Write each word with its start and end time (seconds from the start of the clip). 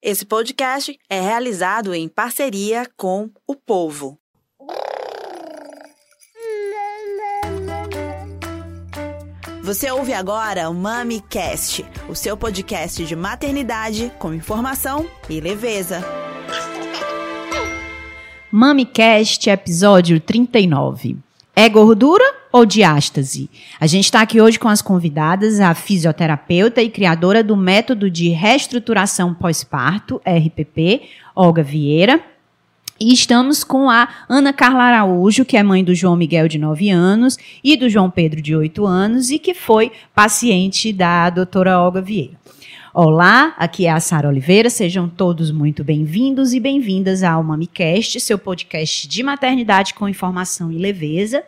Esse 0.00 0.24
podcast 0.24 0.96
é 1.10 1.20
realizado 1.20 1.92
em 1.92 2.08
parceria 2.08 2.88
com 2.96 3.28
o 3.44 3.56
Povo. 3.56 4.16
Você 9.60 9.90
ouve 9.90 10.12
agora 10.12 10.70
o 10.70 10.74
MamiCast, 10.74 11.84
o 12.08 12.14
seu 12.14 12.36
podcast 12.36 13.04
de 13.04 13.16
maternidade 13.16 14.12
com 14.20 14.32
informação 14.32 15.04
e 15.28 15.40
leveza. 15.40 16.00
MamiCast, 18.52 19.50
episódio 19.50 20.20
39. 20.20 21.16
É 21.56 21.68
gordura 21.68 22.37
ou 22.52 22.64
diástase? 22.64 23.50
A 23.78 23.86
gente 23.86 24.04
está 24.04 24.20
aqui 24.20 24.40
hoje 24.40 24.58
com 24.58 24.68
as 24.68 24.82
convidadas, 24.82 25.60
a 25.60 25.74
fisioterapeuta 25.74 26.82
e 26.82 26.88
criadora 26.88 27.42
do 27.42 27.56
método 27.56 28.10
de 28.10 28.28
reestruturação 28.28 29.34
pós-parto, 29.34 30.20
RPP, 30.26 31.02
Olga 31.34 31.62
Vieira. 31.62 32.20
E 33.00 33.12
estamos 33.12 33.62
com 33.62 33.88
a 33.88 34.08
Ana 34.28 34.52
Carla 34.52 34.82
Araújo, 34.82 35.44
que 35.44 35.56
é 35.56 35.62
mãe 35.62 35.84
do 35.84 35.94
João 35.94 36.16
Miguel, 36.16 36.48
de 36.48 36.58
9 36.58 36.90
anos, 36.90 37.38
e 37.62 37.76
do 37.76 37.88
João 37.88 38.10
Pedro, 38.10 38.42
de 38.42 38.56
8 38.56 38.84
anos, 38.84 39.30
e 39.30 39.38
que 39.38 39.54
foi 39.54 39.92
paciente 40.12 40.92
da 40.92 41.30
doutora 41.30 41.80
Olga 41.80 42.02
Vieira. 42.02 42.36
Olá, 42.92 43.54
aqui 43.56 43.86
é 43.86 43.92
a 43.92 44.00
Sara 44.00 44.28
Oliveira, 44.28 44.68
sejam 44.68 45.08
todos 45.08 45.52
muito 45.52 45.84
bem-vindos 45.84 46.52
e 46.52 46.58
bem-vindas 46.58 47.22
ao 47.22 47.44
MamiCast, 47.44 48.18
seu 48.18 48.36
podcast 48.36 49.06
de 49.06 49.22
maternidade 49.22 49.94
com 49.94 50.08
informação 50.08 50.72
e 50.72 50.78
leveza. 50.78 51.44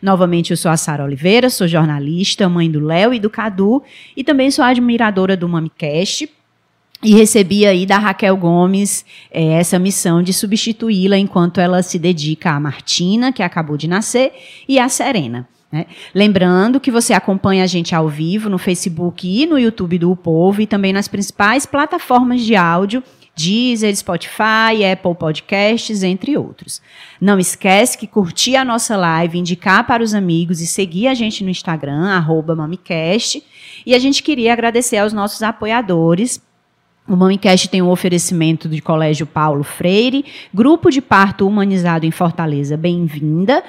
Novamente, 0.00 0.50
eu 0.50 0.56
sou 0.56 0.70
a 0.70 0.76
Sara 0.76 1.04
Oliveira, 1.04 1.50
sou 1.50 1.66
jornalista, 1.66 2.48
mãe 2.48 2.70
do 2.70 2.80
Léo 2.80 3.12
e 3.12 3.18
do 3.18 3.28
Cadu, 3.28 3.82
e 4.16 4.22
também 4.22 4.50
sou 4.50 4.64
admiradora 4.64 5.36
do 5.36 5.48
MamiCast. 5.48 6.28
E 7.02 7.14
recebi 7.14 7.64
aí 7.64 7.86
da 7.86 7.96
Raquel 7.96 8.36
Gomes 8.36 9.04
é, 9.30 9.52
essa 9.52 9.78
missão 9.78 10.20
de 10.20 10.32
substituí-la 10.32 11.16
enquanto 11.16 11.60
ela 11.60 11.80
se 11.80 11.96
dedica 11.98 12.50
à 12.50 12.58
Martina, 12.60 13.32
que 13.32 13.42
acabou 13.42 13.76
de 13.76 13.86
nascer, 13.86 14.32
e 14.68 14.80
à 14.80 14.88
Serena. 14.88 15.48
Né? 15.70 15.86
Lembrando 16.14 16.80
que 16.80 16.90
você 16.90 17.12
acompanha 17.12 17.62
a 17.62 17.66
gente 17.66 17.94
ao 17.94 18.08
vivo 18.08 18.48
no 18.48 18.58
Facebook 18.58 19.28
e 19.28 19.46
no 19.46 19.58
YouTube 19.58 19.98
do 19.98 20.10
o 20.10 20.16
Povo 20.16 20.60
e 20.60 20.66
também 20.66 20.92
nas 20.92 21.06
principais 21.06 21.66
plataformas 21.66 22.40
de 22.40 22.56
áudio, 22.56 23.02
Deezer, 23.38 23.94
Spotify, 23.94 24.84
Apple 24.92 25.14
Podcasts, 25.14 26.02
entre 26.02 26.36
outros. 26.36 26.82
Não 27.20 27.38
esquece 27.38 27.96
que 27.96 28.08
curtir 28.08 28.56
a 28.56 28.64
nossa 28.64 28.96
live, 28.96 29.38
indicar 29.38 29.86
para 29.86 30.02
os 30.02 30.12
amigos 30.12 30.60
e 30.60 30.66
seguir 30.66 31.06
a 31.06 31.14
gente 31.14 31.44
no 31.44 31.50
Instagram, 31.50 32.08
arroba 32.08 32.56
Mamicast. 32.56 33.44
E 33.86 33.94
a 33.94 33.98
gente 34.00 34.24
queria 34.24 34.52
agradecer 34.52 34.96
aos 34.96 35.12
nossos 35.12 35.40
apoiadores, 35.42 36.42
o 37.06 37.16
Mamicast 37.16 37.70
tem 37.70 37.80
um 37.80 37.88
oferecimento 37.88 38.68
do 38.68 38.82
Colégio 38.82 39.26
Paulo 39.26 39.64
Freire, 39.64 40.26
Grupo 40.52 40.90
de 40.90 41.00
Parto 41.00 41.46
Humanizado 41.46 42.04
em 42.04 42.10
Fortaleza, 42.10 42.76
bem-vinda. 42.76 43.64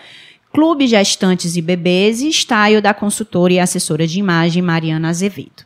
Clube 0.51 0.87
Gestantes 0.87 1.55
e 1.55 1.61
Bebês 1.61 2.21
e 2.21 2.29
Style 2.33 2.81
da 2.81 2.93
consultora 2.93 3.53
e 3.53 3.59
assessora 3.59 4.07
de 4.07 4.19
imagem 4.19 4.63
Mariana 4.63 5.09
Azevedo. 5.09 5.63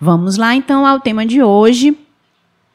Vamos 0.00 0.36
lá 0.36 0.54
então 0.54 0.86
ao 0.86 0.98
tema 0.98 1.24
de 1.26 1.42
hoje. 1.42 1.96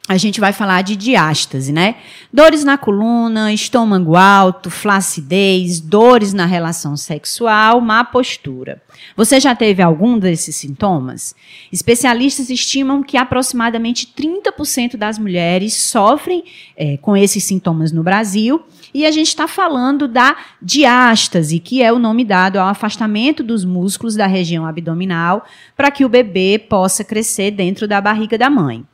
A 0.08 0.16
gente 0.16 0.40
vai 0.40 0.52
falar 0.52 0.82
de 0.82 0.96
diástase, 0.96 1.72
né? 1.72 1.94
Dores 2.32 2.64
na 2.64 2.76
coluna, 2.76 3.52
estômago 3.52 4.16
alto, 4.16 4.68
flacidez, 4.68 5.78
dores 5.78 6.32
na 6.32 6.44
relação 6.44 6.96
sexual, 6.96 7.80
má 7.80 8.02
postura. 8.02 8.82
Você 9.16 9.38
já 9.38 9.54
teve 9.54 9.80
algum 9.80 10.18
desses 10.18 10.56
sintomas? 10.56 11.36
Especialistas 11.72 12.50
estimam 12.50 13.00
que 13.00 13.16
aproximadamente 13.16 14.12
30% 14.12 14.96
das 14.96 15.20
mulheres 15.20 15.74
sofrem 15.74 16.42
é, 16.76 16.96
com 16.96 17.16
esses 17.16 17.44
sintomas 17.44 17.92
no 17.92 18.02
Brasil 18.02 18.60
e 18.92 19.06
a 19.06 19.10
gente 19.12 19.28
está 19.28 19.46
falando 19.46 20.08
da 20.08 20.36
diástase, 20.60 21.60
que 21.60 21.80
é 21.80 21.92
o 21.92 22.00
nome 22.00 22.24
dado 22.24 22.56
ao 22.56 22.66
afastamento 22.66 23.44
dos 23.44 23.64
músculos 23.64 24.16
da 24.16 24.26
região 24.26 24.66
abdominal 24.66 25.46
para 25.76 25.92
que 25.92 26.04
o 26.04 26.08
bebê 26.08 26.58
possa 26.58 27.04
crescer 27.04 27.52
dentro 27.52 27.86
da 27.86 28.00
barriga 28.00 28.36
da 28.36 28.50
mãe. 28.50 28.84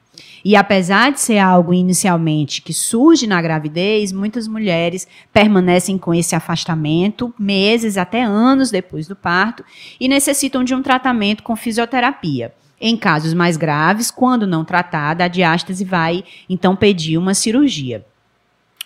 E 0.44 0.54
apesar 0.56 1.12
de 1.12 1.21
ser 1.21 1.38
algo 1.38 1.75
inicialmente 1.75 2.62
que 2.62 2.72
surge 2.72 3.26
na 3.26 3.41
gravidez, 3.43 4.12
muitas 4.12 4.47
mulheres 4.47 5.06
permanecem 5.32 5.99
com 5.99 6.15
esse 6.15 6.34
afastamento 6.34 7.34
meses 7.38 7.97
até 7.97 8.22
anos 8.22 8.71
depois 8.71 9.09
do 9.09 9.16
parto 9.16 9.65
e 10.00 10.09
necessitam 10.09 10.62
de 10.62 10.75
um 10.75 10.82
tratamento 10.82 11.43
com 11.43 11.56
fisioterapia. 11.56 12.54
Em 12.81 12.97
casos 12.97 13.34
mais 13.34 13.56
graves, 13.56 14.10
quando 14.10 14.47
não 14.47 14.65
tratada, 14.65 15.25
a 15.25 15.28
diástase 15.28 15.84
vai 15.84 16.22
então 16.49 16.76
pedir 16.76 17.19
uma 17.19 17.34
cirurgia. 17.34 18.06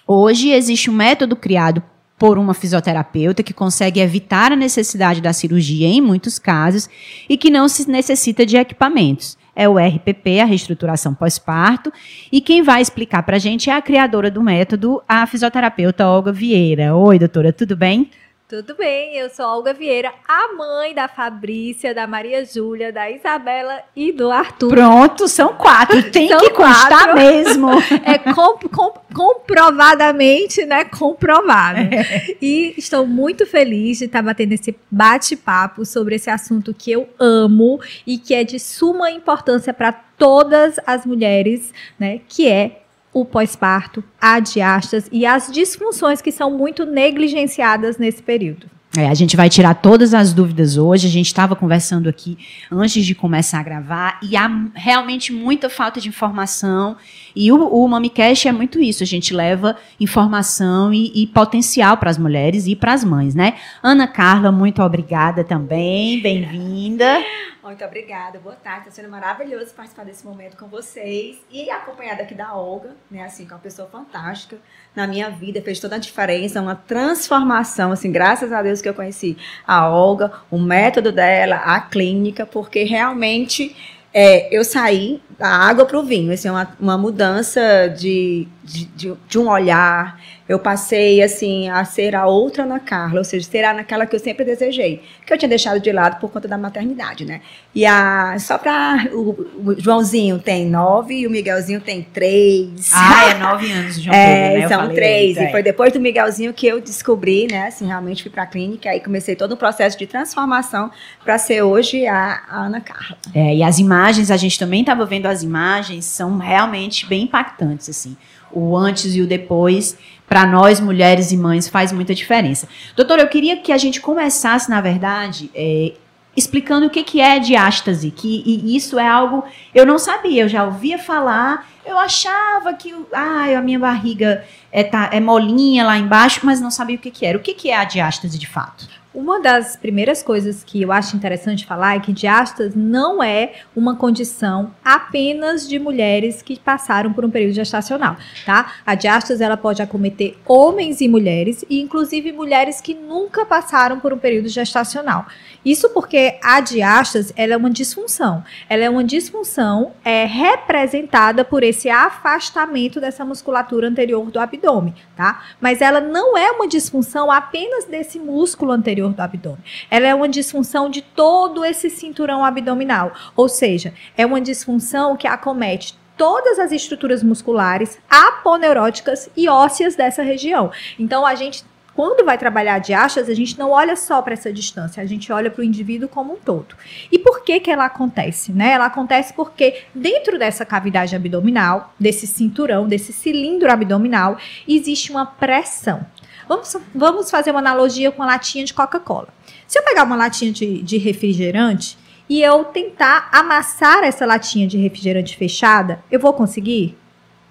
Hoje 0.07 0.51
existe 0.51 0.91
um 0.91 0.95
método 0.95 1.37
criado 1.37 1.83
por 2.19 2.39
uma 2.39 2.55
fisioterapeuta 2.55 3.43
que 3.43 3.53
consegue 3.53 4.01
evitar 4.01 4.53
a 4.53 4.57
necessidade 4.57 5.21
da 5.21 5.33
cirurgia 5.33 5.89
em 5.89 6.01
muitos 6.01 6.39
casos 6.39 6.89
e 7.29 7.37
que 7.37 7.51
não 7.51 7.69
se 7.69 7.91
necessita 7.91 8.47
de 8.47 8.57
equipamentos. 8.57 9.37
É 9.55 9.69
o 9.69 9.79
RPP, 9.79 10.41
a 10.41 10.45
reestruturação 10.45 11.15
pós-parto, 11.15 11.93
e 12.31 12.41
quem 12.41 12.63
vai 12.63 12.81
explicar 12.81 13.23
para 13.23 13.37
a 13.37 13.39
gente 13.39 13.69
é 13.69 13.75
a 13.75 13.83
criadora 13.83 14.31
do 14.31 14.43
método, 14.43 15.03
a 15.07 15.27
fisioterapeuta 15.27 16.07
Olga 16.07 16.33
Vieira. 16.33 16.95
Oi, 16.95 17.19
doutora, 17.19 17.53
tudo 17.53 17.77
bem? 17.77 18.11
Tudo 18.53 18.75
bem, 18.75 19.17
eu 19.17 19.31
sou 19.31 19.47
Olga 19.47 19.73
Vieira, 19.73 20.13
a 20.29 20.53
mãe 20.53 20.95
da 20.95 21.09
Fabrícia, 21.09 21.95
da 21.95 22.07
Maria 22.07 22.45
Júlia, 22.45 22.93
da 22.93 23.11
Isabela 23.11 23.81
e 23.97 24.13
do 24.13 24.31
Arthur. 24.31 24.69
Pronto, 24.69 25.27
são 25.27 25.55
quatro, 25.55 26.03
tem 26.13 26.29
são 26.29 26.39
que 26.39 26.51
constar 26.51 27.05
quatro. 27.05 27.15
mesmo. 27.15 27.69
É 28.05 28.19
comp 28.19 28.65
comp 28.65 28.97
comprovadamente, 29.15 30.67
né, 30.67 30.85
comprovado. 30.85 31.79
É. 31.79 32.37
E 32.43 32.75
estou 32.77 33.07
muito 33.07 33.47
feliz 33.47 34.01
de 34.01 34.05
estar 34.05 34.21
batendo 34.21 34.53
esse 34.53 34.77
bate-papo 34.91 35.87
sobre 35.87 36.17
esse 36.17 36.29
assunto 36.29 36.75
que 36.75 36.93
eu 36.93 37.09
amo 37.19 37.81
e 38.07 38.19
que 38.19 38.35
é 38.35 38.45
de 38.45 38.59
suma 38.59 39.11
importância 39.11 39.73
para 39.73 39.93
todas 39.93 40.77
as 40.87 41.07
mulheres, 41.07 41.73
né, 41.99 42.21
que 42.29 42.47
é 42.49 42.82
o 43.13 43.25
pós-parto, 43.25 44.03
a 44.21 44.41
diastas 44.41 45.09
e 45.13 45.27
as 45.27 45.51
disfunções 45.51 46.23
que 46.23 46.33
são 46.33 46.51
muito 46.51 46.87
negligenciadas 46.87 47.99
nesse 47.99 48.23
período. 48.23 48.71
É, 48.97 49.09
a 49.09 49.15
gente 49.15 49.39
vai 49.39 49.49
tirar 49.49 49.75
todas 49.75 50.13
as 50.13 50.35
dúvidas 50.35 50.77
hoje. 50.77 51.07
A 51.07 51.11
gente 51.11 51.27
estava 51.27 51.57
conversando 51.57 52.11
aqui 52.11 52.37
antes 52.71 53.07
de 53.07 53.15
começar 53.15 53.61
a 53.61 53.63
gravar 53.63 54.21
e 54.23 54.37
há 54.37 54.51
realmente 54.75 55.33
muita 55.33 55.71
falta 55.71 55.99
de 55.99 56.11
informação. 56.11 56.97
E 57.35 57.51
o, 57.51 57.57
o 57.57 57.89
MamiCast 57.89 58.49
é 58.49 58.53
muito 58.53 58.79
isso. 58.83 59.03
A 59.03 59.07
gente 59.07 59.33
leva 59.33 59.77
informação 59.99 60.93
e, 60.93 61.11
e 61.15 61.27
potencial 61.27 61.97
para 61.97 62.11
as 62.11 62.19
mulheres 62.19 62.67
e 62.67 62.77
para 62.77 62.93
as 62.93 63.03
mães, 63.03 63.35
né? 63.35 63.55
Ana 63.83 64.07
Carla, 64.07 64.53
muito 64.53 64.83
obrigada 64.83 65.43
também. 65.43 66.21
Bem-vinda. 66.21 67.25
Muito 67.73 67.87
obrigada, 67.87 68.39
boa 68.39 68.55
tarde. 68.55 68.89
Está 68.89 68.91
sendo 68.91 69.11
maravilhoso 69.11 69.73
participar 69.73 70.05
desse 70.05 70.27
momento 70.27 70.59
com 70.59 70.69
vocês 70.69 71.39
e 71.51 71.71
acompanhada 71.71 72.23
aqui 72.23 72.35
da 72.35 72.55
Olga, 72.55 72.91
né? 73.11 73.25
Assim, 73.25 73.47
que 73.47 73.51
é 73.51 73.57
uma 73.57 73.63
pessoa 73.63 73.89
fantástica 73.89 74.59
na 74.95 75.07
minha 75.07 75.31
vida, 75.31 75.63
fez 75.63 75.81
toda 75.81 75.97
a 75.97 75.99
diferença, 75.99 76.61
uma 76.61 76.77
transformação, 76.77 77.91
assim, 77.91 78.13
graças 78.13 78.53
a 78.53 78.63
Deus 78.63 78.83
que 78.83 78.89
eu 78.91 78.93
conheci 78.93 79.39
a 79.67 79.89
Olga, 79.89 80.31
o 80.51 80.59
método 80.59 81.11
dela, 81.11 81.57
a 81.65 81.81
clínica, 81.81 82.45
porque 82.45 82.85
realmente 82.85 83.75
é, 84.13 84.55
eu 84.55 84.63
saí 84.65 85.23
da 85.39 85.49
água 85.49 85.87
para 85.87 85.99
o 85.99 86.03
vinho, 86.03 86.31
assim, 86.31 86.51
uma, 86.51 86.77
uma 86.79 86.99
mudança 86.99 87.89
de, 87.89 88.47
de, 88.63 88.85
de, 88.87 89.15
de 89.29 89.39
um 89.39 89.49
olhar, 89.49 90.21
eu 90.49 90.59
passei 90.59 91.23
assim 91.23 91.69
a 91.69 91.85
ser 91.85 92.15
a 92.15 92.27
outra 92.27 92.65
Ana 92.65 92.79
Carla, 92.79 93.19
ou 93.19 93.25
seja, 93.25 93.49
ser 93.49 93.65
a 93.65 93.73
naquela 93.73 94.07
que 94.07 94.15
eu 94.15 94.21
sempre 94.21 94.45
desejei, 94.45 95.03
que 95.27 95.33
eu 95.33 95.39
tinha 95.39 95.49
deixado 95.49 95.81
de 95.81 95.91
lado 95.91 96.21
por 96.21 96.31
conta 96.31 96.47
da 96.47 96.59
maternidade, 96.59 97.25
né? 97.25 97.41
E 97.75 97.87
a 97.87 98.37
só 98.39 98.59
para 98.59 99.09
o, 99.13 99.31
o, 99.65 99.81
Joãozinho 99.81 100.39
tem 100.39 100.67
nove 100.67 101.15
e 101.15 101.27
o 101.27 101.31
Miguelzinho 101.31 101.81
tem 101.81 102.03
três. 102.03 102.91
Ah, 102.93 103.31
é 103.31 103.35
nove 103.39 103.73
anos, 103.73 104.01
João 104.01 104.15
é, 104.15 104.49
Pedro, 104.49 104.61
né? 104.61 104.69
São 104.69 104.81
falei, 104.81 104.95
três. 104.95 105.37
É. 105.37 105.49
E 105.49 105.51
foi 105.51 105.63
depois 105.63 105.93
do 105.93 106.01
Miguelzinho 106.01 106.53
que 106.53 106.67
eu 106.67 106.81
descobri, 106.81 107.47
né? 107.51 107.69
Assim, 107.69 107.87
realmente 107.87 108.23
fui 108.23 108.31
para 108.31 108.43
a 108.43 108.47
clínica 108.47 108.91
aí 108.91 109.01
comecei 109.01 109.35
todo 109.35 109.55
um 109.55 109.57
processo 109.57 109.99
de 109.99 110.07
transformação 110.07 110.91
para 111.25 111.39
ser 111.39 111.63
hoje 111.63 112.07
a, 112.07 112.43
a, 112.49 112.67
Ana 112.67 112.81
Carla. 112.81 113.17
É, 113.35 113.57
e 113.57 113.63
as 113.63 113.79
imagens 113.79 114.31
a 114.31 114.37
gente 114.37 114.59
também 114.59 114.81
estava 114.81 115.05
vendo 115.05 115.27
as 115.27 115.43
imagens 115.43 116.05
são 116.05 116.39
realmente 116.39 117.07
bem 117.07 117.23
impactantes 117.23 117.89
assim 117.89 118.17
o 118.53 118.77
antes 118.77 119.15
e 119.15 119.21
o 119.21 119.27
depois, 119.27 119.97
para 120.29 120.47
nós, 120.47 120.81
mulheres 120.81 121.33
e 121.33 121.37
mães, 121.37 121.69
faz 121.69 121.93
muita 121.93 122.15
diferença. 122.15 122.69
Doutora, 122.97 123.23
eu 123.23 123.29
queria 123.29 123.57
que 123.57 123.73
a 123.73 123.79
gente 123.79 124.01
começasse, 124.01 124.71
na 124.71 124.81
verdade, 124.81 125.51
é, 125.55 125.93
explicando 126.37 126.87
o 126.87 126.91
que, 126.91 127.03
que 127.03 127.21
é 127.21 127.39
diástase, 127.39 128.11
que 128.11 128.43
e 128.47 128.75
isso 128.75 128.99
é 128.99 129.07
algo 129.07 129.45
eu 129.75 129.85
não 129.85 129.99
sabia, 129.99 130.43
eu 130.43 130.49
já 130.49 130.65
ouvia 130.65 130.99
falar, 130.99 131.69
eu 131.85 131.99
achava 131.99 132.73
que 132.75 132.95
ah, 133.13 133.59
a 133.59 133.61
minha 133.61 133.79
barriga 133.79 134.45
é, 134.71 134.83
tá, 134.83 135.11
é 135.13 135.21
molinha 135.21 135.85
lá 135.85 135.99
embaixo, 135.99 136.41
mas 136.43 136.61
não 136.61 136.71
sabia 136.71 136.97
o 136.97 136.99
que, 136.99 137.11
que 137.11 137.27
era. 137.27 137.37
O 137.37 137.41
que, 137.41 137.55
que 137.55 137.71
é 137.71 137.77
a 137.77 137.85
diástase 137.85 138.39
de 138.39 138.47
fato? 138.47 138.89
Uma 139.15 139.41
das 139.41 139.77
primeiras 139.77 140.23
coisas 140.23 140.65
que 140.65 140.81
eu 140.81 140.91
acho 140.91 141.15
interessante 141.15 141.67
falar 141.67 141.97
é 141.97 142.01
que 142.01 142.15
diástase 142.15 142.79
não 142.79 143.23
é 143.23 143.53
uma 143.77 143.95
condição 143.95 144.75
apenas 144.83 145.69
de 145.69 145.79
mulheres 145.79 146.41
que 146.41 146.59
passaram 146.59 147.13
por 147.13 147.23
um 147.23 147.31
período 147.31 147.53
gestacional, 147.53 148.17
tá? 148.47 148.73
A 148.87 148.95
diástase 148.95 149.45
ela 149.45 149.57
pode 149.59 149.83
acometer 149.83 150.39
homens 150.47 151.03
e 151.03 151.09
mulheres 151.09 151.63
e 151.69 151.79
inclusive 151.79 152.33
mulheres 152.33 152.81
que 152.81 152.95
nunca 152.95 153.45
passaram 153.45 154.01
por 154.01 154.15
um 154.15 154.19
período 154.19 154.49
gestacional. 154.49 155.27
Isso 155.63 155.91
porque 155.91 156.39
a 156.43 156.61
diástase 156.61 157.35
ela 157.37 157.53
é 157.53 157.57
uma 157.57 157.71
disfunção. 157.71 158.43
Ela 158.67 158.85
é 158.85 158.91
uma 158.91 159.05
disfunção 159.05 159.93
é, 160.03 160.25
representada 160.25 161.45
por 161.45 161.63
esse 161.63 161.91
afastamento 161.91 162.99
dessa 162.99 163.27
musculatura 163.27 163.89
anterior 163.89 164.31
do 164.31 164.41
abdômen, 164.41 164.95
tá? 165.23 165.45
Mas 165.61 165.81
ela 165.81 166.01
não 166.01 166.37
é 166.37 166.51
uma 166.51 166.67
disfunção 166.67 167.31
apenas 167.31 167.85
desse 167.85 168.19
músculo 168.19 168.73
anterior 168.73 169.13
do 169.13 169.21
abdômen. 169.21 169.63
Ela 169.89 170.09
é 170.09 170.15
uma 170.15 170.29
disfunção 170.29 170.91
de 170.91 171.01
todo 171.01 171.65
esse 171.65 171.89
cinturão 171.89 172.45
abdominal, 172.45 173.13
ou 173.37 173.49
seja, 173.49 173.95
é 174.17 174.27
uma 174.27 174.41
disfunção 174.41 175.17
que 175.17 175.29
acomete 175.29 175.97
todas 176.17 176.59
as 176.59 176.73
estruturas 176.73 177.23
musculares, 177.23 177.99
aponeuróticas 178.11 179.31
e 179.37 179.49
ósseas 179.49 179.95
dessa 179.95 180.23
região. 180.23 180.73
Então 180.99 181.25
a 181.25 181.37
gente 181.37 181.65
quando 181.95 182.25
vai 182.25 182.39
trabalhar 182.39 182.79
de 182.79 182.95
achas, 182.95 183.29
a 183.29 183.35
gente 183.35 183.59
não 183.59 183.71
olha 183.71 183.97
só 183.97 184.23
para 184.23 184.33
essa 184.33 184.53
distância, 184.53 185.03
a 185.03 185.07
gente 185.07 185.31
olha 185.33 185.51
para 185.51 185.61
o 185.61 185.65
indivíduo 185.65 186.09
como 186.09 186.35
um 186.35 186.37
todo. 186.37 186.75
E 187.11 187.19
por 187.19 187.43
que 187.43 187.61
que 187.61 187.71
ela 187.71 187.85
acontece? 187.85 188.53
Né? 188.53 188.73
Ela 188.73 188.87
acontece 188.87 189.35
porque 189.35 189.83
dentro 189.95 190.39
dessa 190.39 190.65
cavidade 190.65 191.15
abdominal, 191.15 191.93
desse 192.01 192.27
cinturão, 192.27 192.89
desse 192.89 193.13
cilindro 193.13 193.71
abdominal, 193.71 194.39
existe 194.67 195.11
uma 195.11 195.27
pressão. 195.27 196.07
Vamos, 196.49 196.77
vamos 196.95 197.31
fazer 197.31 197.51
uma 197.51 197.61
analogia 197.61 198.11
com 198.11 198.23
a 198.23 198.27
latinha 198.27 198.65
de 198.65 198.75
Coca-Cola. 198.75 199.29
Se 199.67 199.79
eu 199.79 199.83
pegar 199.85 200.05
uma 200.05 200.17
latinha 200.17 200.53
de, 200.53 200.83
de 200.83 200.99
refrigerante 200.99 201.99
e 202.29 202.43
eu 202.43 202.65
tentar 202.65 203.29
amassar 203.33 204.03
essa 204.03 204.27
latinha 204.27 204.67
de 204.67 204.79
refrigerante 204.79 205.37
fechada, 205.37 206.03
eu 206.11 206.19
vou 206.19 206.33
conseguir? 206.33 206.97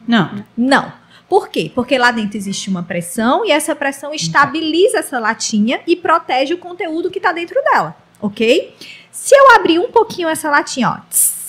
Não. 0.08 0.44
Não. 0.58 0.92
Por 1.32 1.48
quê? 1.48 1.72
Porque 1.74 1.98
lá 1.98 2.12
dentro 2.12 2.36
existe 2.36 2.70
uma 2.70 2.84
pressão 2.84 3.46
e 3.46 3.52
essa 3.52 3.74
pressão 3.74 4.14
estabiliza 4.14 4.98
essa 4.98 5.18
latinha 5.18 5.80
e 5.88 5.96
protege 5.96 6.54
o 6.54 6.58
conteúdo 6.58 7.10
que 7.10 7.20
está 7.20 7.32
dentro 7.32 7.56
dela, 7.64 7.96
ok? 8.20 8.76
Se 9.14 9.34
eu 9.34 9.56
abrir 9.56 9.80
um 9.80 9.90
pouquinho 9.90 10.28
essa 10.28 10.50
latinha, 10.50 10.90
ó, 10.90 11.10
tss, 11.10 11.41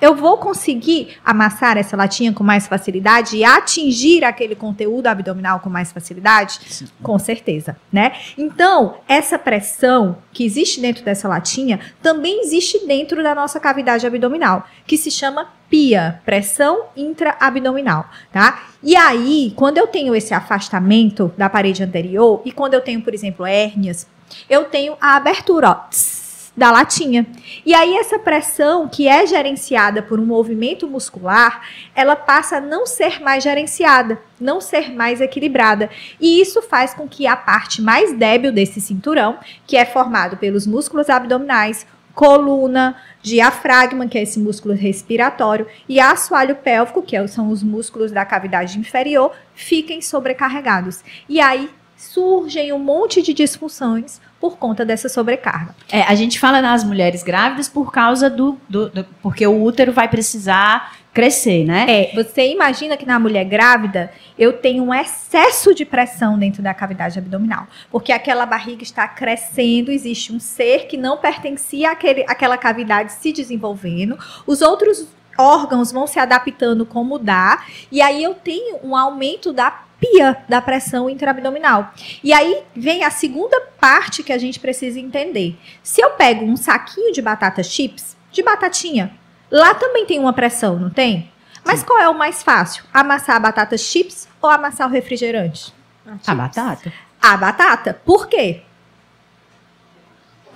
eu 0.00 0.14
vou 0.14 0.38
conseguir 0.38 1.16
amassar 1.24 1.76
essa 1.76 1.96
latinha 1.96 2.32
com 2.32 2.44
mais 2.44 2.66
facilidade 2.66 3.36
e 3.36 3.44
atingir 3.44 4.24
aquele 4.24 4.54
conteúdo 4.54 5.06
abdominal 5.06 5.60
com 5.60 5.68
mais 5.68 5.92
facilidade? 5.92 6.60
Sim. 6.68 6.88
Com 7.02 7.18
certeza, 7.18 7.76
né? 7.92 8.12
Então, 8.36 8.96
essa 9.08 9.38
pressão 9.38 10.18
que 10.32 10.44
existe 10.44 10.80
dentro 10.80 11.04
dessa 11.04 11.28
latinha 11.28 11.80
também 12.02 12.40
existe 12.42 12.86
dentro 12.86 13.22
da 13.22 13.34
nossa 13.34 13.58
cavidade 13.58 14.06
abdominal, 14.06 14.66
que 14.86 14.96
se 14.96 15.10
chama 15.10 15.48
PIA, 15.68 16.20
pressão 16.24 16.86
intraabdominal, 16.96 18.08
tá? 18.32 18.64
E 18.82 18.96
aí, 18.96 19.52
quando 19.56 19.78
eu 19.78 19.86
tenho 19.86 20.14
esse 20.14 20.32
afastamento 20.32 21.32
da 21.36 21.50
parede 21.50 21.82
anterior 21.82 22.40
e 22.44 22.52
quando 22.52 22.74
eu 22.74 22.80
tenho, 22.80 23.02
por 23.02 23.12
exemplo, 23.12 23.44
hérnias, 23.44 24.06
eu 24.48 24.64
tenho 24.64 24.96
a 25.00 25.16
abertura, 25.16 25.70
ó, 25.70 25.74
tss, 25.74 26.17
da 26.58 26.72
latinha. 26.72 27.24
E 27.64 27.72
aí 27.72 27.96
essa 27.96 28.18
pressão 28.18 28.88
que 28.88 29.06
é 29.06 29.24
gerenciada 29.24 30.02
por 30.02 30.18
um 30.18 30.26
movimento 30.26 30.88
muscular, 30.88 31.62
ela 31.94 32.16
passa 32.16 32.56
a 32.56 32.60
não 32.60 32.84
ser 32.84 33.20
mais 33.20 33.44
gerenciada, 33.44 34.20
não 34.40 34.60
ser 34.60 34.92
mais 34.92 35.20
equilibrada. 35.20 35.88
E 36.20 36.40
isso 36.40 36.60
faz 36.60 36.92
com 36.92 37.08
que 37.08 37.28
a 37.28 37.36
parte 37.36 37.80
mais 37.80 38.12
débil 38.12 38.50
desse 38.50 38.80
cinturão, 38.80 39.38
que 39.66 39.76
é 39.76 39.84
formado 39.84 40.36
pelos 40.36 40.66
músculos 40.66 41.08
abdominais, 41.08 41.86
coluna, 42.12 42.96
diafragma, 43.22 44.08
que 44.08 44.18
é 44.18 44.22
esse 44.22 44.40
músculo 44.40 44.74
respiratório, 44.74 45.68
e 45.88 46.00
assoalho 46.00 46.56
pélvico, 46.56 47.02
que 47.02 47.28
são 47.28 47.50
os 47.50 47.62
músculos 47.62 48.10
da 48.10 48.24
cavidade 48.24 48.76
inferior, 48.76 49.30
fiquem 49.54 50.02
sobrecarregados. 50.02 51.04
E 51.28 51.40
aí 51.40 51.70
surgem 51.96 52.72
um 52.72 52.78
monte 52.80 53.22
de 53.22 53.32
disfunções 53.32 54.20
por 54.40 54.56
conta 54.56 54.84
dessa 54.84 55.08
sobrecarga. 55.08 55.74
É, 55.90 56.02
a 56.02 56.14
gente 56.14 56.38
fala 56.38 56.62
nas 56.62 56.84
mulheres 56.84 57.22
grávidas 57.22 57.68
por 57.68 57.90
causa 57.90 58.30
do, 58.30 58.58
do, 58.68 58.88
do, 58.88 59.04
porque 59.22 59.46
o 59.46 59.62
útero 59.62 59.92
vai 59.92 60.08
precisar 60.08 60.96
crescer, 61.12 61.64
né? 61.64 61.86
É, 61.88 62.14
você 62.14 62.52
imagina 62.52 62.96
que 62.96 63.04
na 63.04 63.18
mulher 63.18 63.44
grávida 63.44 64.12
eu 64.38 64.52
tenho 64.52 64.84
um 64.84 64.94
excesso 64.94 65.74
de 65.74 65.84
pressão 65.84 66.38
dentro 66.38 66.62
da 66.62 66.72
cavidade 66.72 67.18
abdominal, 67.18 67.66
porque 67.90 68.12
aquela 68.12 68.46
barriga 68.46 68.84
está 68.84 69.08
crescendo, 69.08 69.90
existe 69.90 70.32
um 70.32 70.38
ser 70.38 70.86
que 70.86 70.96
não 70.96 71.18
pertencia 71.18 71.90
àquele, 71.90 72.24
àquela 72.28 72.56
cavidade 72.56 73.12
se 73.12 73.32
desenvolvendo, 73.32 74.16
os 74.46 74.62
outros 74.62 75.08
órgãos 75.36 75.90
vão 75.90 76.06
se 76.06 76.20
adaptando 76.20 76.86
como 76.86 77.18
dá, 77.18 77.64
e 77.90 78.00
aí 78.00 78.22
eu 78.22 78.34
tenho 78.34 78.78
um 78.84 78.94
aumento 78.94 79.52
da 79.52 79.87
pia 80.00 80.36
da 80.48 80.60
pressão 80.60 81.08
intraabdominal. 81.08 81.92
E 82.22 82.32
aí 82.32 82.62
vem 82.74 83.04
a 83.04 83.10
segunda 83.10 83.60
parte 83.80 84.22
que 84.22 84.32
a 84.32 84.38
gente 84.38 84.60
precisa 84.60 84.98
entender. 84.98 85.58
Se 85.82 86.00
eu 86.00 86.10
pego 86.10 86.44
um 86.44 86.56
saquinho 86.56 87.12
de 87.12 87.20
batata 87.20 87.62
chips, 87.62 88.16
de 88.30 88.42
batatinha, 88.42 89.12
lá 89.50 89.74
também 89.74 90.06
tem 90.06 90.18
uma 90.18 90.32
pressão, 90.32 90.78
não 90.78 90.90
tem? 90.90 91.30
Mas 91.64 91.80
Sim. 91.80 91.86
qual 91.86 91.98
é 91.98 92.08
o 92.08 92.16
mais 92.16 92.42
fácil? 92.42 92.84
Amassar 92.92 93.36
a 93.36 93.40
batata 93.40 93.76
chips 93.76 94.28
ou 94.40 94.48
amassar 94.48 94.88
o 94.88 94.90
refrigerante? 94.90 95.74
A, 96.06 96.32
a 96.32 96.34
batata. 96.34 96.92
A 97.20 97.36
batata. 97.36 98.00
Por 98.04 98.28
quê? 98.28 98.62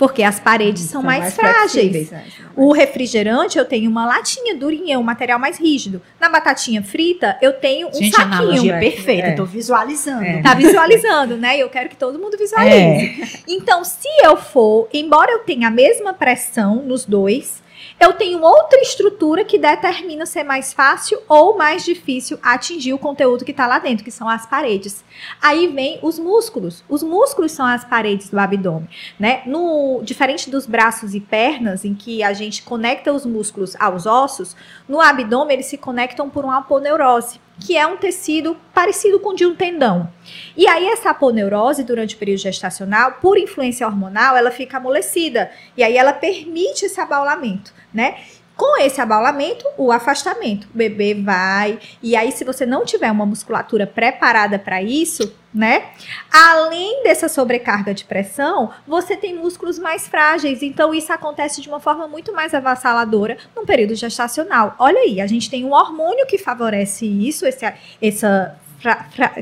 Porque 0.03 0.25
as 0.25 0.41
paredes 0.41 0.83
são, 0.83 1.01
são 1.01 1.03
mais, 1.05 1.21
mais, 1.21 1.35
frágeis. 1.37 2.11
Né? 2.11 2.25
O 2.57 2.73
refrigerante, 2.73 3.57
eu 3.57 3.65
tenho 3.65 3.89
uma 3.89 4.05
latinha 4.05 4.53
durinha, 4.53 4.99
um 4.99 5.03
material 5.05 5.39
mais 5.39 5.61
rígido. 5.61 6.03
Na 6.19 6.29
batatinha 6.29 6.83
frita, 6.83 7.39
eu 7.41 7.53
tenho 7.53 7.87
um 7.87 7.95
Gente, 7.95 8.17
saquinho. 8.17 8.63
Gente, 8.63 8.81
perfeita, 8.81 9.29
é. 9.29 9.33
tô 9.37 9.45
visualizando. 9.45 10.25
É. 10.25 10.43
Tá 10.43 10.55
visualizando, 10.55 11.37
né? 11.37 11.57
Eu 11.57 11.69
quero 11.71 11.89
que 11.89 11.95
todo 11.95 12.19
mundo 12.19 12.37
visualize. 12.37 13.23
É. 13.23 13.29
Então, 13.47 13.85
se 13.85 14.09
eu 14.25 14.37
for, 14.37 14.89
embora 14.93 15.31
eu 15.31 15.39
tenha 15.39 15.69
a 15.69 15.71
mesma 15.71 16.13
pressão 16.13 16.83
nos 16.83 17.05
dois, 17.05 17.63
eu 18.03 18.13
tenho 18.15 18.43
outra 18.43 18.81
estrutura 18.81 19.45
que 19.45 19.57
determina 19.57 20.27
ser 20.27 20.43
mais 20.43 20.73
fácil 20.73 21.21
ou 21.29 21.57
mais 21.57 21.85
difícil 21.85 22.37
atingir 22.43 22.93
o 22.93 22.99
conteúdo 22.99 23.45
que 23.45 23.53
está 23.53 23.65
lá 23.65 23.79
dentro, 23.79 24.03
que 24.03 24.11
são 24.11 24.29
as 24.29 24.45
paredes. 24.45 25.05
Aí 25.41 25.69
vem 25.69 26.01
os 26.03 26.19
músculos. 26.19 26.83
Os 26.89 27.05
músculos 27.05 27.53
são 27.53 27.65
as 27.65 27.85
paredes 27.85 28.29
do 28.29 28.41
abdômen, 28.41 28.89
né? 29.21 29.43
No 29.47 30.01
diferente 30.03 30.51
dos 30.51 30.67
braços 30.67 31.15
e 31.15 31.21
pernas, 31.21 31.85
em 31.85 31.95
que 31.95 32.25
a 32.25 32.33
gente 32.33 32.65
conecta 32.65 33.13
os 33.13 33.25
músculos 33.25 33.77
aos 33.79 34.05
ossos, 34.05 34.57
no 34.89 35.01
abdômen 35.01 35.55
eles 35.55 35.67
se 35.67 35.79
conectam 35.79 36.29
por 36.29 36.45
uma 36.45 36.59
aponeurose 36.59 37.41
que 37.61 37.77
é 37.77 37.87
um 37.87 37.97
tecido 37.97 38.57
parecido 38.75 39.21
com 39.21 39.31
o 39.31 39.35
de 39.35 39.47
um 39.47 39.55
tendão. 39.55 40.13
E 40.57 40.67
aí 40.67 40.87
essa 40.89 41.11
aponeurose 41.11 41.85
durante 41.85 42.15
o 42.15 42.19
período 42.19 42.41
gestacional, 42.41 43.13
por 43.21 43.39
influência 43.39 43.87
hormonal, 43.87 44.37
ela 44.37 44.51
fica 44.51 44.79
amolecida 44.79 45.51
e 45.77 45.83
aí 45.83 45.97
ela 45.97 46.13
permite 46.13 46.87
esse 46.87 47.01
abaulamento, 47.01 47.73
né? 47.93 48.17
Com 48.57 48.79
esse 48.81 49.01
abaulamento, 49.01 49.65
o 49.79 49.91
afastamento. 49.91 50.69
O 50.75 50.77
bebê 50.77 51.15
vai. 51.15 51.79
E 52.03 52.15
aí, 52.15 52.31
se 52.31 52.45
você 52.45 52.67
não 52.67 52.85
tiver 52.85 53.11
uma 53.11 53.25
musculatura 53.25 53.87
preparada 53.87 54.59
para 54.59 54.83
isso, 54.83 55.35
né? 55.55 55.91
Além 56.31 57.03
dessa 57.03 57.29
sobrecarga 57.29 57.93
de 57.93 58.05
pressão, 58.05 58.71
você 58.87 59.17
tem 59.17 59.35
músculos 59.35 59.79
mais 59.79 60.07
frágeis. 60.07 60.63
Então, 60.63 60.95
isso 60.95 61.13
acontece 61.13 61.61
de 61.61 61.69
uma 61.69 61.81
forma 61.81 62.07
muito 62.07 62.33
mais 62.33 62.55
avassaladora 62.55 63.37
no 63.57 63.65
período 63.65 63.95
gestacional. 63.95 64.75
Olha 64.79 65.01
aí, 65.01 65.21
a 65.21 65.27
gente 65.27 65.51
tem 65.51 65.65
um 65.65 65.73
hormônio 65.73 66.27
que 66.27 66.39
favorece 66.39 67.07
isso, 67.07 67.47
esse, 67.47 67.71
essa 68.01 68.57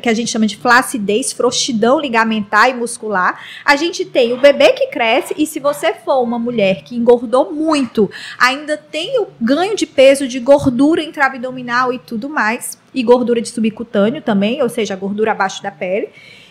que 0.03 0.09
a 0.09 0.15
gente 0.15 0.31
chama 0.31 0.47
de 0.47 0.57
flacidez, 0.57 1.33
frouxidão 1.33 1.99
ligamentar 1.99 2.69
e 2.71 2.75
muscular. 2.75 3.41
A 3.65 3.77
gente 3.77 4.05
tem 4.05 4.33
o 4.33 4.41
bebê 4.41 4.73
que 4.73 4.89
cresce 4.89 5.35
e 5.37 5.47
se 5.47 5.59
você 5.59 5.93
for 5.93 6.23
uma 6.23 6.39
mulher 6.39 6.83
que 6.83 6.97
engordou 6.97 7.53
muito, 7.53 8.11
ainda 8.39 8.77
tem 8.77 9.19
o 9.19 9.29
ganho 9.41 9.75
de 9.75 9.87
peso 9.87 10.29
de 10.29 10.39
gordura 10.39 11.03
intraabdominal 11.03 11.93
e 11.93 11.99
tudo 11.99 12.29
mais, 12.29 12.79
e 12.95 13.03
gordura 13.03 13.41
de 13.41 13.49
subcutâneo 13.49 14.21
também, 14.21 14.63
ou 14.63 14.69
seja, 14.69 14.97
gordura 14.97 15.33
abaixo 15.33 15.63
da 15.63 15.71
pele. 15.71 16.09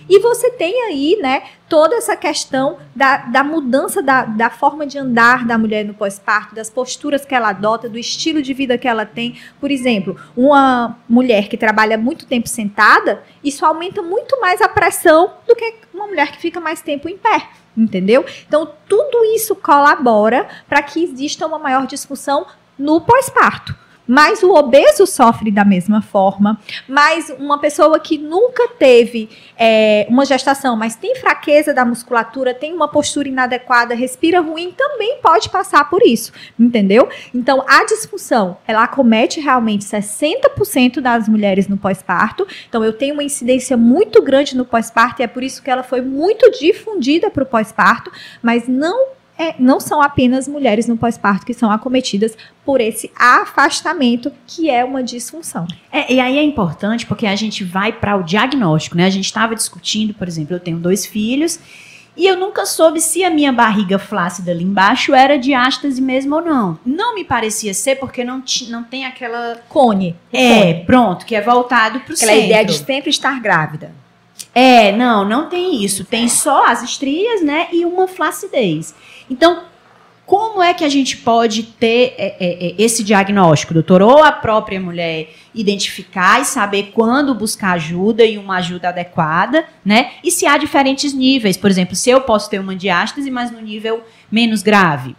E 0.09 0.17
você 0.19 0.49
tem 0.49 0.85
aí, 0.85 1.19
né, 1.21 1.43
toda 1.69 1.95
essa 1.95 2.17
questão 2.17 2.79
da, 2.95 3.17
da 3.17 3.43
mudança 3.43 4.01
da, 4.01 4.25
da 4.25 4.49
forma 4.49 4.87
de 4.87 4.97
andar 4.97 5.45
da 5.45 5.55
mulher 5.55 5.85
no 5.85 5.93
pós-parto, 5.93 6.55
das 6.55 6.67
posturas 6.67 7.23
que 7.23 7.35
ela 7.35 7.49
adota, 7.49 7.87
do 7.87 7.99
estilo 7.99 8.41
de 8.41 8.51
vida 8.51 8.75
que 8.75 8.87
ela 8.87 9.05
tem. 9.05 9.39
Por 9.59 9.69
exemplo, 9.69 10.19
uma 10.35 10.97
mulher 11.07 11.47
que 11.47 11.55
trabalha 11.55 11.95
muito 11.95 12.25
tempo 12.25 12.49
sentada, 12.49 13.23
isso 13.43 13.63
aumenta 13.63 14.01
muito 14.01 14.41
mais 14.41 14.61
a 14.61 14.67
pressão 14.67 15.31
do 15.47 15.55
que 15.55 15.75
uma 15.93 16.07
mulher 16.07 16.31
que 16.31 16.39
fica 16.39 16.59
mais 16.59 16.81
tempo 16.81 17.07
em 17.07 17.17
pé. 17.17 17.47
Entendeu? 17.77 18.25
Então, 18.47 18.67
tudo 18.87 19.23
isso 19.35 19.55
colabora 19.55 20.47
para 20.67 20.81
que 20.81 21.03
exista 21.03 21.45
uma 21.45 21.59
maior 21.59 21.85
disfunção 21.85 22.47
no 22.77 22.99
pós-parto. 22.99 23.75
Mas 24.11 24.41
o 24.41 24.55
obeso 24.55 25.05
sofre 25.05 25.51
da 25.51 25.63
mesma 25.63 26.01
forma. 26.01 26.59
Mas 26.87 27.31
uma 27.37 27.59
pessoa 27.59 27.99
que 27.99 28.17
nunca 28.17 28.67
teve 28.69 29.29
é, 29.55 30.07
uma 30.09 30.25
gestação, 30.25 30.75
mas 30.75 30.95
tem 30.95 31.15
fraqueza 31.15 31.75
da 31.75 31.85
musculatura, 31.85 32.51
tem 32.51 32.73
uma 32.73 32.87
postura 32.87 33.29
inadequada, 33.29 33.93
respira 33.93 34.41
ruim, 34.41 34.73
também 34.75 35.19
pode 35.21 35.47
passar 35.49 35.87
por 35.91 36.01
isso, 36.01 36.31
entendeu? 36.59 37.07
Então, 37.35 37.63
a 37.67 37.85
disfunção, 37.85 38.57
ela 38.67 38.83
acomete 38.83 39.39
realmente 39.39 39.85
60% 39.85 40.99
das 40.99 41.29
mulheres 41.29 41.67
no 41.67 41.77
pós-parto. 41.77 42.47
Então, 42.67 42.83
eu 42.83 42.93
tenho 42.93 43.13
uma 43.13 43.23
incidência 43.23 43.77
muito 43.77 44.23
grande 44.23 44.57
no 44.57 44.65
pós-parto 44.65 45.21
e 45.21 45.23
é 45.23 45.27
por 45.27 45.43
isso 45.43 45.61
que 45.61 45.69
ela 45.69 45.83
foi 45.83 46.01
muito 46.01 46.49
difundida 46.49 47.29
para 47.29 47.43
o 47.43 47.45
pós-parto, 47.45 48.11
mas 48.41 48.67
não 48.67 49.18
é, 49.39 49.55
não 49.57 49.79
são 49.79 50.01
apenas 50.01 50.49
mulheres 50.49 50.85
no 50.85 50.97
pós-parto 50.97 51.45
que 51.45 51.53
são 51.53 51.71
acometidas 51.71 52.37
por 52.65 52.81
esse 52.81 53.09
afastamento, 53.17 54.29
que 54.45 54.69
é 54.69 54.83
uma 54.83 55.01
disfunção. 55.01 55.65
É, 55.89 56.11
e 56.13 56.19
aí 56.19 56.37
é 56.37 56.43
importante 56.43 57.05
porque 57.05 57.25
a 57.25 57.35
gente 57.37 57.63
vai 57.63 57.93
para 57.93 58.17
o 58.17 58.23
diagnóstico, 58.23 58.97
né? 58.97 59.05
A 59.05 59.09
gente 59.09 59.25
estava 59.25 59.55
discutindo, 59.55 60.13
por 60.13 60.27
exemplo, 60.27 60.53
eu 60.53 60.59
tenho 60.59 60.77
dois 60.77 61.05
filhos 61.05 61.57
e 62.17 62.27
eu 62.27 62.37
nunca 62.37 62.65
soube 62.65 62.99
se 62.99 63.23
a 63.23 63.29
minha 63.29 63.53
barriga 63.53 63.97
flácida 63.97 64.51
ali 64.51 64.65
embaixo 64.65 65.15
era 65.15 65.39
diástase 65.39 66.01
mesmo 66.01 66.35
ou 66.35 66.41
não. 66.41 66.77
Não 66.85 67.15
me 67.15 67.23
parecia 67.23 67.73
ser 67.73 67.95
porque 67.95 68.25
não, 68.25 68.43
não 68.67 68.83
tem 68.83 69.05
aquela. 69.05 69.57
Cone. 69.69 70.17
É, 70.33 70.73
cone. 70.73 70.85
pronto, 70.85 71.25
que 71.25 71.33
é 71.33 71.41
voltado 71.41 72.01
para 72.01 72.13
o 72.13 72.17
centro. 72.17 72.35
Aquela 72.35 72.45
ideia 72.45 72.65
de 72.65 72.73
sempre 72.73 73.09
estar 73.09 73.39
grávida. 73.39 73.93
É, 74.53 74.91
não, 74.91 75.23
não 75.23 75.47
tem 75.47 75.81
isso. 75.83 76.03
Tem 76.03 76.27
só 76.27 76.65
as 76.67 76.83
estrias, 76.83 77.41
né? 77.41 77.67
E 77.71 77.85
uma 77.85 78.07
flacidez. 78.07 78.93
Então, 79.29 79.63
como 80.29 80.61
é 80.61 80.75
que 80.75 80.83
a 80.83 80.89
gente 80.89 81.17
pode 81.17 81.63
ter 81.63 82.13
é, 82.15 82.35
é, 82.39 82.67
é, 82.67 82.75
esse 82.77 83.03
diagnóstico, 83.03 83.73
doutor? 83.73 84.01
Ou 84.03 84.23
a 84.23 84.31
própria 84.31 84.79
mulher 84.79 85.29
identificar 85.55 86.39
e 86.39 86.45
saber 86.45 86.91
quando 86.93 87.33
buscar 87.33 87.71
ajuda 87.71 88.23
e 88.23 88.37
uma 88.37 88.57
ajuda 88.57 88.89
adequada, 88.89 89.65
né? 89.83 90.11
E 90.23 90.29
se 90.29 90.45
há 90.45 90.55
diferentes 90.55 91.13
níveis. 91.13 91.57
Por 91.57 91.69
exemplo, 91.69 91.95
se 91.95 92.11
eu 92.11 92.21
posso 92.21 92.47
ter 92.47 92.59
uma 92.59 92.75
diástase, 92.75 93.31
mas 93.31 93.49
no 93.49 93.59
nível 93.59 94.03
menos 94.31 94.61
grave. 94.61 95.15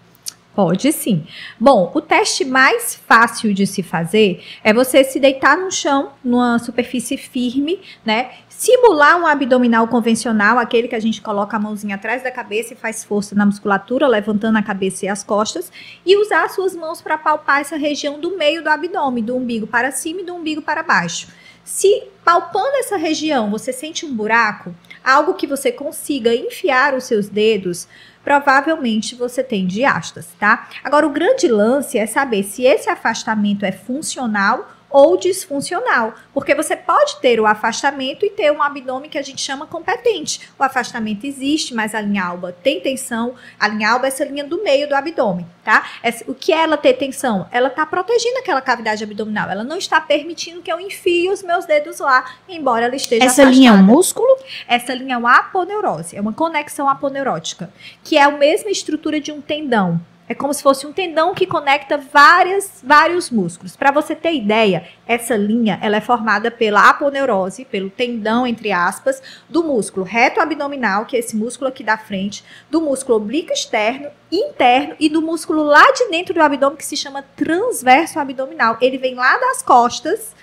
Pode 0.54 0.92
sim. 0.92 1.24
Bom, 1.58 1.92
o 1.94 2.00
teste 2.00 2.44
mais 2.44 2.94
fácil 2.94 3.54
de 3.54 3.66
se 3.68 3.84
fazer 3.84 4.44
é 4.64 4.74
você 4.74 5.04
se 5.04 5.20
deitar 5.20 5.56
no 5.56 5.70
chão, 5.70 6.10
numa 6.24 6.58
superfície 6.58 7.16
firme, 7.16 7.80
né? 8.04 8.32
Simular 8.48 9.16
um 9.16 9.26
abdominal 9.26 9.86
convencional, 9.86 10.58
aquele 10.58 10.88
que 10.88 10.96
a 10.96 11.00
gente 11.00 11.22
coloca 11.22 11.56
a 11.56 11.60
mãozinha 11.60 11.94
atrás 11.94 12.24
da 12.24 12.32
cabeça 12.32 12.74
e 12.74 12.76
faz 12.76 13.04
força 13.04 13.34
na 13.34 13.46
musculatura, 13.46 14.08
levantando 14.08 14.58
a 14.58 14.62
cabeça 14.62 15.06
e 15.06 15.08
as 15.08 15.22
costas, 15.22 15.72
e 16.04 16.16
usar 16.16 16.44
as 16.44 16.52
suas 16.52 16.74
mãos 16.74 17.00
para 17.00 17.16
palpar 17.16 17.60
essa 17.60 17.76
região 17.76 18.20
do 18.20 18.36
meio 18.36 18.62
do 18.62 18.68
abdômen, 18.68 19.24
do 19.24 19.36
umbigo 19.36 19.68
para 19.68 19.92
cima 19.92 20.20
e 20.20 20.24
do 20.24 20.34
umbigo 20.34 20.60
para 20.60 20.82
baixo. 20.82 21.28
Se 21.64 22.02
palpando 22.24 22.76
essa 22.76 22.96
região 22.96 23.50
você 23.50 23.72
sente 23.72 24.04
um 24.04 24.12
buraco, 24.12 24.74
algo 25.04 25.34
que 25.34 25.46
você 25.46 25.70
consiga 25.70 26.34
enfiar 26.34 26.94
os 26.94 27.04
seus 27.04 27.28
dedos, 27.28 27.86
provavelmente 28.24 29.14
você 29.14 29.42
tem 29.42 29.66
diastas, 29.66 30.28
tá? 30.38 30.68
Agora, 30.84 31.06
o 31.06 31.10
grande 31.10 31.48
lance 31.48 31.98
é 31.98 32.06
saber 32.06 32.42
se 32.42 32.64
esse 32.64 32.88
afastamento 32.88 33.64
é 33.64 33.72
funcional 33.72 34.70
ou 34.90 35.16
disfuncional, 35.16 36.14
porque 36.34 36.54
você 36.54 36.76
pode 36.76 37.20
ter 37.20 37.38
o 37.40 37.46
afastamento 37.46 38.24
e 38.26 38.30
ter 38.30 38.50
um 38.50 38.62
abdômen 38.62 39.08
que 39.08 39.18
a 39.18 39.22
gente 39.22 39.40
chama 39.40 39.66
competente. 39.66 40.50
O 40.58 40.62
afastamento 40.62 41.24
existe, 41.24 41.72
mas 41.74 41.94
a 41.94 42.00
linha 42.00 42.24
alba 42.24 42.52
tem 42.62 42.80
tensão. 42.80 43.34
A 43.58 43.68
linha 43.68 43.90
alba 43.90 44.06
é 44.06 44.08
essa 44.08 44.24
linha 44.24 44.44
do 44.44 44.62
meio 44.62 44.88
do 44.88 44.94
abdômen, 44.94 45.46
tá? 45.64 45.86
O 46.26 46.34
que 46.34 46.52
é 46.52 46.62
ela 46.62 46.76
ter 46.76 46.94
tensão? 46.94 47.46
Ela 47.52 47.68
está 47.68 47.86
protegendo 47.86 48.38
aquela 48.38 48.60
cavidade 48.60 49.04
abdominal. 49.04 49.48
Ela 49.48 49.64
não 49.64 49.76
está 49.76 50.00
permitindo 50.00 50.62
que 50.62 50.72
eu 50.72 50.80
enfie 50.80 51.30
os 51.30 51.42
meus 51.42 51.64
dedos 51.64 52.00
lá, 52.00 52.24
embora 52.48 52.86
ela 52.86 52.96
esteja 52.96 53.24
Essa 53.24 53.42
afastada. 53.42 53.50
linha 53.50 53.70
é 53.70 53.72
um 53.74 53.82
músculo? 53.82 54.36
Essa 54.66 54.94
linha 54.94 55.14
é 55.14 55.18
uma 55.18 55.36
aponeurose, 55.38 56.16
é 56.16 56.20
uma 56.20 56.32
conexão 56.32 56.88
aponeurótica, 56.88 57.70
que 58.02 58.16
é 58.16 58.22
a 58.22 58.30
mesma 58.30 58.70
estrutura 58.70 59.20
de 59.20 59.30
um 59.30 59.40
tendão. 59.40 60.00
É 60.30 60.34
como 60.34 60.54
se 60.54 60.62
fosse 60.62 60.86
um 60.86 60.92
tendão 60.92 61.34
que 61.34 61.44
conecta 61.44 61.98
várias, 61.98 62.80
vários 62.84 63.30
músculos. 63.30 63.74
Para 63.74 63.90
você 63.90 64.14
ter 64.14 64.32
ideia, 64.32 64.86
essa 65.04 65.36
linha 65.36 65.76
ela 65.82 65.96
é 65.96 66.00
formada 66.00 66.52
pela 66.52 66.88
aponeurose, 66.88 67.64
pelo 67.64 67.90
tendão, 67.90 68.46
entre 68.46 68.70
aspas, 68.70 69.20
do 69.48 69.64
músculo 69.64 70.06
reto 70.06 70.40
abdominal, 70.40 71.04
que 71.04 71.16
é 71.16 71.18
esse 71.18 71.34
músculo 71.34 71.66
aqui 71.66 71.82
da 71.82 71.98
frente, 71.98 72.44
do 72.70 72.80
músculo 72.80 73.16
oblíquo 73.16 73.52
externo, 73.52 74.08
interno 74.30 74.94
e 75.00 75.08
do 75.08 75.20
músculo 75.20 75.64
lá 75.64 75.90
de 75.90 76.08
dentro 76.10 76.32
do 76.32 76.40
abdômen, 76.40 76.76
que 76.76 76.86
se 76.86 76.96
chama 76.96 77.24
transverso 77.34 78.20
abdominal. 78.20 78.78
Ele 78.80 78.98
vem 78.98 79.16
lá 79.16 79.36
das 79.36 79.62
costas 79.62 80.36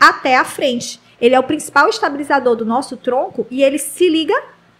até 0.00 0.36
a 0.36 0.44
frente. 0.44 1.00
Ele 1.20 1.36
é 1.36 1.38
o 1.38 1.44
principal 1.44 1.88
estabilizador 1.88 2.56
do 2.56 2.66
nosso 2.66 2.96
tronco 2.96 3.46
e 3.48 3.62
ele 3.62 3.78
se 3.78 4.08
liga 4.08 4.34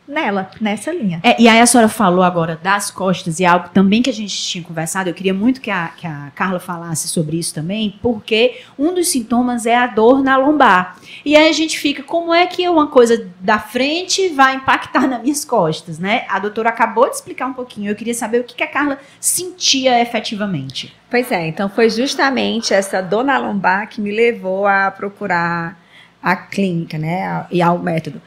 nela, 0.06 0.50
nessa 0.60 0.92
linha. 0.92 1.20
É, 1.22 1.40
e 1.40 1.48
aí 1.48 1.60
a 1.60 1.66
senhora 1.66 1.88
falou 1.88 2.22
agora 2.22 2.58
das 2.62 2.90
costas, 2.90 3.40
e 3.40 3.44
algo 3.44 3.68
também 3.70 4.02
que 4.02 4.10
a 4.10 4.12
gente 4.12 4.36
tinha 4.36 4.62
conversado, 4.62 5.08
eu 5.08 5.14
queria 5.14 5.34
muito 5.34 5.60
que 5.60 5.70
a, 5.70 5.88
que 5.88 6.06
a 6.06 6.30
Carla 6.34 6.60
falasse 6.60 7.08
sobre 7.08 7.38
isso 7.38 7.54
também, 7.54 7.98
porque 8.02 8.60
um 8.78 8.94
dos 8.94 9.08
sintomas 9.08 9.66
é 9.66 9.76
a 9.76 9.86
dor 9.86 10.22
na 10.22 10.36
lombar. 10.36 10.96
E 11.24 11.36
aí 11.36 11.48
a 11.48 11.52
gente 11.52 11.78
fica, 11.78 12.02
como 12.02 12.34
é 12.34 12.46
que 12.46 12.68
uma 12.68 12.88
coisa 12.88 13.28
da 13.40 13.58
frente 13.58 14.28
vai 14.28 14.56
impactar 14.56 15.06
nas 15.06 15.22
minhas 15.22 15.44
costas, 15.44 15.98
né? 15.98 16.24
A 16.28 16.38
doutora 16.38 16.68
acabou 16.68 17.08
de 17.08 17.16
explicar 17.16 17.46
um 17.46 17.54
pouquinho, 17.54 17.90
eu 17.90 17.96
queria 17.96 18.14
saber 18.14 18.40
o 18.40 18.44
que, 18.44 18.54
que 18.54 18.62
a 18.62 18.68
Carla 18.68 18.98
sentia 19.18 20.00
efetivamente. 20.00 20.94
Pois 21.10 21.30
é, 21.32 21.46
então 21.46 21.68
foi 21.68 21.88
justamente 21.88 22.74
essa 22.74 23.00
dor 23.00 23.24
na 23.24 23.38
lombar 23.38 23.88
que 23.88 24.00
me 24.00 24.10
levou 24.10 24.66
a 24.66 24.90
procurar 24.90 25.78
a 26.22 26.34
clínica, 26.34 26.96
né, 26.96 27.46
e 27.50 27.60
ao 27.60 27.78
método. 27.78 28.20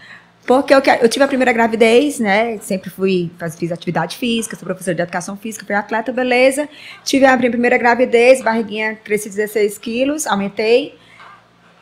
Porque 0.47 0.73
eu, 0.73 0.81
eu, 1.01 1.09
tive 1.09 1.25
a 1.25 1.27
primeira 1.27 1.51
gravidez, 1.51 2.19
né? 2.19 2.57
Sempre 2.59 2.89
fui, 2.89 3.29
fiz 3.59 3.69
atividade 3.69 4.15
física, 4.15 4.55
sou 4.55 4.65
professora 4.65 4.95
de 4.95 5.01
educação 5.01 5.35
física, 5.35 5.65
fui 5.65 5.75
atleta, 5.75 6.13
beleza. 6.13 6.69
Tive 7.03 7.25
a 7.25 7.37
primeira 7.37 7.77
gravidez, 7.77 8.41
barriguinha 8.41 8.95
cresci 8.95 9.27
16 9.27 9.77
quilos, 9.77 10.25
aumentei. 10.25 10.97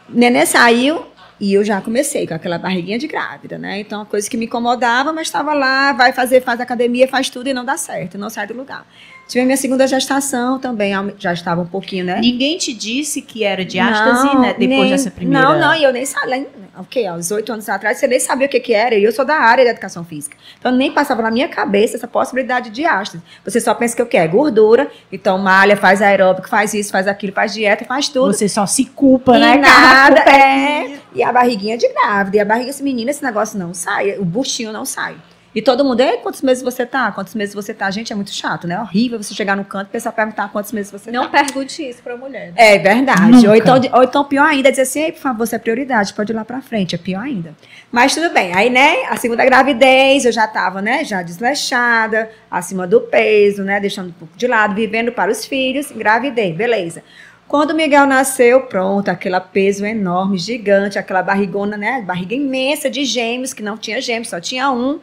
Nenê 0.10 0.48
saiu 0.48 1.06
e 1.40 1.54
eu 1.54 1.64
já 1.64 1.80
comecei 1.80 2.26
com 2.26 2.34
aquela 2.34 2.58
barriguinha 2.58 2.98
de 2.98 3.06
grávida, 3.06 3.56
né? 3.60 3.80
Então, 3.80 4.00
uma 4.00 4.06
coisa 4.06 4.28
que 4.28 4.36
me 4.36 4.46
incomodava, 4.46 5.14
mas 5.14 5.28
estava 5.28 5.54
lá, 5.54 5.94
vai 5.94 6.12
fazer, 6.12 6.42
faz 6.42 6.60
academia, 6.60 7.08
faz 7.08 7.30
tudo 7.30 7.48
e 7.48 7.54
não 7.54 7.64
dá 7.64 7.78
certo, 7.78 8.18
não 8.18 8.32
sai 8.32 8.48
do 8.48 8.56
lugar. 8.56 8.84
Tive 9.27 9.41
a 9.41 9.46
minha 9.46 9.58
segunda 9.58 9.88
gestação 9.88 10.60
também, 10.60 10.94
já 11.17 11.34
estava 11.34 11.62
um 11.62 11.65
pouquinho, 11.65 12.05
né? 12.05 12.20
Ninguém 12.22 12.58
te 12.58 12.74
disse 12.74 13.24
que 13.24 13.44
era 13.44 13.65
diástase, 13.65 14.38
né? 14.38 14.53
Depois 14.53 14.70
nem, 14.70 14.89
dessa 14.89 15.10
primeira. 15.10 15.44
Não, 15.44 15.60
não, 15.60 15.75
e 15.75 15.84
eu 15.84 15.91
nem 15.91 16.05
sabia. 16.05 16.46
Ok, 16.77 17.08
aos 17.08 17.32
oito 17.32 17.51
anos 17.51 17.67
atrás, 17.67 17.98
você 17.98 18.05
nem 18.05 18.20
sabia 18.20 18.46
o 18.46 18.50
que, 18.50 18.60
que 18.60 18.74
era. 18.74 18.94
E 18.94 19.03
eu 19.03 19.12
sou 19.12 19.25
da 19.25 19.36
área 19.36 19.63
da 19.63 19.72
educação 19.72 20.05
física. 20.05 20.38
Então 20.60 20.72
nem 20.72 20.91
passava 20.91 21.24
na 21.24 21.32
minha 21.32 21.48
cabeça 21.48 21.98
essa 21.98 22.08
possibilidade 22.08 22.70
de 22.70 22.75
diástase. 22.75 23.24
Você 23.44 23.60
só 23.60 23.74
pensa 23.74 23.96
que 23.96 24.01
o 24.01 24.05
que 24.05 24.17
é 24.17 24.27
gordura, 24.27 24.91
então 25.12 25.39
malha, 25.39 25.75
faz 25.75 26.01
aeróbico, 26.03 26.48
faz 26.48 26.74
isso, 26.75 26.91
faz 26.91 27.08
aquilo, 27.08 27.34
faz 27.34 27.53
dieta, 27.53 27.84
faz 27.84 28.10
tudo. 28.10 28.32
Você 28.32 28.48
só 28.48 28.67
se 28.67 28.86
culpa, 28.86 29.38
e 29.38 29.39
né? 29.39 29.58
Nada, 29.58 30.20
é. 30.29 31.00
E 31.15 31.24
a 31.24 31.32
barriguinha 31.32 31.77
de 31.77 31.88
grávida. 31.88 32.38
E 32.38 32.39
a 32.41 32.46
barriga, 32.46 32.70
esse 32.70 32.84
menino, 32.84 33.10
esse 33.10 33.24
negócio 33.24 33.58
não 33.58 33.74
sai. 33.74 34.20
O 34.20 34.25
buchinho 34.25 34.72
não 34.72 34.86
sai. 34.86 35.15
E 35.56 35.62
todo 35.62 35.86
mundo, 35.86 36.02
é 36.02 36.18
quantos 36.18 36.42
meses 36.42 36.62
você 36.62 36.86
tá? 36.86 37.10
Quantos 37.14 37.34
meses 37.34 37.56
você 37.56 37.74
tá? 37.74 37.90
Gente, 37.90 38.12
é 38.12 38.16
muito 38.16 38.32
chato, 38.32 38.68
né? 38.68 38.76
É 38.76 38.80
horrível 38.82 39.24
você 39.24 39.34
chegar 39.34 39.56
no 39.56 39.64
canto 39.64 39.88
e 39.88 39.92
pensar 39.92 40.12
perguntar 40.12 40.52
quantos 40.52 40.74
meses 40.74 40.92
você 40.92 41.10
Não 41.10 41.30
tá. 41.30 41.44
pergunte 41.44 41.82
isso 41.82 42.04
pra 42.04 42.18
mulher. 42.18 42.52
É 42.58 42.78
verdade. 42.78 43.48
Ou 43.48 43.56
então, 43.56 43.80
ou 43.94 44.04
então, 44.04 44.26
pior 44.26 44.46
ainda, 44.46 44.70
dizer 44.70 44.82
assim, 44.82 45.14
por 45.14 45.22
favor, 45.22 45.48
você 45.48 45.56
é 45.56 45.60
prioridade, 45.60 46.14
pode 46.14 46.34
ir 46.34 46.36
lá 46.36 46.44
pra 46.44 46.62
frente. 46.62 46.94
É 46.94 46.98
pior 46.98 47.22
ainda. 47.22 47.56
Mas 47.90 48.14
tudo 48.14 48.34
bem. 48.34 48.54
Aí, 48.54 48.70
né, 48.70 49.06
a 49.10 49.16
segunda 49.16 49.46
gravidez, 49.46 50.26
eu 50.26 50.32
já 50.34 50.46
tava, 50.46 50.82
né, 50.82 51.06
já 51.06 51.22
desleixada, 51.22 52.30
acima 52.52 52.86
do 52.86 53.00
peso, 53.00 53.64
né, 53.64 53.80
deixando 53.80 54.10
um 54.10 54.14
pouco 54.14 54.36
de 54.36 54.48
lado, 54.48 54.76
vivendo 54.76 55.14
para 55.14 55.32
os 55.32 55.46
filhos, 55.46 55.90
engravidei, 55.90 56.52
beleza. 56.52 57.02
Quando 57.48 57.72
o 57.72 57.76
Miguel 57.76 58.06
nasceu, 58.06 58.64
pronto, 58.64 59.08
aquele 59.08 59.40
peso 59.40 59.86
enorme, 59.86 60.38
gigante, 60.38 61.00
aquela 61.00 61.24
barrigona, 61.24 61.78
né, 61.78 62.02
barriga 62.06 62.36
imensa 62.36 62.90
de 62.90 63.06
gêmeos, 63.06 63.54
que 63.54 63.64
não 63.64 63.78
tinha 63.78 64.02
gêmeos, 64.02 64.28
só 64.28 64.42
tinha 64.42 64.70
um. 64.70 65.00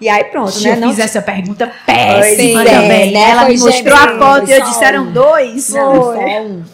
E 0.00 0.08
aí 0.08 0.24
pronto, 0.24 0.56
eu 0.56 0.76
né? 0.76 0.88
fiz 0.88 0.96
não... 0.98 1.04
essa 1.04 1.20
pergunta 1.20 1.70
péssima 1.84 2.62
Pois 2.62 2.66
é, 2.66 2.74
também. 2.80 3.12
né? 3.12 3.30
Ela 3.30 3.42
Foi 3.42 3.54
me 3.54 3.60
mostrou 3.60 3.96
a 3.96 4.18
foto 4.18 4.44
e 4.44 4.46
foi 4.46 4.56
eu 4.60 4.64
disseram 4.64 5.02
um. 5.04 5.12
dois. 5.12 5.68
Não, 5.70 5.94
só 5.94 6.18
um. 6.18 6.64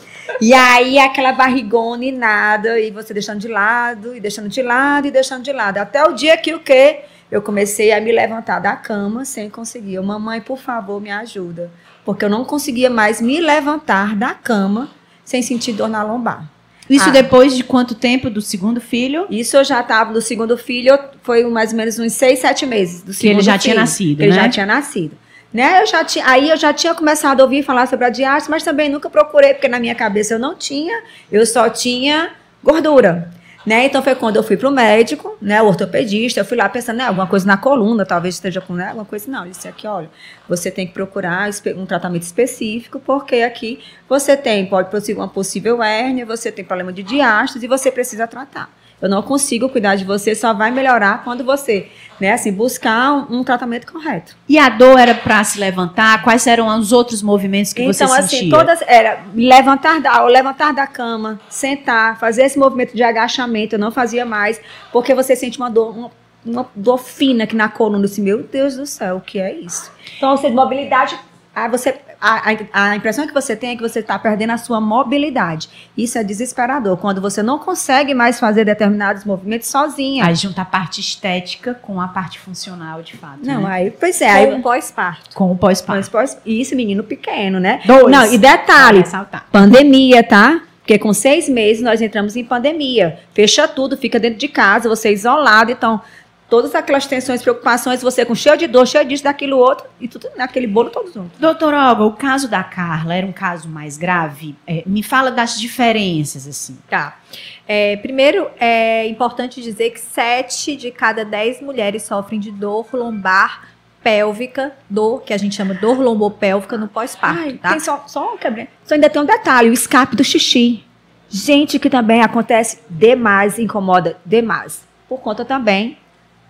E 0.40 0.52
aí 0.52 0.98
aquela 0.98 1.32
barrigona 1.32 2.04
e 2.04 2.12
nada, 2.12 2.78
e 2.78 2.90
você 2.90 3.14
deixando 3.14 3.40
de 3.40 3.48
lado, 3.48 4.14
e 4.14 4.20
deixando 4.20 4.48
de 4.48 4.62
lado, 4.62 5.06
e 5.06 5.10
deixando 5.10 5.42
de 5.42 5.52
lado. 5.52 5.78
Até 5.78 6.04
o 6.04 6.12
dia 6.12 6.36
que 6.36 6.54
o 6.54 6.60
quê? 6.60 7.00
Eu 7.30 7.42
comecei 7.42 7.92
a 7.92 8.00
me 8.00 8.12
levantar 8.12 8.60
da 8.60 8.76
cama 8.76 9.24
sem 9.24 9.50
conseguir. 9.50 9.94
Eu, 9.94 10.02
mamãe, 10.02 10.40
por 10.40 10.58
favor, 10.58 11.00
me 11.00 11.10
ajuda. 11.10 11.70
Porque 12.04 12.24
eu 12.24 12.30
não 12.30 12.44
conseguia 12.44 12.88
mais 12.90 13.20
me 13.20 13.40
levantar 13.40 14.14
da 14.14 14.34
cama 14.34 14.90
sem 15.24 15.42
sentir 15.42 15.72
dor 15.72 15.88
na 15.88 16.04
lombar. 16.04 16.44
Isso 16.88 17.08
Ah. 17.08 17.12
depois 17.12 17.56
de 17.56 17.64
quanto 17.64 17.94
tempo 17.94 18.30
do 18.30 18.40
segundo 18.40 18.80
filho? 18.80 19.26
Isso 19.30 19.56
eu 19.56 19.64
já 19.64 19.80
estava 19.80 20.12
no 20.12 20.20
segundo 20.20 20.56
filho, 20.56 20.96
foi 21.22 21.44
mais 21.44 21.72
ou 21.72 21.76
menos 21.76 21.98
uns 21.98 22.12
seis, 22.12 22.38
sete 22.38 22.64
meses 22.64 23.02
do 23.02 23.10
Que 23.10 23.16
segundo 23.18 23.36
ele 23.38 23.42
já 23.42 23.58
tinha 23.58 23.72
filho, 23.74 23.80
nascido, 23.80 24.16
que 24.18 24.22
Ele 24.22 24.30
né? 24.32 24.42
já 24.42 24.48
tinha 24.48 24.66
nascido. 24.66 25.16
Né? 25.52 25.80
Eu 25.80 25.86
já 25.86 26.04
tinha, 26.04 26.26
aí 26.28 26.50
eu 26.50 26.56
já 26.56 26.72
tinha 26.72 26.94
começado 26.94 27.40
a 27.40 27.44
ouvir 27.44 27.62
falar 27.62 27.86
sobre 27.86 28.04
a 28.04 28.10
diástase, 28.10 28.50
mas 28.50 28.62
também 28.62 28.88
nunca 28.90 29.08
procurei, 29.08 29.54
porque 29.54 29.68
na 29.68 29.80
minha 29.80 29.94
cabeça 29.94 30.34
eu 30.34 30.38
não 30.38 30.54
tinha, 30.54 31.02
eu 31.32 31.44
só 31.46 31.68
tinha 31.70 32.30
gordura. 32.62 33.30
Né? 33.66 33.86
Então 33.86 34.00
foi 34.00 34.14
quando 34.14 34.36
eu 34.36 34.44
fui 34.44 34.56
para 34.56 34.68
o 34.68 34.70
médico, 34.70 35.36
né, 35.42 35.60
o 35.60 35.66
ortopedista, 35.66 36.38
eu 36.38 36.44
fui 36.44 36.56
lá 36.56 36.68
pensando, 36.68 36.98
né, 36.98 37.04
alguma 37.04 37.26
coisa 37.26 37.44
na 37.44 37.56
coluna, 37.56 38.06
talvez 38.06 38.36
esteja 38.36 38.60
com 38.60 38.74
né, 38.74 38.86
alguma 38.86 39.04
coisa. 39.04 39.28
Não, 39.28 39.42
ele 39.42 39.50
disse 39.50 39.66
aqui, 39.66 39.88
olha, 39.88 40.08
você 40.48 40.70
tem 40.70 40.86
que 40.86 40.92
procurar 40.92 41.50
um 41.76 41.84
tratamento 41.84 42.22
específico, 42.22 43.00
porque 43.00 43.36
aqui 43.36 43.80
você 44.08 44.36
tem, 44.36 44.66
pode 44.66 44.88
uma 45.14 45.26
possível 45.26 45.82
hérnia, 45.82 46.24
você 46.24 46.52
tem 46.52 46.64
problema 46.64 46.92
de 46.92 47.02
diástase 47.02 47.64
e 47.64 47.68
você 47.68 47.90
precisa 47.90 48.28
tratar. 48.28 48.70
Eu 49.00 49.08
não 49.08 49.22
consigo 49.22 49.68
cuidar 49.68 49.94
de 49.94 50.04
você, 50.04 50.34
só 50.34 50.54
vai 50.54 50.70
melhorar 50.70 51.22
quando 51.22 51.44
você, 51.44 51.88
né, 52.18 52.32
assim, 52.32 52.50
buscar 52.50 53.12
um, 53.12 53.40
um 53.40 53.44
tratamento 53.44 53.90
correto. 53.90 54.36
E 54.48 54.58
a 54.58 54.68
dor 54.68 54.98
era 54.98 55.14
para 55.14 55.44
se 55.44 55.58
levantar? 55.58 56.22
Quais 56.22 56.46
eram 56.46 56.66
os 56.78 56.92
outros 56.92 57.22
movimentos 57.22 57.72
que 57.72 57.82
então, 57.82 57.92
você 57.92 58.06
sentia? 58.06 58.46
Então, 58.46 58.60
assim, 58.60 58.66
todas 58.66 58.82
era 58.88 59.22
levantar 59.34 60.00
da, 60.00 60.24
levantar 60.24 60.72
da 60.72 60.86
cama, 60.86 61.38
sentar, 61.48 62.18
fazer 62.18 62.44
esse 62.44 62.58
movimento 62.58 62.96
de 62.96 63.02
agachamento, 63.02 63.74
eu 63.74 63.78
não 63.78 63.92
fazia 63.92 64.24
mais, 64.24 64.60
porque 64.92 65.14
você 65.14 65.36
sente 65.36 65.58
uma 65.58 65.68
dor, 65.68 65.94
uma, 65.94 66.10
uma 66.44 66.66
dor 66.74 66.98
fina 66.98 67.44
aqui 67.44 67.54
na 67.54 67.68
coluna, 67.68 68.06
assim, 68.06 68.22
meu 68.22 68.42
Deus 68.42 68.76
do 68.76 68.86
céu, 68.86 69.16
o 69.16 69.20
que 69.20 69.38
é 69.38 69.52
isso? 69.52 69.92
Então, 70.16 70.36
você 70.36 70.48
mobilidade 70.48 71.18
Aí 71.56 71.70
você, 71.70 71.98
a, 72.20 72.50
a, 72.50 72.90
a, 72.90 72.96
impressão 72.96 73.26
que 73.26 73.34
você 73.34 73.54
tem 73.54 73.70
é 73.70 73.76
que 73.76 73.82
você 73.82 74.00
está 74.00 74.18
perdendo 74.18 74.50
a 74.50 74.58
sua 74.58 74.80
mobilidade. 74.80 75.68
Isso 75.96 76.18
é 76.18 76.24
desesperador, 76.24 76.96
quando 76.96 77.20
você 77.20 77.42
não 77.42 77.58
consegue 77.58 78.14
mais 78.14 78.40
fazer 78.40 78.64
determinados 78.64 79.24
movimentos 79.24 79.68
sozinha. 79.68 80.24
Aí 80.24 80.34
junta 80.34 80.62
a 80.62 80.64
parte 80.64 81.00
estética 81.00 81.74
com 81.74 82.00
a 82.00 82.08
parte 82.08 82.38
funcional, 82.38 83.02
de 83.02 83.16
fato. 83.16 83.40
Não, 83.42 83.62
né? 83.62 83.70
aí, 83.70 83.90
pois 83.90 84.20
é. 84.20 84.28
Com 84.28 84.52
aí, 84.52 84.58
o 84.58 84.62
pós-parto. 84.62 85.34
Com 85.34 85.52
o 85.52 85.56
pós-parto. 85.56 86.10
Pós, 86.10 86.38
isso, 86.44 86.74
menino 86.74 87.04
pequeno, 87.04 87.60
né? 87.60 87.80
Dois. 87.84 88.10
Não, 88.10 88.32
e 88.32 88.38
detalhe, 88.38 89.00
Ressaltar. 89.00 89.46
pandemia, 89.50 90.22
tá? 90.22 90.62
Porque 90.86 90.98
com 90.98 91.12
seis 91.12 91.48
meses 91.48 91.82
nós 91.82 92.00
entramos 92.00 92.36
em 92.36 92.44
pandemia. 92.44 93.18
Fecha 93.34 93.66
tudo, 93.66 93.96
fica 93.96 94.20
dentro 94.20 94.38
de 94.38 94.46
casa, 94.46 94.88
você 94.88 95.08
é 95.08 95.12
isolado, 95.12 95.72
então 95.72 96.00
todas 96.48 96.74
aquelas 96.74 97.06
tensões, 97.06 97.42
preocupações, 97.42 98.02
você 98.02 98.24
com 98.24 98.34
cheio 98.34 98.56
de 98.56 98.66
dor, 98.66 98.86
cheio 98.86 99.04
disso, 99.04 99.24
daquilo 99.24 99.56
outro, 99.58 99.86
e 100.00 100.08
tudo 100.08 100.28
naquele 100.36 100.66
bolo 100.66 100.90
todo 100.90 101.12
junto. 101.12 101.38
Doutor 101.38 101.74
Olga, 101.74 102.04
o 102.04 102.12
caso 102.12 102.48
da 102.48 102.62
Carla 102.62 103.14
era 103.14 103.26
um 103.26 103.32
caso 103.32 103.68
mais 103.68 103.96
grave? 103.96 104.56
É, 104.66 104.82
me 104.86 105.02
fala 105.02 105.30
das 105.30 105.58
diferenças, 105.58 106.46
assim. 106.46 106.78
Tá. 106.88 107.18
É, 107.66 107.96
primeiro, 107.96 108.48
é 108.60 109.06
importante 109.08 109.60
dizer 109.60 109.90
que 109.90 110.00
7 110.00 110.76
de 110.76 110.90
cada 110.90 111.24
10 111.24 111.60
mulheres 111.62 112.04
sofrem 112.04 112.38
de 112.38 112.50
dor 112.50 112.86
lombar 112.92 113.68
pélvica, 114.02 114.72
dor, 114.88 115.22
que 115.22 115.32
a 115.32 115.36
gente 115.36 115.56
chama 115.56 115.74
dor 115.74 115.98
lombopélvica 115.98 116.78
no 116.78 116.86
pós-parto, 116.86 117.58
tá? 117.58 117.70
Tem 117.70 117.80
só, 117.80 118.04
só 118.06 118.34
um 118.34 118.36
quebra. 118.36 118.68
Só 118.84 118.94
ainda 118.94 119.10
tem 119.10 119.20
um 119.20 119.24
detalhe, 119.24 119.68
o 119.68 119.72
escape 119.72 120.14
do 120.14 120.22
xixi. 120.22 120.84
Gente, 121.28 121.76
que 121.80 121.90
também 121.90 122.22
acontece 122.22 122.78
demais, 122.88 123.58
incomoda 123.58 124.16
demais. 124.24 124.86
Por 125.08 125.18
conta 125.18 125.44
também 125.44 125.98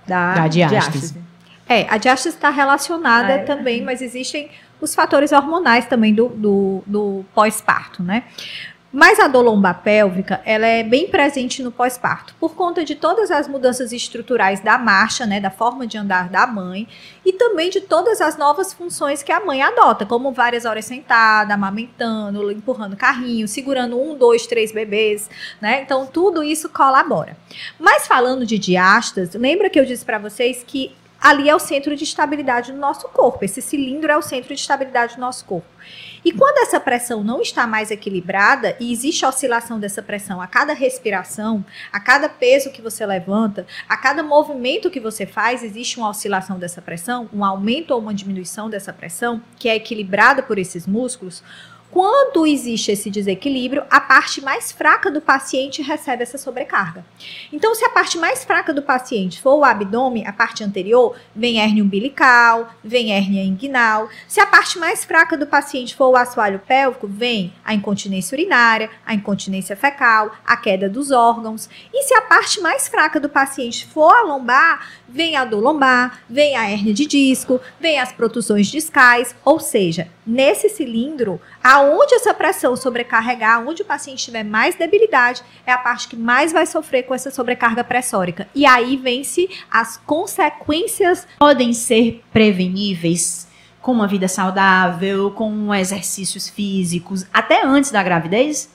da, 0.06 0.34
Da 0.34 0.48
diástase. 0.48 0.90
diástase. 0.90 1.26
É, 1.68 1.86
a 1.90 1.96
diástase 1.98 2.36
está 2.36 2.50
relacionada 2.50 3.28
Ah, 3.28 3.36
é? 3.36 3.38
também, 3.38 3.82
mas 3.82 4.00
existem 4.00 4.48
os 4.80 4.94
fatores 4.94 5.32
hormonais 5.32 5.86
também 5.86 6.14
do, 6.14 6.28
do, 6.28 6.82
do 6.86 7.24
pós-parto, 7.34 8.02
né? 8.02 8.24
Mas 8.92 9.18
a 9.18 9.26
dor 9.26 9.42
lombar 9.42 9.82
pélvica, 9.82 10.40
ela 10.44 10.66
é 10.66 10.82
bem 10.82 11.08
presente 11.08 11.62
no 11.62 11.72
pós-parto, 11.72 12.34
por 12.38 12.54
conta 12.54 12.84
de 12.84 12.94
todas 12.94 13.30
as 13.30 13.48
mudanças 13.48 13.92
estruturais 13.92 14.60
da 14.60 14.78
marcha, 14.78 15.26
né, 15.26 15.40
da 15.40 15.50
forma 15.50 15.86
de 15.86 15.98
andar 15.98 16.28
da 16.28 16.46
mãe, 16.46 16.86
e 17.24 17.32
também 17.32 17.68
de 17.68 17.80
todas 17.80 18.20
as 18.20 18.38
novas 18.38 18.72
funções 18.72 19.22
que 19.22 19.32
a 19.32 19.44
mãe 19.44 19.60
adota, 19.60 20.06
como 20.06 20.32
várias 20.32 20.64
horas 20.64 20.84
sentada, 20.84 21.52
amamentando, 21.52 22.50
empurrando 22.50 22.96
carrinho, 22.96 23.48
segurando 23.48 24.00
um, 24.00 24.16
dois, 24.16 24.46
três 24.46 24.70
bebês, 24.70 25.28
né? 25.60 25.82
Então 25.82 26.06
tudo 26.06 26.42
isso 26.42 26.68
colabora. 26.68 27.36
Mas 27.78 28.06
falando 28.06 28.46
de 28.46 28.56
diástase, 28.56 29.36
lembra 29.36 29.68
que 29.68 29.78
eu 29.78 29.84
disse 29.84 30.04
para 30.04 30.18
vocês 30.18 30.64
que 30.64 30.94
ali 31.20 31.48
é 31.48 31.54
o 31.54 31.58
centro 31.58 31.96
de 31.96 32.04
estabilidade 32.04 32.72
do 32.72 32.78
nosso 32.78 33.08
corpo. 33.08 33.44
Esse 33.44 33.60
cilindro 33.60 34.12
é 34.12 34.16
o 34.16 34.22
centro 34.22 34.54
de 34.54 34.60
estabilidade 34.60 35.16
do 35.16 35.20
nosso 35.20 35.44
corpo. 35.44 35.66
E 36.26 36.32
quando 36.32 36.58
essa 36.58 36.80
pressão 36.80 37.22
não 37.22 37.40
está 37.40 37.68
mais 37.68 37.92
equilibrada 37.92 38.76
e 38.80 38.90
existe 38.90 39.24
a 39.24 39.28
oscilação 39.28 39.78
dessa 39.78 40.02
pressão 40.02 40.42
a 40.42 40.46
cada 40.48 40.72
respiração, 40.72 41.64
a 41.92 42.00
cada 42.00 42.28
peso 42.28 42.72
que 42.72 42.82
você 42.82 43.06
levanta, 43.06 43.64
a 43.88 43.96
cada 43.96 44.24
movimento 44.24 44.90
que 44.90 44.98
você 44.98 45.24
faz, 45.24 45.62
existe 45.62 45.98
uma 45.98 46.08
oscilação 46.08 46.58
dessa 46.58 46.82
pressão, 46.82 47.30
um 47.32 47.44
aumento 47.44 47.92
ou 47.92 48.00
uma 48.00 48.12
diminuição 48.12 48.68
dessa 48.68 48.92
pressão, 48.92 49.40
que 49.56 49.68
é 49.68 49.76
equilibrada 49.76 50.42
por 50.42 50.58
esses 50.58 50.84
músculos. 50.84 51.44
Quando 51.90 52.46
existe 52.46 52.90
esse 52.90 53.08
desequilíbrio, 53.08 53.84
a 53.88 54.00
parte 54.00 54.42
mais 54.42 54.72
fraca 54.72 55.10
do 55.10 55.20
paciente 55.20 55.80
recebe 55.80 56.22
essa 56.22 56.36
sobrecarga. 56.36 57.04
Então, 57.52 57.74
se 57.74 57.84
a 57.84 57.90
parte 57.90 58.18
mais 58.18 58.44
fraca 58.44 58.74
do 58.74 58.82
paciente 58.82 59.40
for 59.40 59.54
o 59.54 59.64
abdômen, 59.64 60.26
a 60.26 60.32
parte 60.32 60.64
anterior, 60.64 61.16
vem 61.34 61.60
hérnia 61.60 61.82
umbilical, 61.82 62.68
vem 62.82 63.12
hérnia 63.12 63.42
inguinal. 63.42 64.08
Se 64.26 64.40
a 64.40 64.46
parte 64.46 64.78
mais 64.78 65.04
fraca 65.04 65.36
do 65.36 65.46
paciente 65.46 65.94
for 65.94 66.10
o 66.10 66.16
assoalho 66.16 66.58
pélvico, 66.58 67.06
vem 67.06 67.52
a 67.64 67.72
incontinência 67.72 68.34
urinária, 68.34 68.90
a 69.06 69.14
incontinência 69.14 69.76
fecal, 69.76 70.32
a 70.44 70.56
queda 70.56 70.88
dos 70.88 71.10
órgãos. 71.10 71.68
E 71.94 72.02
se 72.02 72.14
a 72.14 72.20
parte 72.20 72.60
mais 72.60 72.88
fraca 72.88 73.20
do 73.20 73.28
paciente 73.28 73.86
for 73.86 74.12
a 74.12 74.22
lombar, 74.22 74.88
vem 75.08 75.36
a 75.36 75.44
dor 75.44 75.60
lombar, 75.60 76.20
vem 76.28 76.56
a 76.56 76.68
hérnia 76.68 76.92
de 76.92 77.06
disco, 77.06 77.60
vem 77.80 77.98
as 77.98 78.12
protusões 78.12 78.66
discais, 78.66 79.34
ou 79.44 79.60
seja, 79.60 80.08
nesse 80.26 80.68
cilindro, 80.68 81.40
aonde 81.62 82.14
essa 82.14 82.34
pressão 82.34 82.74
sobrecarregar, 82.76 83.66
onde 83.66 83.82
o 83.82 83.84
paciente 83.84 84.24
tiver 84.24 84.44
mais 84.44 84.74
debilidade, 84.74 85.42
é 85.66 85.72
a 85.72 85.78
parte 85.78 86.08
que 86.08 86.16
mais 86.16 86.52
vai 86.52 86.66
sofrer 86.66 87.04
com 87.04 87.14
essa 87.14 87.30
sobrecarga 87.30 87.84
pressórica. 87.84 88.48
E 88.54 88.66
aí 88.66 88.96
vence 88.96 89.48
as 89.70 89.96
consequências 89.98 91.26
Podem 91.38 91.72
ser 91.72 92.24
preveníveis 92.32 93.46
com 93.80 93.92
uma 93.92 94.08
vida 94.08 94.26
saudável, 94.26 95.30
com 95.30 95.72
exercícios 95.72 96.48
físicos, 96.48 97.24
até 97.32 97.64
antes 97.64 97.92
da 97.92 98.02
gravidez? 98.02 98.68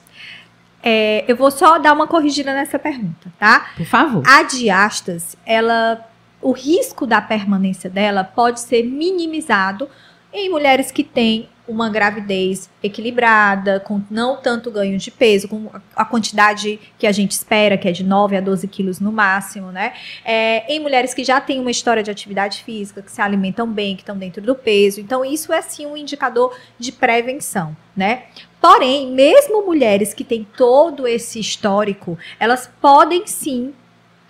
É, 0.82 1.24
eu 1.28 1.36
vou 1.36 1.50
só 1.50 1.78
dar 1.78 1.92
uma 1.92 2.06
corrigida 2.06 2.52
nessa 2.54 2.78
pergunta, 2.78 3.30
tá? 3.38 3.70
Por 3.76 3.86
favor. 3.86 4.22
A 4.26 4.42
diástase, 4.42 5.36
ela, 5.44 6.08
o 6.40 6.50
risco 6.50 7.06
da 7.06 7.20
permanência 7.20 7.90
dela 7.90 8.24
pode 8.24 8.60
ser 8.60 8.84
minimizado 8.84 9.88
em 10.32 10.48
mulheres 10.48 10.90
que 10.90 11.04
têm 11.04 11.48
uma 11.66 11.88
gravidez 11.88 12.68
equilibrada, 12.82 13.78
com 13.80 14.00
não 14.10 14.36
tanto 14.36 14.70
ganho 14.70 14.98
de 14.98 15.10
peso, 15.10 15.48
com 15.48 15.70
a 15.94 16.04
quantidade 16.04 16.78
que 16.98 17.06
a 17.06 17.12
gente 17.12 17.30
espera, 17.32 17.78
que 17.78 17.88
é 17.88 17.92
de 17.92 18.02
9 18.02 18.36
a 18.36 18.40
12 18.40 18.66
quilos 18.66 18.98
no 18.98 19.12
máximo, 19.12 19.70
né? 19.70 19.92
É, 20.24 20.72
em 20.72 20.80
mulheres 20.80 21.14
que 21.14 21.22
já 21.22 21.40
têm 21.40 21.60
uma 21.60 21.70
história 21.70 22.02
de 22.02 22.10
atividade 22.10 22.64
física, 22.64 23.00
que 23.00 23.10
se 23.10 23.20
alimentam 23.20 23.66
bem, 23.66 23.94
que 23.94 24.02
estão 24.02 24.16
dentro 24.16 24.42
do 24.42 24.54
peso. 24.54 25.00
Então, 25.00 25.24
isso 25.24 25.52
é 25.52 25.62
sim 25.62 25.86
um 25.86 25.96
indicador 25.96 26.56
de 26.78 26.90
prevenção, 26.90 27.76
né? 27.96 28.24
Porém, 28.60 29.10
mesmo 29.12 29.64
mulheres 29.64 30.12
que 30.12 30.24
têm 30.24 30.46
todo 30.56 31.06
esse 31.06 31.38
histórico, 31.38 32.18
elas 32.38 32.70
podem 32.80 33.26
sim 33.26 33.72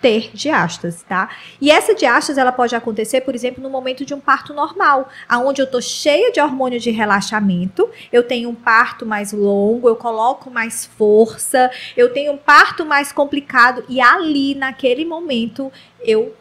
ter 0.03 0.31
diástase, 0.33 1.05
tá? 1.05 1.29
E 1.61 1.71
essa 1.71 1.95
diástase 1.95 2.37
ela 2.37 2.51
pode 2.51 2.75
acontecer, 2.75 3.21
por 3.21 3.33
exemplo, 3.33 3.63
no 3.63 3.69
momento 3.69 4.03
de 4.03 4.13
um 4.13 4.19
parto 4.19 4.53
normal, 4.53 5.07
aonde 5.29 5.61
eu 5.61 5.65
tô 5.65 5.79
cheia 5.79 6.29
de 6.29 6.41
hormônio 6.41 6.77
de 6.77 6.91
relaxamento, 6.91 7.89
eu 8.11 8.21
tenho 8.21 8.49
um 8.49 8.55
parto 8.55 9.05
mais 9.05 9.31
longo, 9.31 9.87
eu 9.87 9.95
coloco 9.95 10.51
mais 10.51 10.85
força, 10.85 11.71
eu 11.95 12.11
tenho 12.11 12.33
um 12.33 12.37
parto 12.37 12.85
mais 12.85 13.13
complicado 13.13 13.85
e 13.87 14.01
ali 14.01 14.55
naquele 14.55 15.05
momento 15.05 15.71
eu 16.01 16.35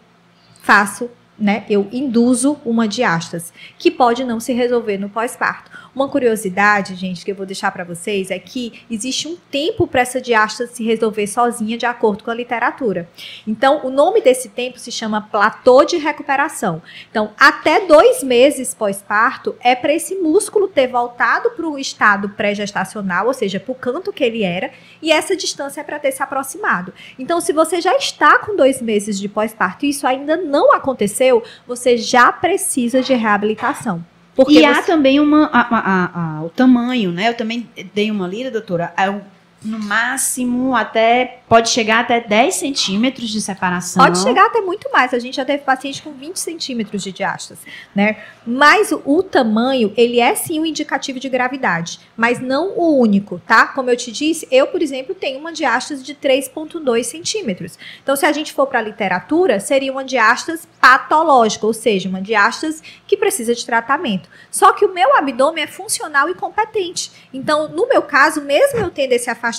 faço 0.61 1.09
né, 1.39 1.65
eu 1.69 1.89
induzo 1.91 2.61
uma 2.65 2.87
diástase, 2.87 3.53
que 3.77 3.91
pode 3.91 4.23
não 4.23 4.39
se 4.39 4.53
resolver 4.53 4.97
no 4.97 5.09
pós-parto. 5.09 5.71
Uma 5.95 6.09
curiosidade, 6.09 6.95
gente, 6.95 7.23
que 7.23 7.31
eu 7.31 7.35
vou 7.35 7.45
deixar 7.45 7.71
para 7.71 7.85
vocês 7.85 8.31
é 8.31 8.39
que 8.39 8.83
existe 8.91 9.29
um 9.29 9.37
tempo 9.51 9.87
para 9.87 10.01
essa 10.01 10.23
diástase 10.23 10.77
se 10.77 10.85
resolver 10.85 11.27
sozinha, 11.27 11.77
de 11.77 11.85
acordo 11.85 12.25
com 12.25 12.31
a 12.31 12.35
literatura. 12.35 13.07
Então, 13.47 13.85
o 13.85 13.91
nome 13.91 14.23
desse 14.23 14.49
tempo 14.49 14.79
se 14.79 14.91
chama 14.91 15.29
platô 15.31 15.85
de 15.85 15.99
recuperação. 15.99 16.81
Então, 17.11 17.33
até 17.39 17.87
dois 17.87 18.23
meses 18.23 18.73
pós-parto 18.73 19.55
é 19.61 19.75
para 19.75 19.93
esse 19.93 20.15
músculo 20.15 20.67
ter 20.67 20.87
voltado 20.87 21.51
para 21.51 21.69
o 21.69 21.79
estado 21.79 22.31
pré-gestacional, 22.31 23.27
ou 23.27 23.35
seja, 23.35 23.61
para 23.61 23.73
o 23.73 23.75
canto 23.75 24.15
que 24.15 24.25
ele 24.25 24.45
era, 24.45 24.71
e 25.03 25.13
essa 25.13 25.37
distância 25.37 25.83
é 25.83 25.85
para 25.85 25.99
ter 25.99 26.13
se 26.13 26.23
aproximado. 26.23 26.95
Então, 27.19 27.39
se 27.39 27.53
você 27.53 27.83
já 27.83 27.95
está 27.97 28.39
com 28.39 28.57
dois 28.57 28.81
meses 28.81 29.21
de 29.21 29.29
pós-parto 29.29 29.85
e 29.85 29.91
isso 29.91 30.07
ainda 30.07 30.39
não 30.39 30.73
aconteceu, 30.73 31.43
você 31.67 31.99
já 31.99 32.33
precisa 32.33 33.03
de 33.03 33.13
reabilitação. 33.13 34.03
Porque 34.35 34.61
e 34.61 34.65
há 34.65 34.75
você- 34.75 34.83
também 34.87 35.21
uma, 35.21 35.47
a- 35.53 35.69
a- 35.77 36.39
a- 36.39 36.43
o 36.45 36.49
tamanho, 36.49 37.13
né? 37.13 37.29
Eu 37.29 37.35
também 37.37 37.69
dei 37.95 38.11
uma 38.11 38.27
lida, 38.27 38.51
doutora. 38.51 38.93
É 38.97 39.11
o 39.11 39.21
no 39.65 39.79
máximo 39.79 40.75
até 40.75 41.41
pode 41.49 41.69
chegar 41.69 42.01
até 42.01 42.21
10 42.21 42.55
centímetros 42.55 43.29
de 43.29 43.41
separação. 43.41 44.03
Pode 44.03 44.19
chegar 44.23 44.47
até 44.47 44.61
muito 44.61 44.91
mais. 44.91 45.13
A 45.13 45.19
gente 45.19 45.37
já 45.37 45.45
teve 45.45 45.63
paciente 45.63 46.03
com 46.03 46.13
20 46.13 46.37
centímetros 46.37 47.03
de 47.03 47.13
diástase, 47.13 47.61
né? 47.95 48.17
Mas 48.47 48.91
o, 49.05 49.23
tamanho, 49.23 49.93
ele 49.97 50.19
é 50.19 50.35
sim 50.35 50.59
um 50.59 50.67
indicativo 50.67 51.21
de 51.21 51.29
gravidade, 51.29 52.01
mas 52.17 52.41
não 52.41 52.71
o 52.77 52.99
único, 52.99 53.39
tá? 53.47 53.67
Como 53.67 53.91
eu 53.91 53.97
te 53.97 54.11
disse, 54.11 54.49
eu, 54.51 54.67
por 54.67 54.83
exemplo, 54.83 55.15
tenho 55.15 55.39
uma 55.39 55.53
diástase 55.53 56.03
de 56.03 56.15
3,2 56.15 57.05
centímetros. 57.05 57.79
Então, 58.03 58.17
se 58.17 58.27
a 58.27 58.33
gente 58.33 58.53
for 58.53 58.67
para 58.67 58.79
a 58.79 58.83
literatura, 58.83 59.61
seria 59.61 59.93
uma 59.93 60.05
diástase 60.05 60.67
patológica, 60.81 61.67
ou 61.67 61.73
seja, 61.73 62.09
uma 62.09 62.21
diástase 62.21 62.83
que 63.07 63.17
precisa 63.17 63.55
de 63.55 63.65
tratamento. 63.65 64.29
Só 64.51 64.73
que 64.73 64.85
o 64.85 64.93
meu 64.93 65.17
abdômen 65.17 65.65
é 65.65 65.67
funcional 65.67 66.29
e 66.29 66.35
competente. 66.35 67.13
Então, 67.33 67.69
no 67.69 67.87
meu 67.87 68.03
caso, 68.03 68.41
mesmo 68.41 68.81
eu 68.81 68.91
tendo 68.91 69.13
esse 69.13 69.31
afastamento, 69.31 69.52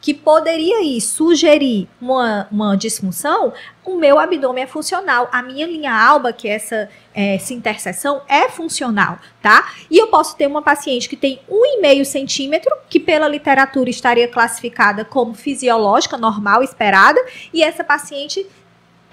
que 0.00 0.14
poderia 0.14 0.82
ir 0.82 1.00
sugerir 1.00 1.88
uma, 2.00 2.48
uma 2.50 2.76
disfunção, 2.76 3.52
o 3.84 3.96
meu 3.96 4.18
abdômen 4.18 4.64
é 4.64 4.66
funcional. 4.66 5.28
A 5.30 5.42
minha 5.42 5.66
linha 5.66 5.92
alba, 5.92 6.32
que 6.32 6.48
é 6.48 6.54
essa, 6.54 6.88
é, 7.14 7.34
essa 7.34 7.52
interseção, 7.52 8.22
é 8.28 8.48
funcional, 8.48 9.18
tá? 9.42 9.72
E 9.90 9.98
eu 9.98 10.08
posso 10.08 10.36
ter 10.36 10.46
uma 10.46 10.62
paciente 10.62 11.08
que 11.08 11.16
tem 11.16 11.40
1,5 11.50 12.04
centímetro, 12.04 12.74
que 12.88 12.98
pela 12.98 13.28
literatura 13.28 13.90
estaria 13.90 14.26
classificada 14.26 15.04
como 15.04 15.34
fisiológica, 15.34 16.16
normal, 16.16 16.62
esperada, 16.62 17.20
e 17.52 17.62
essa 17.62 17.84
paciente 17.84 18.46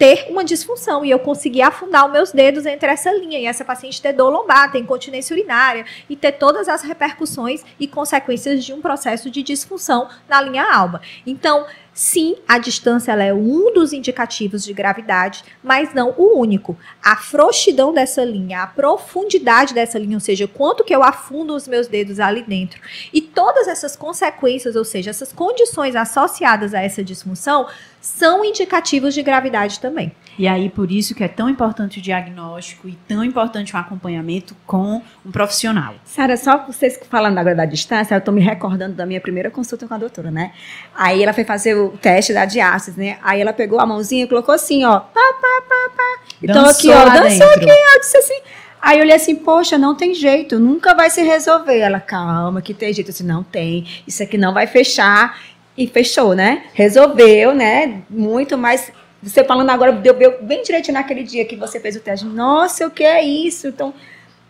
ter 0.02 0.26
uma 0.32 0.44
disfunção 0.44 1.06
e 1.06 1.12
eu 1.12 1.20
conseguir 1.20 1.62
afundar 1.62 2.08
os 2.08 2.12
meus 2.12 2.32
dedos 2.32 2.66
entre 2.66 2.90
essa 2.90 3.12
linha 3.12 3.38
e 3.38 3.46
essa 3.46 3.64
paciente 3.64 4.02
ter 4.02 4.14
dor 4.14 4.32
lombar, 4.32 4.72
ter 4.72 4.80
incontinência 4.80 5.32
urinária 5.32 5.86
e 6.10 6.16
ter 6.16 6.32
todas 6.32 6.68
as 6.68 6.82
repercussões 6.82 7.64
e 7.80 7.88
consequências 7.88 8.66
de 8.66 8.74
um 8.74 8.82
processo 8.82 9.30
de 9.30 9.44
disfunção 9.44 10.10
na 10.28 10.42
linha 10.42 10.66
alba. 10.74 11.02
Então, 11.24 11.68
Sim, 11.94 12.38
a 12.48 12.58
distância 12.58 13.12
é 13.12 13.34
um 13.34 13.74
dos 13.74 13.92
indicativos 13.92 14.64
de 14.64 14.72
gravidade, 14.72 15.44
mas 15.62 15.94
não 15.94 16.16
o 16.18 16.40
único. 16.40 16.78
A 17.04 17.18
frouxidão 17.18 17.94
dessa 17.94 18.24
linha, 18.24 18.64
a 18.64 18.68
profundidade 18.68 19.74
dessa 19.74 20.00
linha, 20.00 20.16
ou 20.16 20.22
seja, 20.22 20.48
quanto 20.48 20.86
que 20.86 20.96
eu 20.96 21.04
afundo 21.04 21.54
os 21.54 21.68
meus 21.68 21.88
dedos 21.88 22.18
ali 22.22 22.44
dentro, 22.44 22.80
e 23.12 23.22
todas 23.22 23.68
essas 23.68 23.98
consequências, 23.98 24.78
ou 24.78 24.86
seja, 24.86 25.10
essas 25.10 25.34
condições 25.34 25.94
associadas 25.94 26.74
a 26.74 26.82
essa 26.82 27.04
disfunção, 27.04 27.68
são 28.02 28.44
indicativos 28.44 29.14
de 29.14 29.22
gravidade 29.22 29.80
também. 29.80 30.12
E 30.38 30.48
aí, 30.48 30.70
por 30.70 30.92
isso 30.92 31.14
que 31.14 31.24
é 31.24 31.28
tão 31.28 31.48
importante 31.48 32.00
o 32.00 32.02
diagnóstico 32.02 32.90
e 32.90 32.94
tão 33.08 33.24
importante 33.24 33.76
o 33.76 33.78
acompanhamento 33.78 34.56
com 34.66 35.02
um 35.24 35.32
profissional. 35.32 35.94
Sara, 36.04 36.36
só 36.36 36.66
vocês 36.66 37.00
falando 37.10 37.38
agora 37.38 37.56
da 37.56 37.66
distância, 37.66 38.16
eu 38.16 38.20
estou 38.20 38.34
me 38.34 38.42
recordando 38.42 38.96
da 38.96 39.06
minha 39.06 39.22
primeira 39.22 39.52
consulta 39.52 39.88
com 39.88 39.94
a 39.94 39.98
doutora, 39.98 40.32
né? 40.32 40.52
Aí 40.96 41.22
ela 41.22 41.32
foi 41.32 41.44
fazer 41.44 41.76
o 41.76 41.90
teste 41.90 42.34
da 42.34 42.46
diástase, 42.46 43.00
né? 43.00 43.20
Aí 43.22 43.40
ela 43.40 43.54
pegou 43.54 43.80
a 43.80 43.86
mãozinha 43.86 44.24
e 44.24 44.28
colocou 44.28 44.56
assim, 44.56 44.84
ó. 44.84 45.00
Pá, 45.00 45.34
pá, 45.42 45.62
pá, 45.70 45.96
pá. 45.96 46.24
Então 46.42 46.66
aqui, 46.66 46.90
ó, 46.90 47.06
dançou 47.06 47.48
aqui, 47.48 47.70
eu 47.70 48.00
disse 48.00 48.18
assim. 48.18 48.42
Aí 48.82 48.98
eu 48.98 49.04
olhei 49.04 49.16
assim, 49.16 49.36
poxa, 49.36 49.78
não 49.78 49.94
tem 49.94 50.16
jeito, 50.16 50.58
nunca 50.58 50.96
vai 50.96 51.12
se 51.12 51.22
resolver. 51.22 51.78
Ela, 51.78 52.00
calma, 52.00 52.64
que 52.64 52.74
tem 52.74 52.92
jeito. 52.92 53.10
Eu 53.10 53.12
disse, 53.12 53.24
não 53.24 53.44
tem, 53.44 53.86
isso 54.08 54.24
aqui 54.24 54.40
não 54.40 54.56
vai 54.56 54.66
fechar. 54.66 55.40
E 55.78 55.88
fechou, 55.88 56.36
né? 56.36 56.64
Resolveu, 56.74 57.54
né? 57.54 58.02
Muito, 58.10 58.58
mas 58.58 58.92
você 59.22 59.44
falando 59.44 59.70
agora, 59.70 59.92
deu 59.92 60.16
bem 60.42 60.64
direitinho 60.64 60.96
naquele 60.96 61.24
dia 61.24 61.46
que 61.46 61.56
você 61.56 61.80
fez 61.80 61.96
o 61.96 62.00
teste. 62.00 62.26
Nossa, 62.26 62.88
o 62.88 62.92
que 62.92 63.04
é 63.04 63.24
isso? 63.24 63.68
Então, 63.68 63.94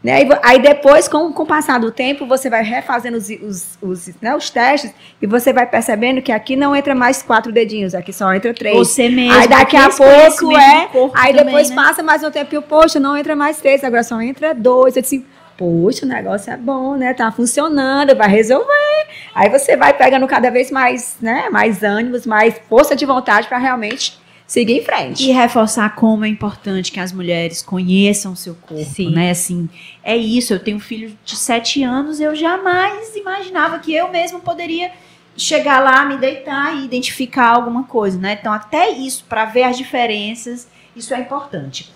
né? 0.03 0.27
Aí 0.41 0.60
depois, 0.60 1.07
com, 1.07 1.31
com 1.31 1.43
o 1.43 1.45
passar 1.45 1.79
do 1.79 1.91
tempo, 1.91 2.25
você 2.25 2.49
vai 2.49 2.63
refazendo 2.63 3.17
os, 3.17 3.29
os, 3.29 3.77
os, 3.79 4.10
né, 4.19 4.36
os 4.36 4.49
testes 4.49 4.91
e 5.21 5.27
você 5.27 5.53
vai 5.53 5.67
percebendo 5.67 6.23
que 6.23 6.31
aqui 6.31 6.55
não 6.55 6.75
entra 6.75 6.95
mais 6.95 7.21
quatro 7.21 7.51
dedinhos, 7.51 7.93
aqui 7.93 8.12
só 8.12 8.34
entra 8.34 8.51
três. 8.51 8.75
Você 8.75 9.10
mesmo. 9.10 9.34
Aí 9.34 9.47
daqui 9.47 9.77
a 9.77 9.89
pouco 9.89 10.57
é. 10.57 10.89
Aí 11.13 11.34
também, 11.34 11.45
depois 11.45 11.69
né? 11.69 11.75
passa 11.75 12.01
mais 12.01 12.23
um 12.23 12.31
tempo 12.31 12.55
e, 12.55 12.62
poxa, 12.62 12.99
não 12.99 13.15
entra 13.15 13.36
mais 13.36 13.57
três, 13.57 13.84
agora 13.84 14.01
só 14.01 14.19
entra 14.19 14.55
dois. 14.55 14.95
Eu 14.95 15.03
disse, 15.03 15.23
poxa, 15.62 16.08
o 16.08 16.10
negócio 16.10 16.52
é 16.52 16.58
bom, 16.58 16.95
né? 16.95 17.13
Tá 17.13 17.32
funcionando, 17.32 18.15
vai 18.15 18.28
resolver. 18.28 19.08
Aí 19.36 19.47
você 19.47 19.78
vai 19.78 19.95
pegando 19.95 20.26
cada 20.26 20.50
vez 20.50 20.71
mais, 20.71 21.17
né? 21.21 21.50
Mais 21.52 21.84
ânimos, 21.84 22.26
mais 22.26 22.56
força 22.67 22.95
de 22.95 23.06
vontade 23.06 23.47
para 23.47 23.60
realmente 23.60 24.19
seguir 24.47 24.80
em 24.80 24.84
frente. 24.84 25.24
E 25.24 25.32
reforçar 25.32 25.93
como 25.93 26.26
é 26.26 26.28
importante 26.28 26.91
que 26.91 27.00
as 27.00 27.13
mulheres 27.13 27.62
conheçam 27.62 28.34
o 28.34 28.36
seu 28.36 28.56
corpo, 28.56 28.84
Sim. 28.84 29.12
né? 29.12 29.30
Assim, 29.30 29.69
é 30.04 30.17
isso. 30.17 30.52
Eu 30.52 30.60
tenho 30.60 30.78
um 30.78 30.80
filho 30.80 31.15
de 31.24 31.36
sete 31.36 31.84
anos, 31.84 32.19
eu 32.19 32.36
jamais 32.36 33.15
imaginava 33.15 33.78
que 33.78 33.93
eu 33.93 34.10
mesmo 34.10 34.39
poderia 34.39 34.91
chegar 35.38 35.80
lá, 35.80 36.04
me 36.06 36.17
deitar 36.17 36.76
e 36.76 36.86
identificar 36.86 37.50
alguma 37.50 37.84
coisa, 37.84 38.17
né? 38.17 38.36
Então, 38.39 38.52
até 38.52 38.89
isso, 38.89 39.26
para 39.30 39.45
ver 39.45 39.63
as 39.63 39.78
diferenças, 39.78 40.67
isso 40.95 41.13
é 41.13 41.19
importante. 41.19 41.93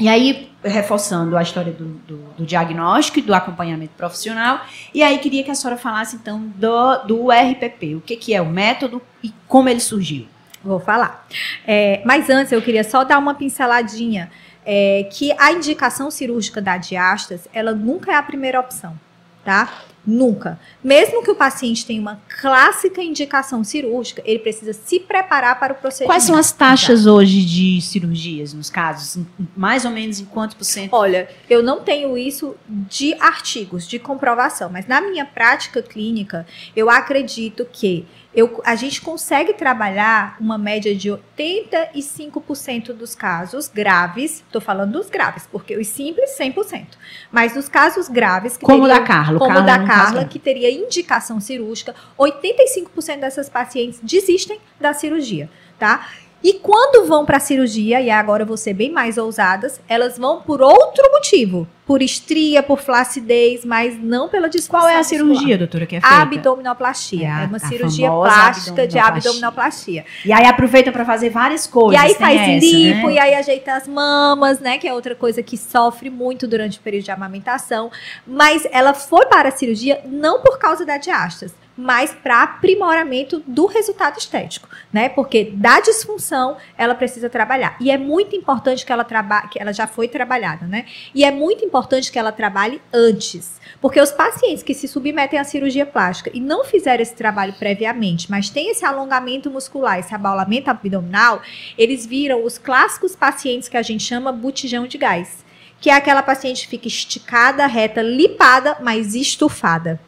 E 0.00 0.08
aí, 0.08 0.50
reforçando 0.64 1.36
a 1.36 1.42
história 1.42 1.72
do, 1.72 1.84
do, 1.84 2.16
do, 2.38 2.46
diagnóstico 2.46 3.18
e 3.18 3.22
do 3.22 3.34
acompanhamento 3.34 3.92
profissional, 3.98 4.62
e 4.94 5.02
aí 5.02 5.18
queria 5.18 5.44
que 5.44 5.50
a 5.50 5.54
senhora 5.54 5.78
falasse, 5.78 6.16
então, 6.16 6.50
do, 6.56 6.96
do 7.04 7.30
RPP. 7.30 7.96
O 7.96 8.00
que, 8.00 8.16
que 8.16 8.34
é 8.34 8.40
o 8.40 8.46
método 8.46 9.02
e 9.22 9.30
como 9.46 9.68
ele 9.68 9.78
surgiu? 9.78 10.26
Vou 10.64 10.80
falar. 10.80 11.26
É, 11.66 12.00
mas 12.06 12.30
antes 12.30 12.50
eu 12.50 12.62
queria 12.62 12.82
só 12.82 13.04
dar 13.04 13.18
uma 13.18 13.34
pinceladinha. 13.34 14.30
É, 14.64 15.08
que 15.10 15.32
a 15.38 15.52
indicação 15.52 16.10
cirúrgica 16.10 16.60
da 16.60 16.76
diástase, 16.76 17.48
ela 17.52 17.72
nunca 17.72 18.12
é 18.12 18.14
a 18.14 18.22
primeira 18.22 18.60
opção, 18.60 18.98
tá? 19.42 19.72
Nunca. 20.06 20.58
Mesmo 20.82 21.22
que 21.22 21.30
o 21.30 21.34
paciente 21.34 21.84
tenha 21.84 22.00
uma 22.00 22.20
clássica 22.40 23.02
indicação 23.02 23.62
cirúrgica, 23.62 24.22
ele 24.24 24.38
precisa 24.38 24.72
se 24.72 24.98
preparar 24.98 25.60
para 25.60 25.74
o 25.74 25.76
procedimento. 25.76 26.08
Quais 26.08 26.22
são 26.22 26.36
as 26.36 26.50
taxas 26.50 27.06
hoje 27.06 27.44
de 27.44 27.80
cirurgias 27.82 28.54
nos 28.54 28.70
casos? 28.70 29.22
Mais 29.54 29.84
ou 29.84 29.90
menos 29.90 30.18
em 30.18 30.24
quantos 30.24 30.56
por 30.56 30.64
cento? 30.64 30.94
Olha, 30.94 31.28
eu 31.48 31.62
não 31.62 31.80
tenho 31.80 32.16
isso 32.16 32.56
de 32.66 33.12
artigos, 33.20 33.86
de 33.86 33.98
comprovação, 33.98 34.70
mas 34.70 34.86
na 34.86 35.00
minha 35.02 35.26
prática 35.26 35.82
clínica, 35.82 36.46
eu 36.74 36.88
acredito 36.88 37.66
que 37.70 38.06
eu, 38.32 38.60
a 38.64 38.76
gente 38.76 39.00
consegue 39.00 39.52
trabalhar 39.54 40.36
uma 40.40 40.56
média 40.56 40.94
de 40.94 41.08
85% 41.08 42.92
dos 42.92 43.14
casos 43.14 43.68
graves, 43.68 44.44
estou 44.46 44.60
falando 44.60 44.92
dos 44.92 45.10
graves, 45.10 45.48
porque 45.50 45.76
os 45.76 45.88
simples, 45.88 46.36
100%. 46.38 46.86
Mas 47.32 47.54
dos 47.54 47.68
casos 47.68 48.08
graves... 48.08 48.56
como 48.56 48.84
teria, 48.84 49.00
da 49.00 49.06
Carla. 49.06 49.38
Como 49.38 49.54
Carla 49.54 49.66
da 49.66 49.84
Carla, 49.84 50.24
que 50.24 50.38
teria 50.38 50.70
indicação 50.70 51.40
cirúrgica, 51.40 51.94
85% 52.18 53.18
dessas 53.18 53.48
pacientes 53.48 53.98
desistem 54.00 54.60
da 54.80 54.94
cirurgia, 54.94 55.50
tá? 55.78 56.06
E 56.42 56.54
quando 56.54 57.06
vão 57.06 57.26
para 57.26 57.36
a 57.36 57.40
cirurgia, 57.40 58.00
e 58.00 58.10
agora 58.10 58.44
eu 58.44 58.46
vou 58.46 58.56
ser 58.56 58.72
bem 58.72 58.90
mais 58.90 59.18
ousadas, 59.18 59.80
elas 59.86 60.16
vão 60.16 60.40
por 60.40 60.62
outro 60.62 61.10
motivo. 61.10 61.68
Por 61.90 62.02
estria, 62.02 62.62
por 62.62 62.78
flacidez, 62.78 63.64
mas 63.64 64.00
não 64.00 64.28
pela 64.28 64.48
disfunção 64.48 64.78
Qual 64.78 64.88
é 64.88 64.96
a 64.96 65.02
cirurgia, 65.02 65.58
doutora, 65.58 65.86
que 65.86 65.96
é 65.96 66.00
feita? 66.00 66.22
Abdominoplastia. 66.22 67.26
É, 67.26 67.42
é 67.42 67.46
uma 67.46 67.58
cirurgia 67.58 68.08
plástica 68.08 68.86
de 68.86 68.96
abdominoplastia. 68.96 70.04
E 70.24 70.32
aí 70.32 70.46
aproveita 70.46 70.92
para 70.92 71.04
fazer 71.04 71.30
várias 71.30 71.66
coisas. 71.66 72.00
E 72.00 72.06
aí 72.06 72.14
faz 72.14 72.40
essa, 72.40 72.64
lipo, 72.64 73.08
né? 73.08 73.14
e 73.14 73.18
aí 73.18 73.34
ajeita 73.34 73.74
as 73.74 73.88
mamas, 73.88 74.60
né? 74.60 74.78
Que 74.78 74.86
é 74.86 74.94
outra 74.94 75.16
coisa 75.16 75.42
que 75.42 75.56
sofre 75.56 76.10
muito 76.10 76.46
durante 76.46 76.78
o 76.78 76.80
período 76.80 77.06
de 77.06 77.10
amamentação. 77.10 77.90
Mas 78.24 78.64
ela 78.70 78.94
foi 78.94 79.26
para 79.26 79.48
a 79.48 79.52
cirurgia 79.52 80.00
não 80.04 80.42
por 80.42 80.60
causa 80.60 80.86
da 80.86 80.96
diástase 80.96 81.54
mas 81.80 82.12
para 82.12 82.42
aprimoramento 82.42 83.42
do 83.46 83.64
resultado 83.64 84.18
estético, 84.18 84.68
né? 84.92 85.08
Porque 85.08 85.50
da 85.54 85.80
disfunção 85.80 86.56
ela 86.76 86.94
precisa 86.94 87.30
trabalhar. 87.30 87.76
E 87.80 87.90
é 87.90 87.96
muito 87.96 88.36
importante 88.36 88.84
que 88.84 88.92
ela 88.92 89.02
trabalhe, 89.02 89.48
que 89.48 89.60
ela 89.60 89.72
já 89.72 89.86
foi 89.86 90.06
trabalhada, 90.06 90.66
né? 90.66 90.84
E 91.14 91.24
é 91.24 91.30
muito 91.30 91.64
importante 91.64 91.79
que 92.10 92.18
ela 92.18 92.32
trabalhe 92.32 92.80
antes. 92.92 93.60
Porque 93.80 94.00
os 94.00 94.10
pacientes 94.10 94.62
que 94.62 94.74
se 94.74 94.86
submetem 94.86 95.38
à 95.38 95.44
cirurgia 95.44 95.86
plástica 95.86 96.30
e 96.34 96.40
não 96.40 96.64
fizeram 96.64 97.02
esse 97.02 97.14
trabalho 97.14 97.54
previamente, 97.54 98.30
mas 98.30 98.50
tem 98.50 98.70
esse 98.70 98.84
alongamento 98.84 99.50
muscular, 99.50 99.98
esse 99.98 100.14
abaulamento 100.14 100.70
abdominal, 100.70 101.40
eles 101.78 102.04
viram 102.04 102.44
os 102.44 102.58
clássicos 102.58 103.16
pacientes 103.16 103.68
que 103.68 103.76
a 103.76 103.82
gente 103.82 104.04
chama 104.04 104.32
botijão 104.32 104.86
de 104.86 104.98
gás. 104.98 105.44
Que 105.80 105.88
é 105.88 105.94
aquela 105.94 106.22
paciente 106.22 106.64
que 106.64 106.68
fica 106.68 106.88
esticada, 106.88 107.66
reta, 107.66 108.02
lipada, 108.02 108.76
mas 108.82 109.14
estufada. 109.14 109.98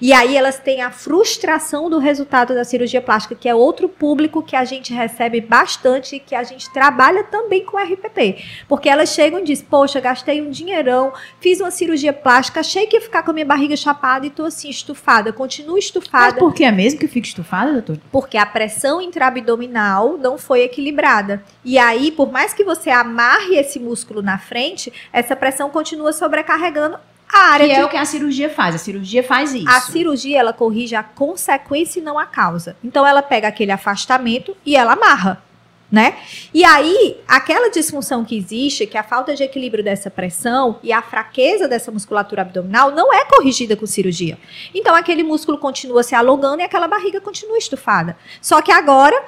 E 0.00 0.12
aí 0.12 0.36
elas 0.36 0.58
têm 0.58 0.82
a 0.82 0.90
frustração 0.90 1.88
do 1.90 1.98
resultado 1.98 2.54
da 2.54 2.64
cirurgia 2.64 3.00
plástica, 3.00 3.34
que 3.34 3.48
é 3.48 3.54
outro 3.54 3.88
público 3.88 4.42
que 4.42 4.56
a 4.56 4.64
gente 4.64 4.92
recebe 4.92 5.40
bastante 5.40 6.16
e 6.16 6.20
que 6.20 6.34
a 6.34 6.42
gente 6.42 6.72
trabalha 6.72 7.24
também 7.24 7.64
com 7.64 7.76
RPP. 7.76 8.44
Porque 8.68 8.88
elas 8.88 9.10
chegam 9.10 9.40
e 9.40 9.44
dizem, 9.44 9.66
poxa, 9.66 10.00
gastei 10.00 10.40
um 10.40 10.50
dinheirão, 10.50 11.12
fiz 11.40 11.60
uma 11.60 11.70
cirurgia 11.70 12.12
plástica, 12.12 12.60
achei 12.60 12.86
que 12.86 12.96
ia 12.96 13.00
ficar 13.00 13.22
com 13.22 13.30
a 13.30 13.34
minha 13.34 13.46
barriga 13.46 13.76
chapada 13.76 14.26
e 14.26 14.30
tô 14.30 14.44
assim, 14.44 14.68
estufada, 14.68 15.32
continuo 15.32 15.78
estufada. 15.78 16.32
Mas 16.32 16.38
por 16.38 16.54
que 16.54 16.64
é 16.64 16.72
mesmo 16.72 17.00
que 17.00 17.08
fica 17.08 17.26
estufada, 17.26 17.72
doutor? 17.72 17.98
Porque 18.10 18.36
a 18.36 18.46
pressão 18.46 19.00
intraabdominal 19.00 20.16
não 20.18 20.38
foi 20.38 20.62
equilibrada. 20.62 21.42
E 21.64 21.78
aí, 21.78 22.10
por 22.10 22.30
mais 22.30 22.52
que 22.52 22.64
você 22.64 22.90
amarre 22.90 23.56
esse 23.56 23.78
músculo 23.78 24.22
na 24.22 24.38
frente, 24.38 24.92
essa 25.12 25.36
pressão 25.36 25.70
continua 25.70 26.12
sobrecarregando 26.12 26.98
A 27.32 27.52
área 27.52 27.66
Que 27.68 27.74
de 27.74 27.80
é 27.80 27.84
o 27.84 27.88
que 27.88 27.96
a 27.96 28.04
cirurgia 28.04 28.50
faz. 28.50 28.74
A 28.74 28.78
cirurgia 28.78 29.22
faz 29.22 29.54
isso. 29.54 29.68
A 29.68 29.80
cirurgia, 29.80 30.38
ela 30.38 30.52
corrige 30.52 30.96
a 30.96 31.02
consequência 31.02 32.00
e 32.00 32.02
não 32.02 32.18
a 32.18 32.26
causa. 32.26 32.76
Então, 32.82 33.06
ela 33.06 33.22
pega 33.22 33.46
aquele 33.46 33.70
afastamento 33.70 34.56
e 34.66 34.76
ela 34.76 34.94
amarra, 34.94 35.42
né? 35.90 36.18
E 36.52 36.64
aí, 36.64 37.20
aquela 37.28 37.70
disfunção 37.70 38.24
que 38.24 38.36
existe, 38.36 38.86
que 38.86 38.96
é 38.96 39.00
a 39.00 39.04
falta 39.04 39.34
de 39.34 39.44
equilíbrio 39.44 39.84
dessa 39.84 40.10
pressão 40.10 40.80
e 40.82 40.92
a 40.92 41.00
fraqueza 41.00 41.68
dessa 41.68 41.92
musculatura 41.92 42.42
abdominal, 42.42 42.90
não 42.90 43.14
é 43.14 43.24
corrigida 43.24 43.76
com 43.76 43.86
cirurgia. 43.86 44.36
Então, 44.74 44.94
aquele 44.94 45.22
músculo 45.22 45.56
continua 45.56 46.02
se 46.02 46.14
alongando 46.14 46.60
e 46.60 46.64
aquela 46.64 46.88
barriga 46.88 47.20
continua 47.20 47.58
estufada. 47.58 48.16
Só 48.42 48.60
que 48.60 48.72
agora, 48.72 49.22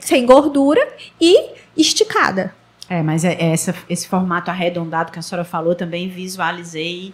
sem 0.00 0.26
gordura 0.26 0.86
e 1.18 1.52
esticada. 1.74 2.54
É, 2.88 3.02
mas 3.02 3.24
é- 3.24 3.34
é 3.34 3.52
essa- 3.52 3.74
esse 3.88 4.08
formato 4.08 4.50
arredondado 4.50 5.12
que 5.12 5.18
a 5.18 5.22
senhora 5.22 5.44
falou 5.44 5.74
também 5.74 6.08
visualizei 6.08 7.12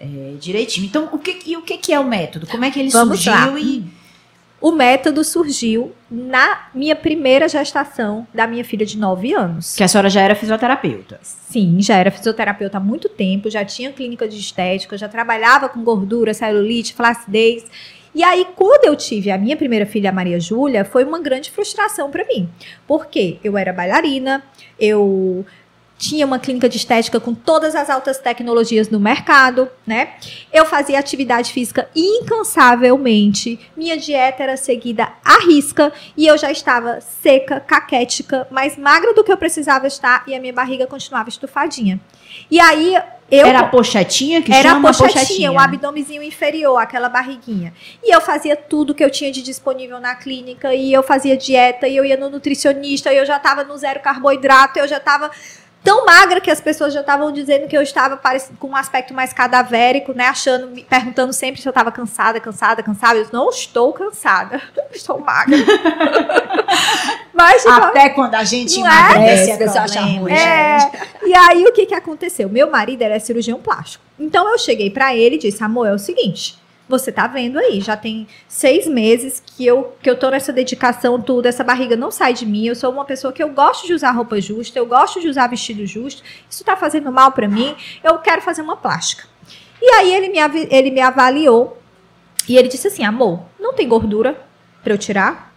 é, 0.00 0.34
direitinho. 0.40 0.86
Então, 0.86 1.10
o 1.12 1.18
que, 1.18 1.40
e 1.44 1.56
o 1.58 1.62
que, 1.62 1.76
que 1.76 1.92
é 1.92 2.00
o 2.00 2.04
método? 2.08 2.46
Como 2.46 2.64
é 2.64 2.70
que 2.70 2.80
ele 2.80 2.88
Vamos 2.88 3.22
surgiu 3.22 3.58
e 3.58 3.84
O 4.58 4.72
método 4.72 5.22
surgiu 5.24 5.92
na 6.10 6.68
minha 6.74 6.94
primeira 6.96 7.48
gestação 7.48 8.26
da 8.32 8.46
minha 8.46 8.62
filha 8.64 8.84
de 8.86 8.96
9 8.98 9.32
anos. 9.34 9.74
que 9.74 9.82
a 9.82 9.88
senhora 9.88 10.08
já 10.10 10.20
era 10.22 10.34
fisioterapeuta? 10.34 11.18
Sim, 11.22 11.76
já 11.80 11.96
era 11.96 12.10
fisioterapeuta 12.10 12.76
há 12.76 12.80
muito 12.80 13.08
tempo, 13.08 13.48
já 13.50 13.64
tinha 13.64 13.90
clínica 13.92 14.26
de 14.28 14.38
estética, 14.38 14.96
já 14.98 15.08
trabalhava 15.08 15.68
com 15.68 15.82
gordura, 15.82 16.32
celulite, 16.34 16.92
flacidez. 16.94 17.64
E 18.14 18.24
aí, 18.24 18.46
quando 18.56 18.86
eu 18.86 18.96
tive 18.96 19.30
a 19.30 19.38
minha 19.38 19.56
primeira 19.56 19.86
filha, 19.86 20.10
a 20.10 20.12
Maria 20.12 20.40
Júlia, 20.40 20.84
foi 20.84 21.04
uma 21.04 21.20
grande 21.20 21.50
frustração 21.50 22.10
para 22.10 22.24
mim. 22.24 22.48
Porque 22.86 23.38
eu 23.44 23.56
era 23.56 23.72
bailarina, 23.72 24.42
eu 24.78 25.46
tinha 26.00 26.24
uma 26.24 26.38
clínica 26.38 26.66
de 26.66 26.78
estética 26.78 27.20
com 27.20 27.34
todas 27.34 27.74
as 27.74 27.90
altas 27.90 28.16
tecnologias 28.16 28.88
no 28.88 28.98
mercado, 28.98 29.68
né? 29.86 30.14
Eu 30.50 30.64
fazia 30.64 30.98
atividade 30.98 31.52
física 31.52 31.90
incansavelmente, 31.94 33.60
minha 33.76 33.98
dieta 33.98 34.42
era 34.42 34.56
seguida 34.56 35.12
à 35.22 35.44
risca 35.44 35.92
e 36.16 36.26
eu 36.26 36.38
já 36.38 36.50
estava 36.50 37.02
seca, 37.02 37.60
caquética, 37.60 38.48
mais 38.50 38.78
magra 38.78 39.12
do 39.12 39.22
que 39.22 39.30
eu 39.30 39.36
precisava 39.36 39.86
estar 39.86 40.24
e 40.26 40.34
a 40.34 40.40
minha 40.40 40.54
barriga 40.54 40.86
continuava 40.86 41.28
estufadinha. 41.28 42.00
E 42.50 42.58
aí 42.58 42.96
eu 43.30 43.46
era 43.46 43.60
a 43.60 43.68
pochetinha 43.68 44.40
que 44.40 44.52
era 44.52 44.70
a 44.70 44.72
chama 44.72 44.94
pochetinha, 44.94 45.52
o 45.52 45.58
abdômenzinho 45.58 46.22
inferior, 46.22 46.78
aquela 46.78 47.10
barriguinha. 47.10 47.74
E 48.02 48.12
eu 48.12 48.22
fazia 48.22 48.56
tudo 48.56 48.94
que 48.94 49.04
eu 49.04 49.10
tinha 49.10 49.30
de 49.30 49.42
disponível 49.42 50.00
na 50.00 50.14
clínica, 50.14 50.74
e 50.74 50.92
eu 50.92 51.02
fazia 51.02 51.36
dieta, 51.36 51.86
e 51.86 51.96
eu 51.96 52.04
ia 52.04 52.16
no 52.16 52.30
nutricionista, 52.30 53.12
e 53.12 53.18
eu 53.18 53.26
já 53.26 53.38
tava 53.38 53.62
no 53.64 53.76
zero 53.76 54.00
carboidrato, 54.00 54.78
eu 54.78 54.88
já 54.88 54.98
tava 54.98 55.30
tão 55.82 56.04
magra 56.04 56.40
que 56.40 56.50
as 56.50 56.60
pessoas 56.60 56.92
já 56.92 57.00
estavam 57.00 57.32
dizendo 57.32 57.66
que 57.68 57.76
eu 57.76 57.82
estava 57.82 58.20
com 58.58 58.68
um 58.68 58.76
aspecto 58.76 59.14
mais 59.14 59.32
cadavérico, 59.32 60.12
né? 60.12 60.26
Achando, 60.26 60.68
me 60.68 60.84
perguntando 60.84 61.32
sempre 61.32 61.60
se 61.60 61.66
eu 61.66 61.70
estava 61.70 61.90
cansada, 61.90 62.38
cansada, 62.40 62.82
cansada. 62.82 63.18
Eu 63.18 63.26
não 63.32 63.48
estou 63.50 63.92
cansada, 63.92 64.60
estou 64.92 65.18
magra. 65.18 65.56
Mas, 67.32 67.62
qual- 67.62 67.84
Até 67.84 68.10
quando 68.10 68.34
a 68.34 68.44
gente 68.44 68.78
emagrece 68.78 69.50
É, 69.52 69.56
se 69.56 69.66
você 69.68 69.78
achar 69.78 70.00
problema, 70.02 70.20
ruim, 70.20 70.32
É, 70.32 70.78
gente. 70.80 70.98
e 71.26 71.34
aí 71.34 71.64
o 71.64 71.72
que 71.72 71.86
que 71.86 71.94
aconteceu? 71.94 72.48
Meu 72.48 72.70
marido 72.70 73.02
era 73.02 73.18
cirurgião 73.18 73.58
plástico. 73.60 74.04
Então 74.18 74.46
eu 74.50 74.58
cheguei 74.58 74.90
pra 74.90 75.14
ele 75.14 75.36
e 75.36 75.38
disse: 75.38 75.62
amor, 75.64 75.86
é 75.86 75.92
o 75.94 75.98
seguinte. 75.98 76.59
Você 76.90 77.12
tá 77.12 77.28
vendo 77.28 77.56
aí, 77.56 77.80
já 77.80 77.96
tem 77.96 78.26
seis 78.48 78.88
meses 78.88 79.40
que 79.46 79.64
eu, 79.64 79.94
que 80.02 80.10
eu 80.10 80.18
tô 80.18 80.28
nessa 80.28 80.52
dedicação, 80.52 81.22
tudo, 81.22 81.46
essa 81.46 81.62
barriga 81.62 81.94
não 81.94 82.10
sai 82.10 82.34
de 82.34 82.44
mim. 82.44 82.66
Eu 82.66 82.74
sou 82.74 82.90
uma 82.90 83.04
pessoa 83.04 83.32
que 83.32 83.40
eu 83.40 83.50
gosto 83.50 83.86
de 83.86 83.94
usar 83.94 84.10
roupa 84.10 84.40
justa, 84.40 84.76
eu 84.76 84.84
gosto 84.84 85.20
de 85.20 85.28
usar 85.28 85.46
vestido 85.46 85.86
justo. 85.86 86.24
Isso 86.50 86.64
tá 86.64 86.76
fazendo 86.76 87.12
mal 87.12 87.30
pra 87.30 87.46
mim. 87.46 87.76
Eu 88.02 88.18
quero 88.18 88.42
fazer 88.42 88.62
uma 88.62 88.76
plástica. 88.76 89.28
E 89.80 89.88
aí 89.88 90.12
ele 90.12 90.30
me, 90.30 90.38
ele 90.68 90.90
me 90.90 91.00
avaliou 91.00 91.78
e 92.48 92.58
ele 92.58 92.66
disse 92.66 92.88
assim: 92.88 93.04
amor, 93.04 93.44
não 93.60 93.72
tem 93.72 93.88
gordura 93.88 94.36
pra 94.82 94.92
eu 94.92 94.98
tirar? 94.98 95.54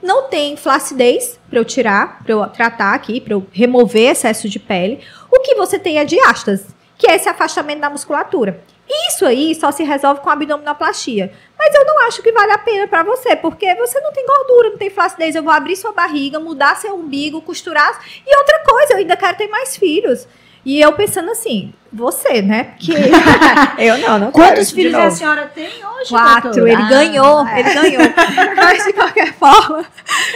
Não 0.00 0.28
tem 0.28 0.56
flacidez 0.56 1.40
pra 1.50 1.58
eu 1.58 1.64
tirar, 1.64 2.22
pra 2.22 2.32
eu 2.32 2.46
tratar 2.46 2.94
aqui, 2.94 3.20
pra 3.20 3.34
eu 3.34 3.44
remover 3.50 4.12
excesso 4.12 4.48
de 4.48 4.60
pele. 4.60 5.00
O 5.32 5.40
que 5.40 5.56
você 5.56 5.80
tem 5.80 5.98
é 5.98 6.04
diástase, 6.04 6.66
que 6.96 7.10
é 7.10 7.16
esse 7.16 7.28
afastamento 7.28 7.80
da 7.80 7.90
musculatura. 7.90 8.62
Isso 8.88 9.24
aí 9.24 9.54
só 9.54 9.70
se 9.70 9.82
resolve 9.82 10.20
com 10.20 10.30
abdominoplastia. 10.30 11.32
Mas 11.58 11.74
eu 11.74 11.84
não 11.84 12.06
acho 12.06 12.22
que 12.22 12.32
vale 12.32 12.52
a 12.52 12.58
pena 12.58 12.86
pra 12.86 13.02
você, 13.02 13.34
porque 13.34 13.74
você 13.76 13.98
não 14.00 14.12
tem 14.12 14.26
gordura, 14.26 14.70
não 14.70 14.78
tem 14.78 14.90
flacidez. 14.90 15.34
Eu 15.34 15.42
vou 15.42 15.52
abrir 15.52 15.76
sua 15.76 15.92
barriga, 15.92 16.38
mudar 16.38 16.76
seu 16.76 16.94
umbigo, 16.94 17.40
costurar. 17.40 18.00
E 18.26 18.36
outra 18.36 18.58
coisa, 18.60 18.92
eu 18.92 18.98
ainda 18.98 19.16
quero 19.16 19.36
ter 19.36 19.48
mais 19.48 19.76
filhos. 19.76 20.28
E 20.64 20.80
eu 20.80 20.92
pensando 20.92 21.30
assim, 21.30 21.72
você, 21.94 22.42
né? 22.42 22.64
Porque 22.76 22.92
Eu 23.78 23.98
não, 23.98 24.18
não 24.18 24.32
Quantos 24.32 24.70
filhos 24.70 24.94
a 24.94 25.10
senhora 25.10 25.50
tem 25.54 25.66
hoje, 25.66 26.08
Quatro, 26.08 26.50
doutora? 26.50 26.72
ele 26.72 26.82
Ah, 26.82 26.88
ganhou, 26.88 27.48
ele 27.48 27.74
ganhou. 27.74 28.02
Mas 28.56 28.84
de 28.84 28.92
qualquer 28.92 29.32
forma, 29.34 29.84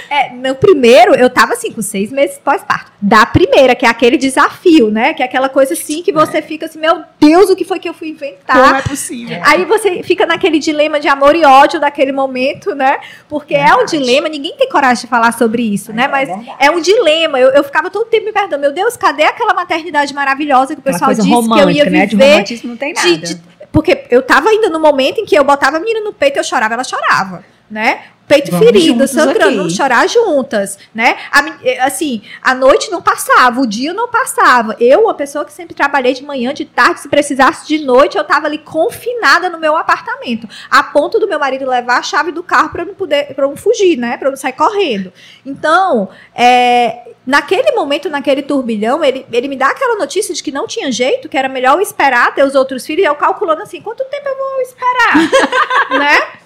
é, 0.09 0.31
no 0.31 0.55
primeiro, 0.55 1.15
eu 1.15 1.29
tava 1.29 1.55
assim, 1.55 1.73
com 1.73 1.83
seis 1.83 2.11
meses 2.11 2.39
pós-parto. 2.39 2.93
Da 3.01 3.25
primeira, 3.27 3.75
que 3.75 3.87
é 3.87 3.89
aquele 3.89 4.17
desafio, 4.17 4.91
né? 4.91 5.15
Que 5.15 5.23
é 5.23 5.27
aquela 5.27 5.49
coisa 5.49 5.75
assim 5.75 6.03
que 6.03 6.13
você 6.13 6.43
fica 6.43 6.67
assim, 6.67 6.79
meu 6.79 7.03
Deus, 7.21 7.51
o 7.51 7.57
que 7.57 7.65
foi 7.65 7.79
que 7.79 7.89
eu 7.89 7.95
fui 7.95 8.09
inventar? 8.09 8.57
Como 8.57 8.77
é 8.77 8.83
possível? 8.83 9.41
Aí 9.45 9.65
você 9.65 10.03
fica 10.03 10.27
naquele 10.27 10.59
dilema 10.59 10.99
de 10.99 11.09
amor 11.09 11.35
e 11.37 11.45
ódio 11.45 11.81
daquele 11.81 12.13
momento, 12.13 12.75
né? 12.75 12.99
Porque 13.29 13.55
é 13.55 13.75
um 13.75 13.85
dilema, 13.85 14.29
ninguém 14.29 14.57
tem 14.57 14.69
coragem 14.69 15.03
de 15.03 15.07
falar 15.09 15.33
sobre 15.33 15.63
isso, 15.63 15.93
né? 15.93 16.09
Mas 16.09 16.29
é 16.59 16.71
um 16.71 16.81
dilema. 16.81 17.39
Eu, 17.39 17.51
eu 17.51 17.65
ficava 17.65 17.91
todo 17.91 18.07
tempo 18.07 18.27
me 18.27 18.33
perguntando, 18.33 18.61
meu 18.61 18.73
Deus, 18.73 18.97
cadê 18.97 19.25
aquela 19.25 19.55
maternidade 19.55 20.13
maravilhosa 20.15 20.75
que 20.75 20.81
o 20.81 20.83
pessoal 20.83 21.11
disse 21.15 21.29
que 21.55 21.61
eu 21.63 21.71
ia 21.71 21.85
romântica, 21.85 21.91
né? 21.91 22.07
De 22.07 22.17
viver? 22.17 22.31
romantismo 22.33 22.71
não 22.71 22.77
tem 22.77 22.93
nada. 22.93 23.09
de- 23.09 23.35
de- 23.35 23.41
porque 23.71 24.05
eu 24.11 24.23
tava 24.23 24.49
ainda 24.49 24.69
no 24.71 24.81
momento 24.81 25.19
em 25.21 25.25
que 25.27 25.35
eu 25.37 25.45
botava 25.45 25.77
a 25.77 25.81
menina 25.81 26.01
no 26.01 26.13
peito, 26.13 26.39
eu 26.39 26.45
chorava, 26.45 26.75
ela 26.75 26.85
chorava, 26.85 27.45
né? 27.71 28.03
Peito 28.29 28.51
Vamos 28.51 28.67
ferido, 28.67 29.09
sangrando, 29.09 29.57
vamos 29.57 29.75
chorar 29.75 30.07
juntas, 30.07 30.79
né? 30.95 31.17
A 31.33 31.57
eh, 31.65 31.81
assim, 31.81 32.21
a 32.43 32.55
noite 32.55 32.91
não 32.91 33.01
passava, 33.01 33.59
o 33.59 33.67
dia 33.67 33.95
não 33.95 34.07
passava. 34.07 34.77
Eu, 34.79 35.05
uma 35.05 35.15
pessoa 35.15 35.47
que 35.47 35.53
sempre 35.53 35.75
trabalhei 35.75 36.13
de 36.13 36.23
manhã, 36.23 36.53
de 36.53 36.67
tarde, 36.67 37.01
se 37.01 37.09
precisasse 37.09 37.67
de 37.67 37.79
noite, 37.79 38.19
eu 38.19 38.25
tava 38.25 38.47
ali 38.47 38.59
confinada 38.59 39.49
no 39.49 39.59
meu 39.59 39.75
apartamento, 39.79 40.47
a 40.71 40.83
ponto 40.83 41.19
do 41.19 41.27
meu 41.27 41.39
marido 41.39 41.67
levar 41.67 42.01
a 42.01 42.03
chave 42.03 42.31
do 42.31 42.43
carro 42.43 42.69
para 42.69 42.83
eu 42.83 42.89
não 42.89 42.95
poder, 42.95 43.35
para 43.35 43.47
não 43.47 43.57
fugir, 43.57 43.97
né? 43.97 44.19
Para 44.19 44.29
eu 44.29 44.33
não 44.33 44.37
sair 44.37 44.53
correndo. 44.53 45.11
Então, 45.47 46.11
é, 46.35 47.13
naquele 47.27 47.73
momento, 47.73 48.11
naquele 48.11 48.43
turbilhão, 48.43 49.03
ele, 49.03 49.25
ele 49.33 49.49
me 49.49 49.57
dá 49.57 49.69
aquela 49.69 49.97
notícia 49.97 50.35
de 50.35 50.43
que 50.43 50.53
não 50.53 50.67
tinha 50.67 50.93
jeito, 50.93 51.31
que 51.31 51.39
era 51.39 51.49
melhor 51.49 51.77
eu 51.77 51.81
esperar 51.81 52.35
ter 52.35 52.45
os 52.45 52.55
outros 52.55 52.85
filhos, 52.85 53.05
e 53.05 53.09
eu 53.09 53.15
calculando 53.15 53.63
assim, 53.63 53.81
quanto 53.81 54.05
tempo 54.05 54.29
eu 54.29 54.37
vou 54.37 54.61
esperar, 54.61 55.17
né? 55.99 56.39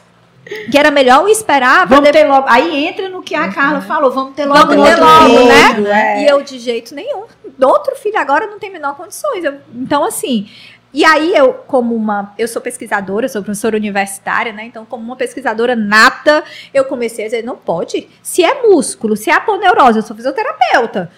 Que 0.71 0.79
era 0.79 0.91
melhor 0.91 1.21
eu 1.23 1.29
esperar 1.29 1.87
Vamos 1.87 2.11
ter 2.11 2.25
logo. 2.27 2.47
Aí 2.49 2.87
entra 2.87 3.09
no 3.09 3.23
que 3.23 3.35
a 3.35 3.53
Carla 3.53 3.81
falou, 3.81 4.11
vamos 4.11 4.35
ter 4.35 4.45
logo 4.47 4.67
Vamos 4.67 4.89
ter 4.89 4.97
logo, 5.01 5.29
filho. 5.29 5.83
né? 5.83 6.17
É. 6.19 6.23
E 6.23 6.29
eu, 6.29 6.43
de 6.43 6.59
jeito 6.59 6.95
nenhum. 6.95 7.25
Do 7.59 7.69
outro 7.69 7.95
filho 7.97 8.19
agora 8.19 8.47
não 8.47 8.59
tem 8.59 8.71
menor 8.73 8.97
condições. 8.97 9.45
Eu- 9.45 9.59
então, 9.75 10.05
assim. 10.05 10.49
E 10.95 11.05
aí, 11.07 11.35
eu, 11.35 11.55
como 11.67 11.95
uma. 11.95 12.35
Eu 12.37 12.47
sou 12.47 12.61
pesquisadora, 12.61 13.27
sou 13.29 13.43
professora 13.43 13.77
universitária, 13.77 14.53
né? 14.53 14.65
Então, 14.65 14.85
como 14.85 15.03
uma 15.03 15.17
pesquisadora 15.17 15.75
nata, 15.75 16.45
eu 16.75 16.85
comecei 16.85 17.25
a 17.25 17.29
dizer: 17.29 17.43
não 17.43 17.57
pode. 17.57 18.09
Se 18.23 18.45
é 18.45 18.63
músculo, 18.63 19.17
se 19.17 19.31
é 19.31 19.35
aponeurose, 19.35 19.99
eu 20.01 20.03
sou 20.03 20.15
fisioterapeuta. 20.15 21.11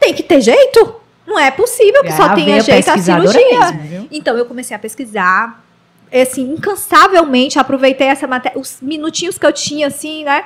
Tem 0.00 0.14
que 0.14 0.22
ter 0.22 0.40
jeito. 0.40 0.94
Não 1.26 1.38
é 1.38 1.50
possível 1.50 2.00
que 2.02 2.08
É, 2.08 2.12
só 2.12 2.34
tenha 2.34 2.58
jeito 2.60 2.88
a 2.90 2.96
cirurgia. 2.96 3.72
mesmo? 3.72 4.08
Então 4.10 4.34
eu 4.38 4.46
comecei 4.46 4.74
a 4.74 4.78
pesquisar, 4.78 5.62
assim, 6.12 6.52
incansavelmente, 6.52 7.58
aproveitei 7.58 8.08
essa 8.08 8.26
matéria, 8.26 8.58
os 8.58 8.78
minutinhos 8.80 9.38
que 9.38 9.46
eu 9.46 9.52
tinha, 9.52 9.86
assim, 9.86 10.24
né? 10.24 10.44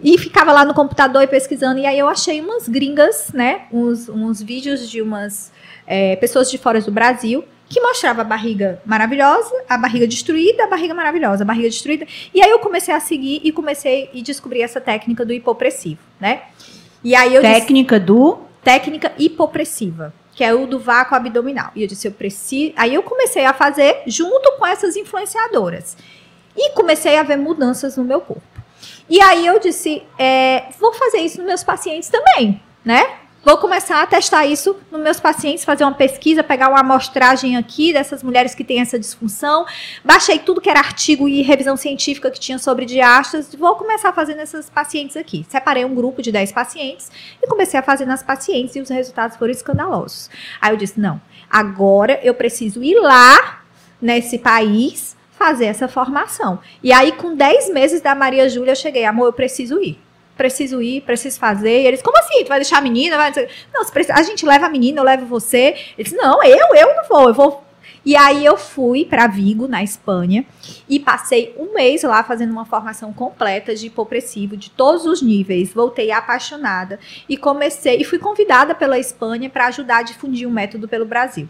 E 0.00 0.16
ficava 0.16 0.52
lá 0.52 0.64
no 0.64 0.74
computador 0.74 1.22
e 1.22 1.26
pesquisando. 1.26 1.80
E 1.80 1.86
aí 1.86 1.98
eu 1.98 2.08
achei 2.08 2.40
umas 2.40 2.68
gringas, 2.68 3.30
né? 3.32 3.62
Uns, 3.72 4.08
uns 4.08 4.40
vídeos 4.40 4.88
de 4.88 5.02
umas 5.02 5.52
é, 5.86 6.16
pessoas 6.16 6.50
de 6.50 6.58
fora 6.58 6.80
do 6.80 6.92
Brasil 6.92 7.44
que 7.68 7.80
mostrava 7.80 8.22
a 8.22 8.24
barriga 8.24 8.80
maravilhosa, 8.84 9.54
a 9.68 9.76
barriga 9.76 10.06
destruída, 10.06 10.64
a 10.64 10.66
barriga 10.66 10.94
maravilhosa, 10.94 11.44
a 11.44 11.46
barriga 11.46 11.68
destruída. 11.68 12.06
E 12.32 12.42
aí 12.42 12.50
eu 12.50 12.58
comecei 12.60 12.94
a 12.94 13.00
seguir 13.00 13.40
e 13.44 13.52
comecei 13.52 14.08
e 14.14 14.22
descobri 14.22 14.62
essa 14.62 14.80
técnica 14.80 15.24
do 15.24 15.32
hipopressivo, 15.32 16.00
né? 16.18 16.42
E 17.04 17.14
aí 17.14 17.34
eu 17.34 17.42
disse, 17.42 17.54
Técnica 17.54 18.00
do. 18.00 18.38
técnica 18.64 19.12
hipopressiva, 19.18 20.14
que 20.38 20.44
é 20.44 20.54
o 20.54 20.68
do 20.68 20.78
vácuo 20.78 21.16
abdominal. 21.16 21.72
E 21.74 21.82
eu 21.82 21.88
disse, 21.88 22.06
eu 22.06 22.12
preciso. 22.12 22.72
Aí 22.76 22.94
eu 22.94 23.02
comecei 23.02 23.44
a 23.44 23.52
fazer 23.52 24.04
junto 24.06 24.52
com 24.52 24.64
essas 24.64 24.94
influenciadoras. 24.94 25.96
E 26.56 26.70
comecei 26.74 27.18
a 27.18 27.24
ver 27.24 27.34
mudanças 27.34 27.96
no 27.96 28.04
meu 28.04 28.20
corpo. 28.20 28.40
E 29.10 29.20
aí 29.20 29.44
eu 29.44 29.58
disse, 29.58 30.04
é, 30.16 30.66
vou 30.78 30.94
fazer 30.94 31.18
isso 31.18 31.38
nos 31.38 31.46
meus 31.48 31.64
pacientes 31.64 32.08
também, 32.08 32.62
né? 32.84 33.16
Vou 33.44 33.56
começar 33.56 34.02
a 34.02 34.06
testar 34.06 34.46
isso 34.46 34.76
nos 34.90 35.00
meus 35.00 35.20
pacientes, 35.20 35.64
fazer 35.64 35.84
uma 35.84 35.94
pesquisa, 35.94 36.42
pegar 36.42 36.68
uma 36.68 36.80
amostragem 36.80 37.56
aqui 37.56 37.92
dessas 37.92 38.20
mulheres 38.20 38.52
que 38.52 38.64
têm 38.64 38.80
essa 38.80 38.98
disfunção. 38.98 39.64
Baixei 40.04 40.40
tudo 40.40 40.60
que 40.60 40.68
era 40.68 40.80
artigo 40.80 41.28
e 41.28 41.40
revisão 41.40 41.76
científica 41.76 42.32
que 42.32 42.40
tinha 42.40 42.58
sobre 42.58 42.84
diastas. 42.84 43.54
Vou 43.54 43.76
começar 43.76 44.08
a 44.08 44.12
fazer 44.12 44.34
nessas 44.34 44.68
pacientes 44.68 45.16
aqui. 45.16 45.46
Separei 45.48 45.84
um 45.84 45.94
grupo 45.94 46.20
de 46.20 46.32
10 46.32 46.50
pacientes 46.50 47.12
e 47.40 47.46
comecei 47.46 47.78
a 47.78 47.82
fazer 47.82 48.06
nas 48.06 48.24
pacientes 48.24 48.74
e 48.74 48.80
os 48.80 48.88
resultados 48.88 49.36
foram 49.36 49.52
escandalosos. 49.52 50.28
Aí 50.60 50.72
eu 50.72 50.76
disse: 50.76 50.98
não, 50.98 51.20
agora 51.48 52.18
eu 52.24 52.34
preciso 52.34 52.82
ir 52.82 52.98
lá 52.98 53.62
nesse 54.02 54.36
país 54.36 55.16
fazer 55.30 55.66
essa 55.66 55.86
formação. 55.86 56.58
E 56.82 56.92
aí, 56.92 57.12
com 57.12 57.36
10 57.36 57.70
meses 57.72 58.00
da 58.00 58.16
Maria 58.16 58.48
Júlia, 58.48 58.72
eu 58.72 58.76
cheguei, 58.76 59.04
amor, 59.04 59.26
eu 59.26 59.32
preciso 59.32 59.80
ir 59.80 60.07
preciso 60.38 60.80
ir, 60.80 61.02
preciso 61.02 61.38
fazer. 61.38 61.82
E 61.82 61.86
eles, 61.86 62.00
como 62.00 62.16
assim? 62.16 62.44
Tu 62.44 62.48
vai 62.48 62.60
deixar 62.60 62.78
a 62.78 62.80
menina? 62.80 63.18
Vai... 63.18 63.32
Não, 63.74 63.82
a 64.14 64.22
gente 64.22 64.46
leva 64.46 64.66
a 64.66 64.70
menina, 64.70 65.00
eu 65.00 65.04
levo 65.04 65.26
você. 65.26 65.76
Eles, 65.98 66.12
não, 66.12 66.42
eu, 66.42 66.74
eu 66.74 66.94
não 66.94 67.04
vou, 67.06 67.28
eu 67.28 67.34
vou 67.34 67.67
e 68.04 68.16
aí 68.16 68.44
eu 68.44 68.56
fui 68.56 69.04
para 69.04 69.26
Vigo, 69.26 69.68
na 69.68 69.82
Espanha, 69.82 70.44
e 70.88 70.98
passei 70.98 71.54
um 71.58 71.74
mês 71.74 72.02
lá 72.02 72.22
fazendo 72.22 72.52
uma 72.52 72.64
formação 72.64 73.12
completa 73.12 73.74
de 73.74 73.86
hipopressivo 73.86 74.56
de 74.56 74.70
todos 74.70 75.04
os 75.04 75.22
níveis. 75.22 75.72
Voltei 75.72 76.10
apaixonada 76.10 76.98
e 77.28 77.36
comecei 77.36 78.00
e 78.00 78.04
fui 78.04 78.18
convidada 78.18 78.74
pela 78.74 78.98
Espanha 78.98 79.50
para 79.50 79.66
ajudar 79.66 79.98
a 79.98 80.02
difundir 80.02 80.48
o 80.48 80.50
método 80.50 80.88
pelo 80.88 81.04
Brasil. 81.04 81.48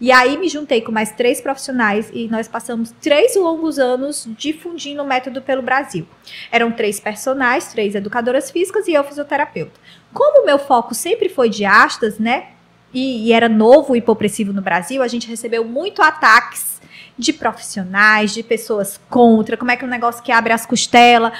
E 0.00 0.12
aí 0.12 0.36
me 0.36 0.48
juntei 0.48 0.80
com 0.80 0.92
mais 0.92 1.10
três 1.12 1.40
profissionais 1.40 2.10
e 2.12 2.28
nós 2.28 2.46
passamos 2.46 2.92
três 3.00 3.34
longos 3.36 3.78
anos 3.78 4.28
difundindo 4.38 5.02
o 5.02 5.06
método 5.06 5.42
pelo 5.42 5.62
Brasil. 5.62 6.06
Eram 6.52 6.70
três 6.70 7.00
personagens, 7.00 7.72
três 7.72 7.94
educadoras 7.94 8.50
físicas 8.50 8.86
e 8.86 8.92
eu 8.92 9.04
fisioterapeuta. 9.04 9.80
Como 10.12 10.42
o 10.42 10.46
meu 10.46 10.58
foco 10.58 10.94
sempre 10.94 11.28
foi 11.28 11.48
de 11.50 11.64
astas, 11.64 12.18
né? 12.18 12.57
E, 12.92 13.28
e 13.28 13.32
era 13.32 13.48
novo 13.48 13.92
o 13.92 13.96
hipopressivo 13.96 14.52
no 14.52 14.62
Brasil, 14.62 15.02
a 15.02 15.08
gente 15.08 15.28
recebeu 15.28 15.64
muito 15.64 16.02
ataques 16.02 16.78
de 17.18 17.32
profissionais, 17.32 18.32
de 18.32 18.42
pessoas 18.42 19.00
contra, 19.10 19.56
como 19.56 19.72
é 19.72 19.76
que 19.76 19.84
é 19.84 19.86
um 19.86 19.90
negócio 19.90 20.22
que 20.22 20.30
abre 20.30 20.52
as 20.52 20.64
costelas, 20.64 21.32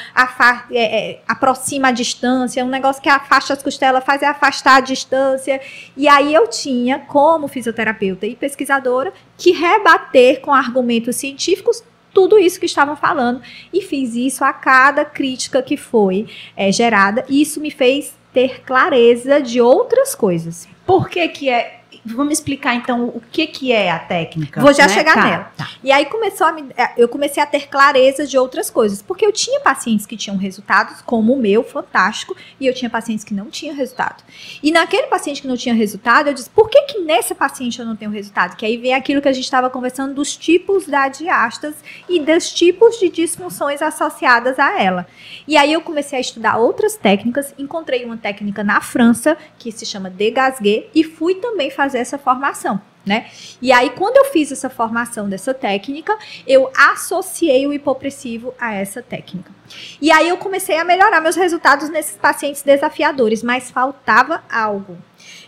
é, 0.72 1.10
é, 1.10 1.22
aproxima 1.26 1.88
a 1.88 1.92
distância, 1.92 2.64
um 2.64 2.68
negócio 2.68 3.00
que 3.00 3.08
afasta 3.08 3.52
as 3.52 3.62
costelas, 3.62 4.02
faz 4.02 4.22
é 4.22 4.26
afastar 4.26 4.78
a 4.78 4.80
distância. 4.80 5.60
E 5.96 6.08
aí 6.08 6.34
eu 6.34 6.48
tinha, 6.48 6.98
como 6.98 7.46
fisioterapeuta 7.46 8.26
e 8.26 8.34
pesquisadora, 8.34 9.12
que 9.36 9.52
rebater 9.52 10.40
com 10.40 10.52
argumentos 10.52 11.14
científicos 11.14 11.82
tudo 12.12 12.36
isso 12.36 12.58
que 12.58 12.66
estavam 12.66 12.96
falando. 12.96 13.40
E 13.72 13.80
fiz 13.80 14.16
isso 14.16 14.42
a 14.42 14.52
cada 14.52 15.04
crítica 15.04 15.62
que 15.62 15.76
foi 15.76 16.26
é, 16.56 16.72
gerada. 16.72 17.24
E 17.28 17.40
isso 17.40 17.60
me 17.60 17.70
fez 17.70 18.17
ter 18.32 18.62
clareza 18.62 19.40
de 19.40 19.60
outras 19.60 20.14
coisas. 20.14 20.68
Por 20.86 21.08
que 21.08 21.26
que 21.28 21.50
é 21.50 21.77
Vamos 22.04 22.34
explicar 22.34 22.74
então 22.74 23.06
o 23.08 23.20
que, 23.32 23.46
que 23.46 23.72
é 23.72 23.90
a 23.90 23.98
técnica. 23.98 24.60
Vou 24.60 24.72
já 24.72 24.86
né? 24.86 24.94
chegar 24.94 25.14
tá, 25.14 25.24
nela. 25.24 25.52
Tá. 25.56 25.70
E 25.82 25.92
aí 25.92 26.06
começou 26.06 26.46
a 26.46 26.52
me, 26.52 26.66
é, 26.76 26.92
eu 26.96 27.08
comecei 27.08 27.42
a 27.42 27.46
ter 27.46 27.68
clareza 27.68 28.26
de 28.26 28.38
outras 28.38 28.70
coisas, 28.70 29.02
porque 29.02 29.24
eu 29.24 29.32
tinha 29.32 29.60
pacientes 29.60 30.06
que 30.06 30.16
tinham 30.16 30.36
resultados, 30.36 31.00
como 31.02 31.34
o 31.34 31.38
meu, 31.38 31.62
fantástico, 31.62 32.36
e 32.60 32.66
eu 32.66 32.74
tinha 32.74 32.90
pacientes 32.90 33.24
que 33.24 33.34
não 33.34 33.46
tinham 33.46 33.74
resultado. 33.74 34.22
E 34.62 34.70
naquele 34.70 35.06
paciente 35.08 35.42
que 35.42 35.48
não 35.48 35.56
tinha 35.56 35.74
resultado, 35.74 36.28
eu 36.28 36.34
disse, 36.34 36.50
por 36.50 36.68
que 36.68 36.82
que 36.82 37.00
nesse 37.00 37.34
paciente 37.34 37.78
eu 37.78 37.86
não 37.86 37.96
tenho 37.96 38.10
resultado? 38.10 38.56
Que 38.56 38.64
aí 38.64 38.76
vem 38.76 38.94
aquilo 38.94 39.20
que 39.20 39.28
a 39.28 39.32
gente 39.32 39.44
estava 39.44 39.70
conversando 39.70 40.14
dos 40.14 40.36
tipos 40.36 40.86
da 40.86 41.08
diastas 41.08 41.74
e 42.08 42.20
dos 42.20 42.52
tipos 42.52 42.98
de 42.98 43.08
disfunções 43.08 43.82
associadas 43.82 44.58
a 44.58 44.80
ela. 44.80 45.06
E 45.46 45.56
aí 45.56 45.72
eu 45.72 45.80
comecei 45.80 46.18
a 46.18 46.20
estudar 46.20 46.56
outras 46.56 46.96
técnicas, 46.96 47.54
encontrei 47.58 48.04
uma 48.04 48.16
técnica 48.16 48.62
na 48.62 48.80
França 48.80 49.36
que 49.58 49.72
se 49.72 49.84
chama 49.84 50.10
Degasguet 50.10 50.88
e 50.94 51.02
fui 51.02 51.36
também 51.36 51.70
fazer 51.70 51.87
fazer 51.88 51.98
essa 51.98 52.18
formação. 52.18 52.80
Né? 53.06 53.30
E 53.62 53.72
aí, 53.72 53.88
quando 53.90 54.18
eu 54.18 54.26
fiz 54.26 54.52
essa 54.52 54.68
formação 54.68 55.30
dessa 55.30 55.54
técnica, 55.54 56.14
eu 56.46 56.70
associei 56.76 57.66
o 57.66 57.72
hipopressivo 57.72 58.52
a 58.60 58.74
essa 58.74 59.00
técnica. 59.00 59.50
E 59.98 60.12
aí 60.12 60.28
eu 60.28 60.36
comecei 60.36 60.76
a 60.76 60.84
melhorar 60.84 61.18
meus 61.22 61.34
resultados 61.34 61.88
nesses 61.88 62.16
pacientes 62.18 62.60
desafiadores, 62.60 63.42
mas 63.42 63.70
faltava 63.70 64.42
algo. 64.50 64.98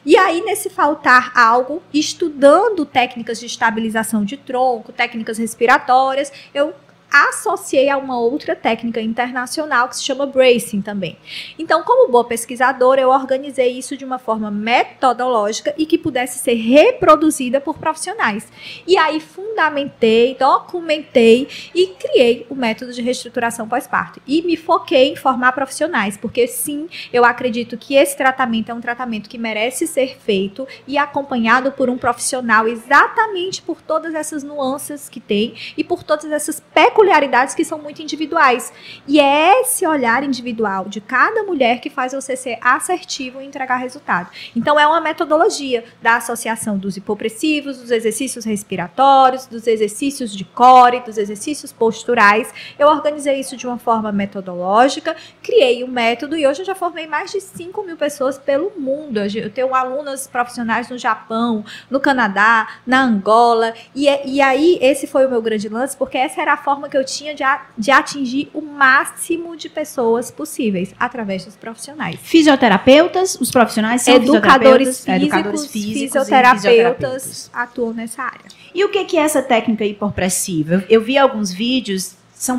E 0.07 0.17
aí, 0.17 0.41
nesse 0.41 0.71
faltar 0.71 1.37
algo, 1.37 1.83
estudando 1.93 2.87
técnicas 2.87 3.39
de 3.39 3.45
estabilização 3.45 4.25
de 4.25 4.39
tronco, 4.39 4.91
técnicas 4.91 5.37
respiratórias, 5.37 6.33
eu 6.55 6.75
associei 7.11 7.89
a 7.89 7.99
uma 7.99 8.19
outra 8.19 8.55
técnica 8.55 9.01
internacional 9.01 9.89
que 9.89 9.97
se 9.97 10.05
chama 10.05 10.27
bracing 10.27 10.81
também. 10.81 11.17
Então, 11.59 11.83
como 11.83 12.11
boa 12.11 12.25
pesquisadora, 12.25 13.01
eu 13.01 13.11
organizei 13.11 13.73
isso 13.73 13.97
de 13.97 14.05
uma 14.05 14.19
forma 14.19 14.51
metodológica 14.51 15.75
e 15.77 15.85
que 15.85 15.99
pudesse 15.99 16.39
ser 16.39 16.55
reproduzida 16.55 17.61
por 17.61 17.79
profissionais. 17.79 18.47
E 18.87 18.97
aí 18.97 19.19
fundamentei, 19.19 20.37
documentei 20.39 21.49
e 21.75 21.89
criei 21.89 22.47
o 22.49 22.55
método 22.55 22.93
de 22.93 23.03
reestruturação 23.03 23.69
pós-parto. 23.69 24.23
E 24.27 24.43
me 24.43 24.57
foquei 24.57 25.13
em 25.13 25.17
formar 25.17 25.53
profissionais, 25.53 26.17
porque 26.17 26.47
sim, 26.47 26.89
eu 27.13 27.25
acredito 27.25 27.77
que 27.77 27.95
esse 27.95 28.17
tratamento 28.17 28.71
é 28.71 28.75
um 28.75 28.81
tratamento 28.81 29.29
que 29.29 29.39
merece 29.39 29.87
ser 29.87 30.17
feito 30.19 30.67
e 30.87 30.97
acompanhado 30.97 31.73
por 31.73 31.91
um 31.91 31.99
profissional 31.99 32.69
exatamente 32.69 33.63
por 33.63 33.83
todas 33.83 34.15
essas 34.15 34.45
nuances 34.45 35.09
que 35.09 35.19
tem 35.21 35.55
e 35.77 35.83
por 35.83 36.03
todas 36.03 36.31
essas 36.31 36.61
peculiaridades 36.61 37.00
peculiaridades 37.01 37.55
que 37.55 37.65
são 37.65 37.79
muito 37.79 38.03
individuais. 38.03 38.71
E 39.09 39.19
é 39.19 39.63
esse 39.63 39.87
olhar 39.87 40.23
individual 40.23 40.85
de 40.87 41.01
cada 41.01 41.43
mulher 41.45 41.81
que 41.81 41.89
faz 41.89 42.13
você 42.13 42.37
ser 42.37 42.59
assertivo 42.61 43.41
e 43.41 43.47
entregar 43.47 43.77
resultado. 43.77 44.29
Então, 44.55 44.79
é 44.79 44.87
uma 44.87 45.01
metodologia 45.01 45.83
da 46.03 46.17
associação 46.17 46.77
dos 46.77 46.99
hipopressivos, 46.99 47.79
dos 47.79 47.91
exercícios 47.91 48.45
respiratórios, 48.45 49.47
dos 49.47 49.67
exercícios 49.67 50.37
de 50.37 50.45
core, 50.45 51.01
dos 51.01 51.17
exercícios 51.17 51.73
posturais. 51.73 52.53
Eu 52.79 52.89
organizei 52.89 53.41
isso 53.41 53.57
de 53.57 53.67
uma 53.67 53.79
forma 53.79 54.13
metodológica, 54.13 55.17
criei 55.43 55.83
um 55.83 55.89
método 55.89 56.37
e 56.37 56.47
hoje 56.47 56.61
eu 56.61 56.67
já 56.67 56.75
formei 56.75 57.07
mais 57.07 57.33
de 57.33 57.41
5 57.41 57.83
mil 57.83 57.97
pessoas 57.97 58.39
pelo 58.39 58.73
mundo. 58.79 59.21
Eu 59.21 59.51
tenho 59.51 59.75
alunas 59.75 60.27
profissionais 60.27 60.91
no 60.91 60.99
Japão, 60.99 61.65
no 61.89 61.99
Canadá, 61.99 62.69
na 62.87 63.03
Angola. 63.03 63.73
E, 63.95 64.07
é, 64.07 64.27
e 64.27 64.41
aí, 64.43 64.79
esse 64.83 65.07
foi 65.07 65.25
o 65.25 65.31
meu 65.31 65.41
grande 65.41 65.69
lance, 65.69 65.97
porque 65.97 66.19
essa 66.19 66.43
era 66.43 66.53
a 66.53 66.57
forma 66.57 66.90
que 66.91 66.97
eu 66.97 67.05
tinha 67.05 67.35
de, 67.35 67.43
a, 67.43 67.63
de 67.79 67.91
atingir 67.91 68.51
o 68.53 68.61
máximo 68.61 69.57
de 69.57 69.69
pessoas 69.69 70.31
possíveis 70.31 70.95
através 70.99 71.45
dos 71.45 71.57
profissionais. 71.57 72.19
Fisioterapeutas, 72.21 73.37
os 73.37 73.51
profissionais 73.51 74.03
são 74.03 74.15
educadores 74.15 75.05
físicos, 75.05 75.23
educadores 75.23 75.67
físicos 75.67 76.01
fisioterapeutas, 76.01 76.63
fisioterapeutas, 76.63 77.51
atuam 77.53 77.95
nessa 77.95 78.23
área. 78.25 78.45
E 78.75 78.85
o 78.85 78.89
que 78.89 79.17
é 79.17 79.21
essa 79.21 79.43
técnica 79.43 79.85
hipopressiva? 79.85 80.75
Eu, 80.75 80.83
eu 80.89 81.01
vi 81.01 81.17
alguns 81.17 81.53
vídeos, 81.53 82.15
são 82.35 82.59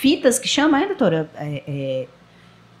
fitas 0.00 0.38
que 0.38 0.48
chama, 0.48 0.80
hein, 0.80 0.86
doutora? 0.86 1.28
É, 1.36 1.62
é 1.66 2.06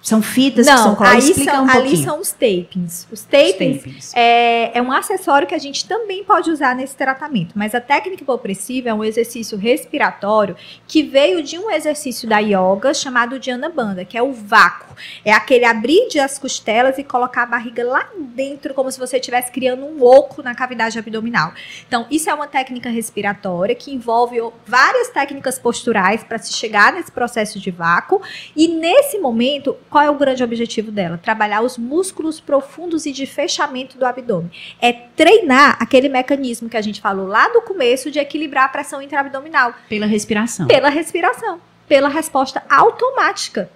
são 0.02 0.20
fitas 0.20 0.66
Não, 0.66 0.74
que 0.74 0.82
são 0.82 0.94
coladas? 0.96 1.24
Aí 1.24 1.44
são, 1.44 1.64
um 1.64 1.70
ali 1.70 1.96
são 1.96 2.20
os 2.20 2.32
tapings. 2.32 3.06
Os 3.10 3.22
tapings, 3.22 3.76
os 3.76 3.82
tapings. 3.82 4.12
É, 4.14 4.76
é, 4.76 4.82
um 4.82 4.90
acessório 4.90 5.46
que 5.46 5.54
a 5.54 5.58
gente 5.58 5.86
também 5.86 6.24
pode 6.24 6.50
usar 6.50 6.74
nesse 6.74 6.96
tratamento. 6.96 7.52
Mas 7.54 7.72
a 7.72 7.80
técnica 7.80 8.24
hipopressiva 8.24 8.88
é 8.88 8.94
um 8.94 9.04
exercício 9.04 9.56
respiratório 9.56 10.56
que 10.88 11.04
veio 11.04 11.40
de 11.40 11.56
um 11.56 11.70
exercício 11.70 12.28
da 12.28 12.38
yoga 12.40 12.92
chamado 12.92 13.38
Dhyana 13.38 13.68
Bandha, 13.68 14.04
que 14.04 14.18
é 14.18 14.22
o 14.22 14.32
vácuo. 14.32 14.92
É 15.24 15.32
aquele 15.32 15.64
abrir 15.64 16.08
as 16.20 16.36
costelas 16.36 16.98
e 16.98 17.04
colocar 17.04 17.44
a 17.44 17.46
barriga 17.46 17.84
lá 17.84 18.08
dentro, 18.18 18.74
como 18.74 18.90
se 18.90 18.98
você 18.98 19.18
estivesse 19.18 19.52
criando 19.52 19.84
um 19.84 20.02
oco 20.02 20.42
na 20.42 20.54
cavidade 20.54 20.98
abdominal. 20.98 21.52
Então, 21.86 22.06
isso 22.10 22.28
é 22.28 22.34
uma 22.34 22.48
técnica 22.48 22.90
respiratória 22.90 23.74
que 23.74 23.92
envolve 23.94 24.40
várias 24.66 25.10
técnicas 25.10 25.58
posturais 25.58 26.24
para 26.24 26.38
se 26.38 26.52
chegar 26.52 26.92
nesse 26.92 27.12
processo 27.12 27.60
de 27.60 27.70
vácuo. 27.70 28.20
E 28.56 28.66
nesse 28.66 29.18
momento, 29.18 29.76
qual 29.92 30.02
é 30.02 30.08
o 30.08 30.14
grande 30.14 30.42
objetivo 30.42 30.90
dela? 30.90 31.20
Trabalhar 31.22 31.60
os 31.60 31.76
músculos 31.76 32.40
profundos 32.40 33.04
e 33.04 33.12
de 33.12 33.26
fechamento 33.26 33.98
do 33.98 34.06
abdômen. 34.06 34.50
É 34.80 34.90
treinar 34.90 35.76
aquele 35.78 36.08
mecanismo 36.08 36.66
que 36.66 36.78
a 36.78 36.80
gente 36.80 36.98
falou 36.98 37.26
lá 37.26 37.48
do 37.48 37.60
começo 37.60 38.10
de 38.10 38.18
equilibrar 38.18 38.64
a 38.64 38.68
pressão 38.68 39.02
intraabdominal. 39.02 39.74
Pela 39.90 40.06
respiração. 40.06 40.66
Pela 40.66 40.88
respiração. 40.88 41.60
Pela 41.86 42.08
resposta 42.08 42.62
automática. 42.70 43.70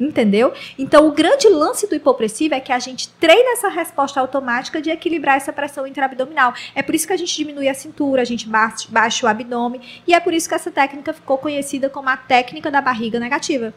Entendeu? 0.00 0.52
Então, 0.76 1.06
o 1.06 1.12
grande 1.12 1.46
lance 1.48 1.86
do 1.86 1.94
hipopressivo 1.94 2.54
é 2.54 2.60
que 2.60 2.72
a 2.72 2.78
gente 2.80 3.08
treina 3.20 3.52
essa 3.52 3.68
resposta 3.68 4.18
automática 4.18 4.82
de 4.82 4.90
equilibrar 4.90 5.36
essa 5.36 5.52
pressão 5.52 5.86
intraabdominal. 5.86 6.52
É 6.74 6.82
por 6.82 6.96
isso 6.96 7.06
que 7.06 7.12
a 7.12 7.16
gente 7.16 7.36
diminui 7.36 7.68
a 7.68 7.74
cintura, 7.74 8.22
a 8.22 8.24
gente 8.24 8.48
baixa, 8.48 8.88
baixa 8.90 9.24
o 9.24 9.28
abdômen, 9.28 9.80
e 10.04 10.14
é 10.14 10.18
por 10.18 10.34
isso 10.34 10.48
que 10.48 10.54
essa 10.54 10.70
técnica 10.70 11.12
ficou 11.12 11.38
conhecida 11.38 11.88
como 11.88 12.08
a 12.08 12.16
técnica 12.16 12.72
da 12.72 12.80
barriga 12.80 13.20
negativa 13.20 13.72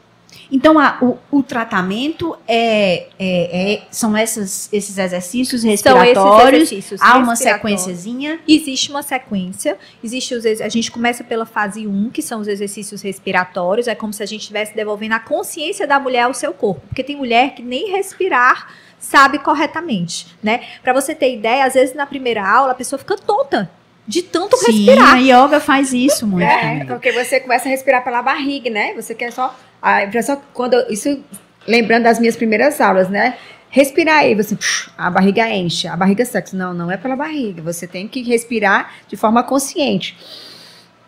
Então, 0.51 0.77
a- 0.77 0.97
o, 1.01 1.17
o 1.39 1.43
tratamento 1.43 2.35
é, 2.47 3.07
é- 3.19 3.73
é- 3.73 3.81
são 3.89 4.15
essas- 4.15 4.69
esses 4.71 4.97
exercícios 4.97 5.61
São 5.61 5.69
esses 5.71 5.85
respiratórios. 5.85 6.63
exercícios 6.71 7.01
Há 7.01 7.17
uma 7.17 7.31
respiratórios. 7.31 7.81
sequenciazinha. 7.81 8.39
Existe 8.47 8.89
uma 8.91 9.01
sequência, 9.03 9.77
existe 10.03 10.35
os, 10.35 10.45
a 10.45 10.69
gente 10.69 10.91
começa 10.91 11.23
pela 11.23 11.45
fase 11.45 11.87
1, 11.87 12.09
que 12.11 12.21
são 12.21 12.39
os 12.41 12.47
exercícios 12.47 13.01
respiratórios, 13.01 13.87
é 13.87 13.95
como 13.95 14.13
se 14.13 14.21
a 14.21 14.25
gente 14.25 14.41
estivesse 14.41 14.75
devolvendo 14.75 15.13
a 15.13 15.19
consciência 15.19 15.87
da 15.87 15.99
mulher 15.99 16.23
ao 16.23 16.33
seu 16.33 16.53
corpo, 16.53 16.81
porque 16.87 17.03
tem 17.03 17.15
mulher 17.15 17.55
que 17.55 17.61
nem 17.61 17.91
respirar 17.91 18.67
sabe 18.99 19.37
corretamente, 19.39 20.27
né? 20.41 20.61
Pra 20.81 20.93
você 20.93 21.13
ter 21.13 21.33
ideia, 21.35 21.65
às 21.65 21.73
vezes 21.73 21.93
na 21.93 22.05
primeira 22.05 22.41
aula 22.47 22.71
a 22.71 22.75
pessoa 22.75 22.97
fica 22.97 23.17
tonta 23.17 23.69
de 24.07 24.21
tanto 24.21 24.57
Sim, 24.57 24.85
respirar. 24.85 25.13
a 25.15 25.17
yoga 25.17 25.59
faz 25.59 25.93
isso 25.93 26.27
muito. 26.27 26.43
É, 26.45 26.59
também. 26.59 26.85
porque 26.87 27.11
você 27.11 27.39
começa 27.39 27.67
a 27.67 27.71
respirar 27.71 28.03
pela 28.03 28.21
barriga, 28.21 28.69
né? 28.69 28.93
Você 28.95 29.15
quer 29.15 29.31
só. 29.31 29.57
A 29.81 30.03
impressão 30.03 30.41
quando 30.53 30.73
eu- 30.73 30.89
isso 30.91 31.23
lembrando 31.67 32.03
das 32.03 32.19
minhas 32.19 32.35
primeiras 32.35 32.79
aulas, 32.81 33.09
né? 33.09 33.37
Respirar 33.69 34.17
aí, 34.19 34.35
você 34.35 34.55
a 34.97 35.09
barriga 35.09 35.49
enche, 35.49 35.87
a 35.87 35.95
barriga 35.97 36.23
seca. 36.25 36.49
Não, 36.53 36.73
não 36.73 36.91
é 36.91 36.97
pela 36.97 37.15
barriga. 37.15 37.61
Você 37.63 37.87
tem 37.87 38.07
que 38.07 38.21
respirar 38.21 38.91
de 39.07 39.15
forma 39.15 39.41
consciente. 39.43 40.15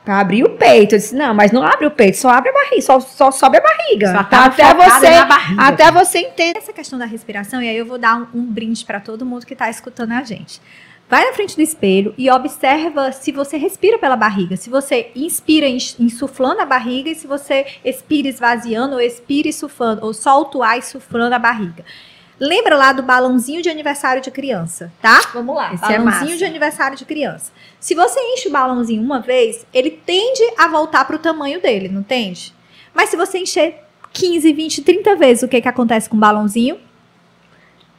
Pra 0.04 0.20
abrir 0.20 0.44
o 0.44 0.52
peito. 0.52 0.94
Eu 0.96 1.00
disse, 1.00 1.16
não, 1.16 1.34
mas 1.34 1.52
não 1.52 1.64
abre 1.64 1.88
o 1.88 1.92
peito, 1.92 2.18
só 2.18 2.30
abre 2.30 2.50
a 2.52 2.54
barriga, 2.54 2.82
só, 2.82 3.00
só 3.00 3.32
sobe 3.32 3.58
a 3.58 3.62
barriga. 3.62 4.08
Só 4.12 4.18
Tá 4.18 4.24
tá 4.24 4.46
até 4.46 4.74
você, 4.74 5.08
até 5.58 5.92
você 5.92 6.18
entender. 6.20 6.58
Essa 6.60 6.72
questão 6.74 6.98
da 7.00 7.06
respiração, 7.06 7.60
e 7.62 7.68
aí 7.68 7.76
eu 7.78 7.86
vou 7.88 7.98
dar 7.98 8.16
um, 8.16 8.28
um 8.40 8.46
brinde 8.46 8.86
pra 8.86 9.00
todo 9.00 9.26
mundo 9.26 9.46
que 9.48 9.54
está 9.54 9.68
escutando 9.70 10.12
a 10.12 10.22
gente. 10.24 10.62
Vai 11.08 11.24
na 11.26 11.34
frente 11.34 11.56
do 11.56 11.62
espelho 11.62 12.14
e 12.18 12.30
observa 12.32 13.12
se 13.12 13.32
você 13.32 13.58
respira 13.58 14.00
pela 14.00 14.16
barriga. 14.16 14.58
Se 14.58 14.70
você 14.72 15.12
inspira 15.16 15.68
ins- 15.68 15.96
insuflando 16.00 16.62
a 16.62 16.66
barriga 16.66 17.10
e 17.12 17.16
se 17.16 17.28
você 17.28 17.66
expira 17.86 18.28
esvaziando 18.28 18.96
ou 18.96 19.02
expira 19.02 19.48
insuflando, 19.48 20.04
ou 20.04 20.14
solta 20.14 20.58
o 20.58 20.64
ar 20.64 20.80
insuflando 20.80 21.36
a 21.36 21.40
barriga. 21.40 21.86
Lembra 22.40 22.76
lá 22.76 22.92
do 22.92 23.02
balãozinho 23.04 23.62
de 23.62 23.70
aniversário 23.70 24.22
de 24.22 24.30
criança, 24.32 24.92
tá? 25.02 25.22
Vamos 25.34 25.56
lá. 25.56 25.74
Esse 25.74 25.86
é 25.86 25.98
balãozinho 26.00 26.26
massa. 26.26 26.38
de 26.38 26.44
aniversário 26.46 26.98
de 26.98 27.06
criança. 27.06 27.52
Se 27.80 27.94
você 27.96 28.20
enche 28.20 28.50
o 28.50 28.52
balãozinho 28.52 29.02
uma 29.02 29.22
vez, 29.22 29.66
ele 29.74 29.92
tende 29.92 30.42
a 30.58 30.68
voltar 30.68 31.06
pro 31.06 31.20
tamanho 31.20 31.62
dele, 31.62 31.88
não 31.88 32.04
tende? 32.04 32.54
Mas 32.94 33.10
se 33.10 33.16
você 33.16 33.38
encher 33.38 33.76
15, 34.12 34.52
20, 34.52 34.82
30 34.82 35.16
vezes, 35.16 35.44
o 35.44 35.48
que 35.48 35.62
que 35.62 35.68
acontece 35.70 36.10
com 36.10 36.18
o 36.18 36.20
balãozinho? 36.20 36.78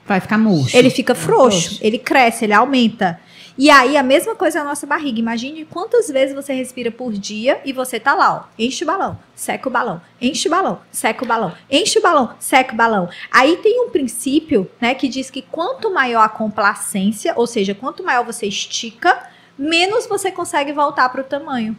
Vai 0.07 0.21
ficar 0.21 0.39
murcho. 0.39 0.77
Ele 0.77 0.91
fica 0.91 1.15
frouxo, 1.15 1.69
frouxo. 1.69 1.79
ele 1.83 1.99
cresce, 1.99 2.45
ele 2.45 2.53
aumenta. 2.53 3.21
E 3.59 3.71
aí, 3.71 3.97
a 3.97 4.03
mesma 4.03 4.35
coisa 4.35 4.59
na 4.59 4.67
nossa 4.67 4.87
barriga. 4.87 5.19
Imagine 5.19 5.65
quantas 5.65 6.09
vezes 6.09 6.35
você 6.35 6.53
respira 6.53 6.91
por 6.91 7.13
dia 7.13 7.59
e 7.65 7.73
você 7.73 7.99
tá 7.99 8.15
lá, 8.15 8.35
ó. 8.35 8.43
Enche 8.59 8.85
o 8.85 8.87
balão, 8.87 9.19
seca 9.35 9.69
o 9.69 9.73
balão, 9.73 10.01
enche 10.21 10.47
o 10.47 10.51
balão, 10.51 10.81
seca 10.93 11.25
o 11.25 11.27
balão, 11.27 11.55
enche 11.71 11.99
o 11.99 12.03
balão, 12.03 12.35
seca 12.39 12.75
o 12.75 12.77
balão. 12.77 13.09
Aí 13.31 13.57
tem 13.57 13.81
um 13.81 13.89
princípio, 13.89 14.71
né, 14.79 14.95
que 14.95 15.09
diz 15.09 15.31
que 15.31 15.41
quanto 15.41 15.91
maior 15.91 16.21
a 16.21 16.29
complacência, 16.29 17.33
ou 17.35 17.47
seja, 17.47 17.75
quanto 17.75 18.05
maior 18.05 18.25
você 18.25 18.47
estica, 18.47 19.27
menos 19.59 20.07
você 20.07 20.31
consegue 20.31 20.73
voltar 20.73 21.09
para 21.09 21.23
o 21.23 21.25
tamanho. 21.25 21.75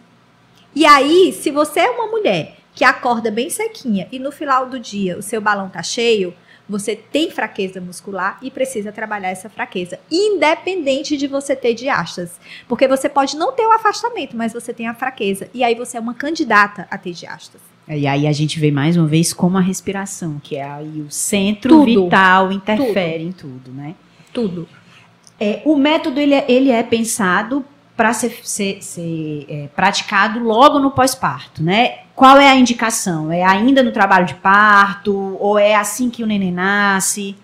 E 0.73 0.83
aí, 0.83 1.31
se 1.31 1.51
você 1.51 1.81
é 1.81 1.89
uma 1.91 2.07
mulher 2.07 2.57
que 2.73 2.83
acorda 2.83 3.29
bem 3.29 3.51
sequinha 3.51 4.07
e 4.11 4.17
no 4.17 4.31
final 4.31 4.67
do 4.67 4.79
dia 4.79 5.17
o 5.17 5.21
seu 5.21 5.39
balão 5.39 5.69
tá 5.69 5.83
cheio, 5.83 6.33
você 6.69 6.95
tem 6.95 7.31
fraqueza 7.31 7.79
muscular 7.79 8.37
e 8.41 8.51
precisa 8.51 8.91
trabalhar 8.91 9.29
essa 9.29 9.49
fraqueza, 9.49 9.99
independente 10.11 11.15
de 11.17 11.27
você 11.27 11.55
ter 11.55 11.73
diastas. 11.73 12.39
Porque 12.67 12.87
você 12.87 13.07
pode 13.09 13.35
não 13.37 13.51
ter 13.53 13.65
o 13.65 13.71
afastamento, 13.71 14.35
mas 14.35 14.53
você 14.53 14.73
tem 14.73 14.87
a 14.87 14.93
fraqueza. 14.93 15.49
E 15.53 15.63
aí 15.63 15.75
você 15.75 15.97
é 15.97 15.99
uma 15.99 16.13
candidata 16.13 16.87
a 16.91 16.97
ter 16.97 17.13
diastas. 17.13 17.61
E 17.87 18.05
aí 18.05 18.27
a 18.27 18.33
gente 18.33 18.59
vê 18.59 18.69
mais 18.69 18.97
uma 18.97 19.07
vez 19.07 19.31
como 19.31 19.57
a 19.57 19.61
respiração, 19.61 20.39
que 20.43 20.57
é 20.57 20.63
aí 20.63 21.01
o 21.01 21.09
centro 21.09 21.69
Tudo. 21.69 22.03
vital, 22.03 22.51
interfere 22.51 23.23
em 23.23 23.31
tudo, 23.31 23.71
né? 23.71 23.95
Tudo. 24.33 24.67
É, 25.39 25.61
o 25.63 25.75
método 25.77 26.19
ele 26.19 26.33
é, 26.33 26.45
ele 26.49 26.69
é 26.69 26.83
pensado 26.83 27.63
para 27.95 28.11
ser, 28.11 28.39
ser- 28.43 28.81
ser, 28.83 29.45
é, 29.47 29.67
praticado 29.75 30.39
logo 30.39 30.79
no 30.79 30.91
pós-parto, 30.91 31.63
né? 31.63 31.99
Qual 32.17 32.37
é 32.39 32.49
a 32.49 32.55
indicação? 32.55 33.31
É 33.31 33.43
ainda 33.43 33.83
no 33.83 33.91
trabalho 33.91 34.25
de 34.25 34.33
parto 34.33 35.37
ou 35.39 35.57
é 35.59 35.75
assim 35.75 36.09
que 36.09 36.23
o 36.23 36.25
neném 36.25 36.51
nasce? 36.51 37.35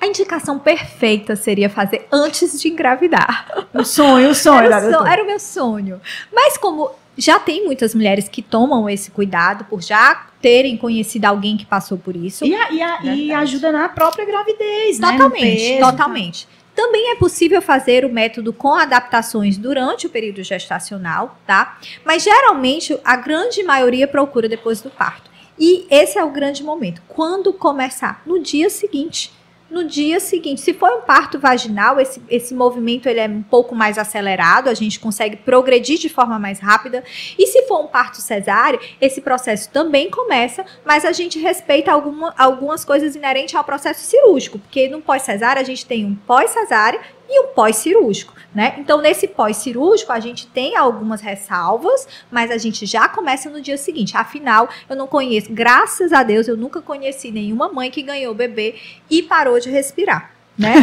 A 0.00 0.06
indicação 0.06 0.58
perfeita 0.58 1.36
seria 1.36 1.68
fazer 1.68 2.08
antes 2.10 2.58
de 2.58 2.68
engravidar. 2.68 3.66
O 3.74 3.84
sonho, 3.84 4.30
o 4.30 4.34
sonho. 4.34 4.64
Era 4.72 4.78
o, 4.78 4.90
sonho- 4.92 5.06
era 5.06 5.22
o 5.22 5.26
meu 5.26 5.38
sonho. 5.38 6.00
Mas 6.32 6.56
como 6.56 6.90
já 7.16 7.38
tem 7.38 7.66
muitas 7.66 7.94
mulheres 7.94 8.26
que 8.26 8.40
tomam 8.40 8.88
esse 8.88 9.10
cuidado 9.10 9.64
por 9.66 9.82
já 9.82 10.28
terem 10.40 10.78
conhecido 10.78 11.26
alguém 11.26 11.58
que 11.58 11.66
passou 11.66 11.98
por 11.98 12.16
isso. 12.16 12.46
E, 12.46 12.54
a- 12.56 12.70
e 12.72 12.82
a- 12.82 12.98
e 13.14 13.32
ajuda 13.34 13.70
na 13.70 13.86
própria 13.90 14.24
gravidez, 14.24 14.98
né? 14.98 15.12
Totalmente, 15.12 15.40
peso, 15.42 15.90
totalmente. 15.90 16.48
Também 16.74 17.10
é 17.10 17.16
possível 17.16 17.60
fazer 17.60 18.04
o 18.04 18.12
método 18.12 18.52
com 18.52 18.74
adaptações 18.74 19.56
durante 19.56 20.06
o 20.06 20.10
período 20.10 20.42
gestacional, 20.42 21.38
tá? 21.46 21.78
Mas 22.04 22.22
geralmente 22.22 22.98
a 23.04 23.16
grande 23.16 23.62
maioria 23.62 24.08
procura 24.08 24.48
depois 24.48 24.80
do 24.80 24.90
parto. 24.90 25.30
E 25.58 25.86
esse 25.90 26.18
é 26.18 26.24
o 26.24 26.30
grande 26.30 26.62
momento. 26.62 27.02
Quando 27.06 27.52
começar? 27.52 28.22
No 28.24 28.40
dia 28.40 28.70
seguinte. 28.70 29.32
No 29.72 29.84
dia 29.84 30.20
seguinte, 30.20 30.60
se 30.60 30.74
for 30.74 30.90
um 30.98 31.00
parto 31.00 31.38
vaginal, 31.38 31.98
esse, 31.98 32.20
esse 32.28 32.54
movimento 32.54 33.08
ele 33.08 33.20
é 33.20 33.26
um 33.26 33.42
pouco 33.42 33.74
mais 33.74 33.96
acelerado, 33.96 34.68
a 34.68 34.74
gente 34.74 35.00
consegue 35.00 35.34
progredir 35.36 35.98
de 35.98 36.10
forma 36.10 36.38
mais 36.38 36.60
rápida. 36.60 37.02
E 37.38 37.46
se 37.46 37.62
for 37.62 37.80
um 37.80 37.86
parto 37.86 38.18
cesáreo, 38.20 38.78
esse 39.00 39.22
processo 39.22 39.70
também 39.70 40.10
começa, 40.10 40.62
mas 40.84 41.06
a 41.06 41.12
gente 41.12 41.38
respeita 41.38 41.90
alguma- 41.90 42.34
algumas 42.36 42.84
coisas 42.84 43.16
inerentes 43.16 43.54
ao 43.54 43.64
processo 43.64 44.04
cirúrgico, 44.04 44.58
porque 44.58 44.88
no 44.88 45.00
pós-cesárea 45.00 45.62
a 45.62 45.64
gente 45.64 45.86
tem 45.86 46.04
um 46.04 46.14
pós-cesárea 46.14 47.00
e 47.32 47.40
um 47.40 47.48
pós-cirúrgico, 47.48 48.34
né? 48.54 48.76
Então, 48.78 49.00
nesse 49.00 49.26
pós-cirúrgico, 49.26 50.12
a 50.12 50.20
gente 50.20 50.46
tem 50.46 50.76
algumas 50.76 51.20
ressalvas, 51.20 52.06
mas 52.30 52.50
a 52.50 52.58
gente 52.58 52.84
já 52.84 53.08
começa 53.08 53.48
no 53.48 53.60
dia 53.60 53.78
seguinte. 53.78 54.16
Afinal, 54.16 54.68
eu 54.88 54.94
não 54.94 55.06
conheço, 55.06 55.50
graças 55.50 56.12
a 56.12 56.22
Deus, 56.22 56.46
eu 56.46 56.56
nunca 56.56 56.82
conheci 56.82 57.30
nenhuma 57.30 57.72
mãe 57.72 57.90
que 57.90 58.02
ganhou 58.02 58.32
o 58.32 58.36
bebê 58.36 58.74
e 59.08 59.22
parou 59.22 59.58
de 59.58 59.70
respirar. 59.70 60.31
Né? 60.58 60.74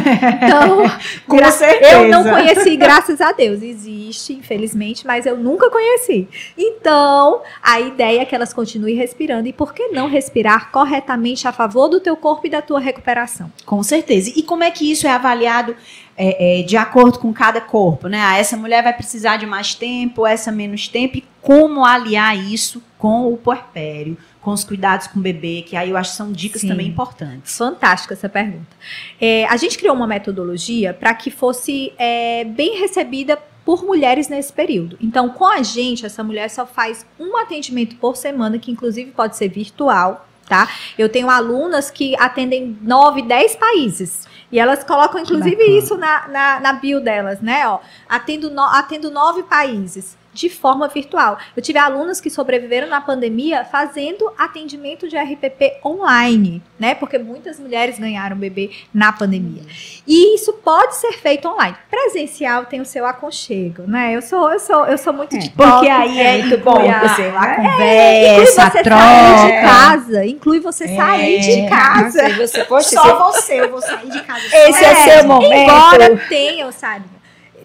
Então, 0.44 0.78
Com 1.28 1.38
gra- 1.38 1.52
certeza. 1.52 1.92
eu 1.94 2.10
não 2.10 2.24
conheci, 2.24 2.76
graças 2.76 3.22
a 3.22 3.32
Deus. 3.32 3.62
Existe, 3.62 4.34
infelizmente, 4.34 5.06
mas 5.06 5.26
eu 5.26 5.38
nunca 5.38 5.70
conheci. 5.70 6.28
Então, 6.58 7.42
a 7.62 7.80
ideia 7.80 8.22
é 8.22 8.26
que 8.26 8.34
elas 8.34 8.52
continuem 8.54 8.96
respirando. 8.96 9.48
E 9.48 9.54
por 9.54 9.74
que 9.74 9.90
não 9.90 10.08
respirar 10.10 10.72
corretamente 10.72 11.48
a 11.48 11.52
favor 11.52 11.88
do 11.88 12.00
teu 12.00 12.18
corpo 12.18 12.48
e 12.48 12.50
da 12.50 12.62
tua 12.62 12.80
recuperação? 12.80 13.52
Com 13.66 13.84
certeza. 13.84 14.32
E 14.36 14.42
como 14.44 14.64
é 14.64 14.72
que 14.72 14.92
isso 14.92 15.06
é 15.06 15.12
avaliado 15.12 15.76
é, 16.18 16.60
é, 16.60 16.64
de 16.64 16.76
acordo 16.76 17.20
com 17.20 17.32
cada 17.32 17.62
corpo, 17.62 18.08
né? 18.08 18.20
Ah, 18.22 18.38
essa 18.38 18.58
mulher 18.58 18.84
vai 18.84 18.92
precisar 18.94 19.38
de 19.38 19.46
mais 19.46 19.74
tempo, 19.76 20.26
essa 20.26 20.52
menos 20.52 20.88
tempo, 20.88 21.18
e 21.18 21.24
como 21.42 21.86
aliar 21.86 22.36
isso 22.38 22.84
com 22.98 23.32
o 23.32 23.38
puerpério, 23.38 24.18
com 24.42 24.52
os 24.52 24.64
cuidados 24.64 25.08
com 25.08 25.20
o 25.20 25.22
bebê, 25.22 25.64
que 25.68 25.76
aí 25.76 25.90
eu 25.90 25.98
acho 25.98 26.12
que 26.12 26.18
são 26.18 26.32
dicas 26.32 26.62
Sim. 26.62 26.70
também 26.70 26.88
importantes. 26.88 27.58
Fantástica 27.58 28.14
essa 28.14 28.30
pergunta. 28.30 28.76
É, 29.20 29.46
a 29.46 29.58
gente 29.58 29.78
criou 29.78 29.96
uma 29.96 30.08
metodologia 30.08 30.94
para 30.94 31.14
que 31.14 31.30
fosse 31.30 31.94
é, 31.98 32.46
bem 32.46 32.80
recebida 32.80 33.38
por 33.66 33.84
mulheres 33.84 34.30
nesse 34.30 34.52
período. 34.52 34.98
Então, 35.02 35.30
com 35.30 35.46
a 35.46 35.62
gente, 35.62 36.06
essa 36.06 36.24
mulher 36.24 36.50
só 36.50 36.66
faz 36.66 37.06
um 37.20 37.38
atendimento 37.38 37.96
por 37.98 38.16
semana, 38.16 38.58
que 38.58 38.72
inclusive 38.72 39.12
pode 39.12 39.36
ser 39.36 39.50
virtual, 39.50 40.26
tá? 40.48 40.70
Eu 40.98 41.10
tenho 41.10 41.30
alunas 41.30 41.92
que 41.92 42.16
atendem 42.18 42.78
9, 42.82 43.22
10 43.24 43.56
países. 43.58 44.28
E 44.52 44.58
elas 44.58 44.84
colocam, 44.84 45.22
inclusive, 45.22 45.64
isso 45.78 45.96
na, 45.98 46.28
na, 46.30 46.60
na 46.60 46.74
bio 46.74 47.00
delas, 47.00 47.42
né? 47.42 47.68
Ó, 47.68 47.80
atendo, 48.08 48.50
no, 48.50 48.64
atendo 48.64 49.12
nove 49.12 49.44
países 49.44 50.18
de 50.40 50.50
forma 50.50 50.88
virtual. 50.88 51.38
Eu 51.56 51.62
tive 51.62 51.78
alunas 51.78 52.22
que 52.22 52.30
sobreviveram 52.30 52.88
na 52.88 53.02
pandemia 53.02 53.66
fazendo 53.66 54.32
atendimento 54.38 55.08
de 55.10 55.18
RPP 55.18 55.80
online, 55.86 56.62
né? 56.80 56.96
Porque 56.96 57.18
muitas 57.18 57.60
mulheres 57.60 58.00
ganharam 58.00 58.38
bebê 58.38 58.72
na 58.94 59.12
pandemia. 59.12 59.64
E 60.08 60.36
isso 60.36 60.54
pode 60.54 60.96
ser 60.96 61.12
feito 61.14 61.46
online. 61.50 61.76
Presencial 61.90 62.66
tem 62.66 62.80
o 62.80 62.86
seu 62.86 63.06
aconchego, 63.06 63.84
né? 63.84 64.16
Eu 64.16 64.22
sou, 64.22 64.50
eu 64.50 64.60
sou, 64.60 64.86
eu 64.86 64.98
sou 64.98 65.12
muito 65.12 65.38
de 65.38 65.50
Porque 65.50 65.90
aí 65.90 66.20
é 66.20 66.32
muito 66.38 66.56
inclui 66.56 66.58
bom 66.64 66.90
a- 66.90 67.00
você 67.02 67.28
inclui 67.28 67.56
conversa, 67.56 68.64
a 68.64 68.70
você 68.72 68.84
troca. 68.84 69.02
sair 69.02 69.46
de 69.46 69.62
casa, 69.68 70.26
inclui 70.26 70.60
você 70.62 70.88
sair 70.96 71.36
É. 71.36 71.40
de 71.40 71.70
casa. 71.70 72.22
Nossa, 72.22 72.30
e 72.30 72.34
você, 72.48 72.64
poxa, 72.64 72.90
Só 72.90 73.32
você, 73.32 73.60
eu 73.62 73.70
vou 73.72 73.82
sair 73.82 74.10
de 74.10 74.22
casa. 74.24 74.46
Esse 74.46 74.86
é, 74.86 74.92
É, 74.92 74.96
seu 74.96 75.28
momento. 75.28 75.54
Embora 75.54 76.18
tenham, 76.30 76.72
sabe? 76.72 77.04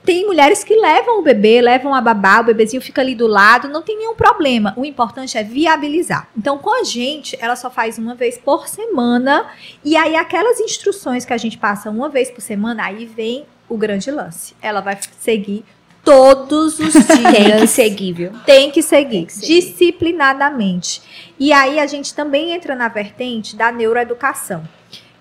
Tem 0.05 0.27
mulheres 0.27 0.63
que 0.63 0.75
levam 0.77 1.19
o 1.19 1.23
bebê, 1.23 1.63
levam 1.63 1.95
a 1.95 2.01
babá, 2.01 2.41
o 2.41 2.45
bebezinho 2.45 2.83
fica 2.83 3.01
ali 3.01 3.15
do 3.15 3.27
lado, 3.27 3.69
não 3.69 3.81
tem 3.81 3.97
nenhum 3.97 4.15
problema. 4.15 4.75
O 4.77 4.85
importante 4.85 5.39
é 5.39 5.43
viabilizar. 5.43 6.29
Então, 6.37 6.59
com 6.59 6.79
a 6.79 6.85
gente, 6.85 7.37
ela 7.41 7.57
só 7.57 7.71
faz 7.71 7.97
uma 7.99 8.15
vez 8.15 8.37
por 8.37 8.69
semana. 8.69 9.47
E 9.83 9.97
aí, 9.97 10.15
aquelas 10.15 10.61
instruções 10.61 11.25
que 11.25 11.33
a 11.33 11.39
gente 11.39 11.57
passa 11.57 11.91
uma 11.91 12.09
vez 12.09 12.31
por 12.31 12.43
semana, 12.43 12.85
aí 12.85 13.07
vem 13.07 13.47
o 13.69 13.79
grande 13.79 14.11
lance. 14.11 14.55
Ela 14.61 14.81
vai 14.81 14.99
seguir 15.19 15.65
todos 16.05 16.79
os 16.79 16.93
dias. 16.93 17.07
Tem 17.33 17.57
que 17.59 17.67
seguir, 17.67 18.13
viu? 18.13 18.33
Tem 18.45 18.71
que 18.71 18.83
seguir, 18.83 19.11
Tem 19.11 19.27
que 19.27 19.33
seguir. 19.33 19.61
disciplinadamente. 19.61 21.03
E 21.39 21.53
aí 21.53 21.81
a 21.81 21.87
gente 21.87 22.15
também 22.15 22.53
entra 22.53 22.77
na 22.77 22.89
vertente 22.89 23.57
da 23.57 23.73
neuroeducação. 23.73 24.63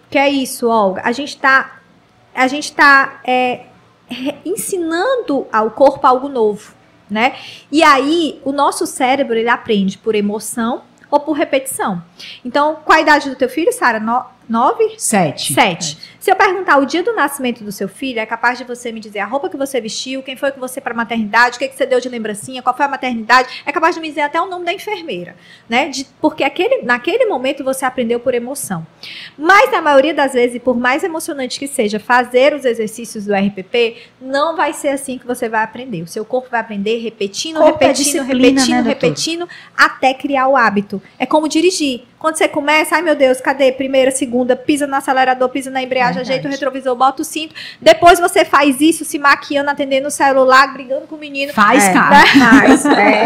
Que 0.09 0.17
é 0.17 0.29
isso, 0.29 0.67
Olga. 0.67 1.01
A 1.05 1.11
gente 1.11 1.29
está 1.29 1.79
a 2.35 2.47
gente 2.47 2.71
tá 2.73 3.21
é, 3.23 3.65
ensinando 4.45 5.47
ao 5.51 5.71
corpo 5.71 6.05
algo 6.05 6.27
novo, 6.29 6.73
né? 7.09 7.35
E 7.71 7.83
aí 7.83 8.39
o 8.43 8.51
nosso 8.51 8.85
cérebro 8.85 9.35
ele 9.35 9.49
aprende 9.49 9.97
por 9.97 10.15
emoção 10.15 10.81
ou 11.09 11.19
por 11.19 11.33
repetição. 11.33 12.03
Então, 12.43 12.77
qual 12.83 12.97
a 12.97 13.01
idade 13.01 13.29
do 13.29 13.35
teu 13.35 13.47
filho, 13.47 13.71
Sara? 13.71 13.99
No, 13.99 14.23
nove? 14.49 14.95
Sete. 14.97 15.53
Sete. 15.53 15.97
Se 16.23 16.31
eu 16.31 16.37
perguntar 16.37 16.77
o 16.77 16.85
dia 16.85 17.03
do 17.03 17.13
nascimento 17.13 17.65
do 17.65 17.71
seu 17.73 17.89
filho, 17.89 18.17
é 18.17 18.25
capaz 18.25 18.57
de 18.57 18.63
você 18.63 18.93
me 18.93 19.01
dizer 19.01 19.19
a 19.19 19.25
roupa 19.25 19.49
que 19.49 19.57
você 19.57 19.81
vestiu, 19.81 20.23
quem 20.23 20.37
foi 20.37 20.53
que 20.53 20.57
você 20.57 20.79
para 20.79 20.93
maternidade, 20.93 21.57
o 21.57 21.59
que, 21.59 21.67
que 21.67 21.75
você 21.75 21.85
deu 21.85 21.99
de 21.99 22.07
lembrancinha, 22.07 22.61
qual 22.61 22.73
foi 22.73 22.85
a 22.85 22.87
maternidade. 22.87 23.61
É 23.65 23.73
capaz 23.73 23.93
de 23.93 23.99
me 23.99 24.07
dizer 24.07 24.21
até 24.21 24.39
o 24.39 24.49
nome 24.49 24.63
da 24.63 24.71
enfermeira, 24.71 25.35
né? 25.67 25.89
De- 25.89 26.07
porque 26.21 26.45
aquele, 26.45 26.81
naquele 26.81 27.25
momento 27.25 27.61
você 27.61 27.83
aprendeu 27.83 28.21
por 28.21 28.33
emoção. 28.33 28.87
Mas 29.37 29.69
na 29.69 29.81
maioria 29.81 30.13
das 30.13 30.31
vezes, 30.31 30.55
e 30.55 30.59
por 30.61 30.77
mais 30.77 31.03
emocionante 31.03 31.59
que 31.59 31.67
seja 31.67 31.99
fazer 31.99 32.53
os 32.53 32.63
exercícios 32.63 33.25
do 33.25 33.33
RPP, 33.35 33.97
não 34.21 34.55
vai 34.55 34.71
ser 34.71 34.87
assim 34.87 35.17
que 35.17 35.27
você 35.27 35.49
vai 35.49 35.61
aprender. 35.61 36.03
O 36.03 36.07
seu 36.07 36.23
corpo 36.23 36.47
vai 36.49 36.61
aprender 36.61 36.99
repetindo, 36.99 37.57
Corpo 37.57 37.83
é 37.83 37.87
repetindo, 37.87 38.05
disciplina, 38.05 38.61
repetindo, 38.61 38.83
né, 38.85 38.89
repetindo, 38.89 39.49
até 39.75 40.13
criar 40.13 40.47
o 40.47 40.55
hábito. 40.55 41.01
É 41.19 41.25
como 41.25 41.49
dirigir. 41.49 42.03
Quando 42.23 42.37
você 42.37 42.47
começa, 42.47 42.95
ai 42.95 43.01
meu 43.01 43.17
Deus, 43.17 43.41
cadê? 43.41 43.69
Primeira, 43.73 44.09
segunda, 44.09 44.55
pisa 44.55 44.87
no 44.87 44.95
acelerador, 44.95 45.49
pisa 45.49 45.69
na 45.69 45.83
embreagem, 45.83 46.13
Verdade. 46.23 46.31
ajeita 46.31 46.47
o 46.47 46.51
retrovisor, 46.51 46.95
bota 46.95 47.21
o 47.21 47.25
cinto. 47.25 47.53
Depois 47.81 48.17
você 48.17 48.45
faz 48.45 48.79
isso, 48.79 49.03
se 49.03 49.19
maquiando, 49.19 49.69
atendendo 49.69 50.07
o 50.07 50.09
celular, 50.09 50.71
brigando 50.71 51.05
com 51.05 51.15
o 51.15 51.19
menino. 51.19 51.51
Faz, 51.51 51.83
É. 51.83 51.91
cara. 51.91 52.23
Mas, 52.39 52.85
é, 52.85 53.25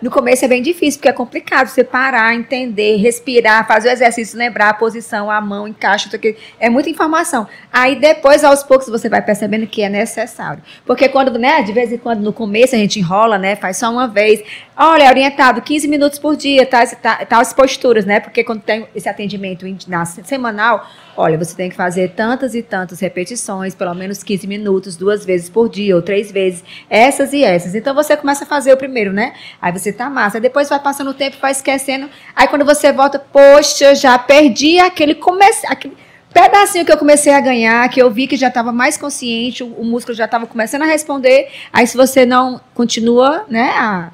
no 0.00 0.12
começo 0.12 0.44
é 0.44 0.48
bem 0.48 0.62
difícil, 0.62 1.00
porque 1.00 1.08
é 1.08 1.12
complicado 1.12 1.66
você 1.66 1.82
parar, 1.82 2.36
entender, 2.36 2.98
respirar, 2.98 3.66
fazer 3.66 3.88
o 3.88 3.92
exercício, 3.92 4.38
lembrar 4.38 4.68
a 4.68 4.74
posição, 4.74 5.28
a 5.28 5.40
mão, 5.40 5.66
encaixa, 5.66 6.06
isso 6.06 6.14
aqui. 6.14 6.36
É 6.60 6.70
muita 6.70 6.88
informação. 6.88 7.48
Aí 7.72 7.96
depois, 7.96 8.44
aos 8.44 8.62
poucos, 8.62 8.86
você 8.88 9.08
vai 9.08 9.22
percebendo 9.22 9.66
que 9.66 9.82
é 9.82 9.88
necessário. 9.88 10.62
Porque 10.84 11.08
quando, 11.08 11.36
né, 11.36 11.62
de 11.62 11.72
vez 11.72 11.90
em 11.92 11.98
quando, 11.98 12.20
no 12.20 12.32
começo, 12.32 12.76
a 12.76 12.78
gente 12.78 13.00
enrola, 13.00 13.38
né, 13.38 13.56
faz 13.56 13.78
só 13.78 13.90
uma 13.90 14.06
vez. 14.06 14.40
Olha, 14.76 15.08
orientado 15.08 15.60
15 15.62 15.88
minutos 15.88 16.20
por 16.20 16.36
dia, 16.36 16.64
tais, 16.64 16.96
tais, 17.02 17.26
tais 17.28 17.52
posturas, 17.52 18.04
né? 18.04 18.20
Porque 18.20 18.35
quando 18.44 18.62
tem 18.62 18.86
esse 18.94 19.08
atendimento 19.08 19.64
na 19.88 20.04
se- 20.04 20.22
semanal, 20.24 20.86
olha, 21.16 21.36
você 21.38 21.54
tem 21.54 21.68
que 21.70 21.76
fazer 21.76 22.10
tantas 22.16 22.54
e 22.54 22.62
tantas 22.62 23.00
repetições, 23.00 23.74
pelo 23.74 23.94
menos 23.94 24.22
15 24.22 24.46
minutos, 24.46 24.96
duas 24.96 25.24
vezes 25.24 25.48
por 25.48 25.68
dia, 25.68 25.94
ou 25.96 26.02
três 26.02 26.30
vezes, 26.32 26.62
essas 26.90 27.32
e 27.32 27.42
essas. 27.44 27.74
Então 27.74 27.94
você 27.94 28.16
começa 28.16 28.44
a 28.44 28.46
fazer 28.46 28.72
o 28.72 28.76
primeiro, 28.76 29.12
né? 29.12 29.32
Aí 29.60 29.72
você 29.72 29.92
tá 29.92 30.08
massa. 30.10 30.40
Depois 30.40 30.68
vai 30.68 30.78
passando 30.78 31.10
o 31.10 31.14
tempo, 31.14 31.36
vai 31.40 31.52
esquecendo. 31.52 32.08
Aí 32.34 32.48
quando 32.48 32.64
você 32.64 32.92
volta, 32.92 33.18
poxa, 33.18 33.94
já 33.94 34.18
perdi 34.18 34.78
aquele 34.78 35.14
começo. 35.14 35.66
Aquele 35.68 35.96
pedacinho 36.32 36.84
que 36.84 36.92
eu 36.92 36.98
comecei 36.98 37.32
a 37.32 37.40
ganhar, 37.40 37.88
que 37.88 38.00
eu 38.00 38.10
vi 38.10 38.26
que 38.26 38.36
já 38.36 38.48
estava 38.48 38.70
mais 38.70 38.98
consciente, 38.98 39.62
o, 39.64 39.68
o 39.68 39.84
músculo 39.84 40.14
já 40.14 40.26
estava 40.26 40.46
começando 40.46 40.82
a 40.82 40.86
responder. 40.86 41.48
Aí 41.72 41.86
se 41.86 41.96
você 41.96 42.26
não 42.26 42.60
continua, 42.74 43.46
né, 43.48 43.70
a- 43.74 44.10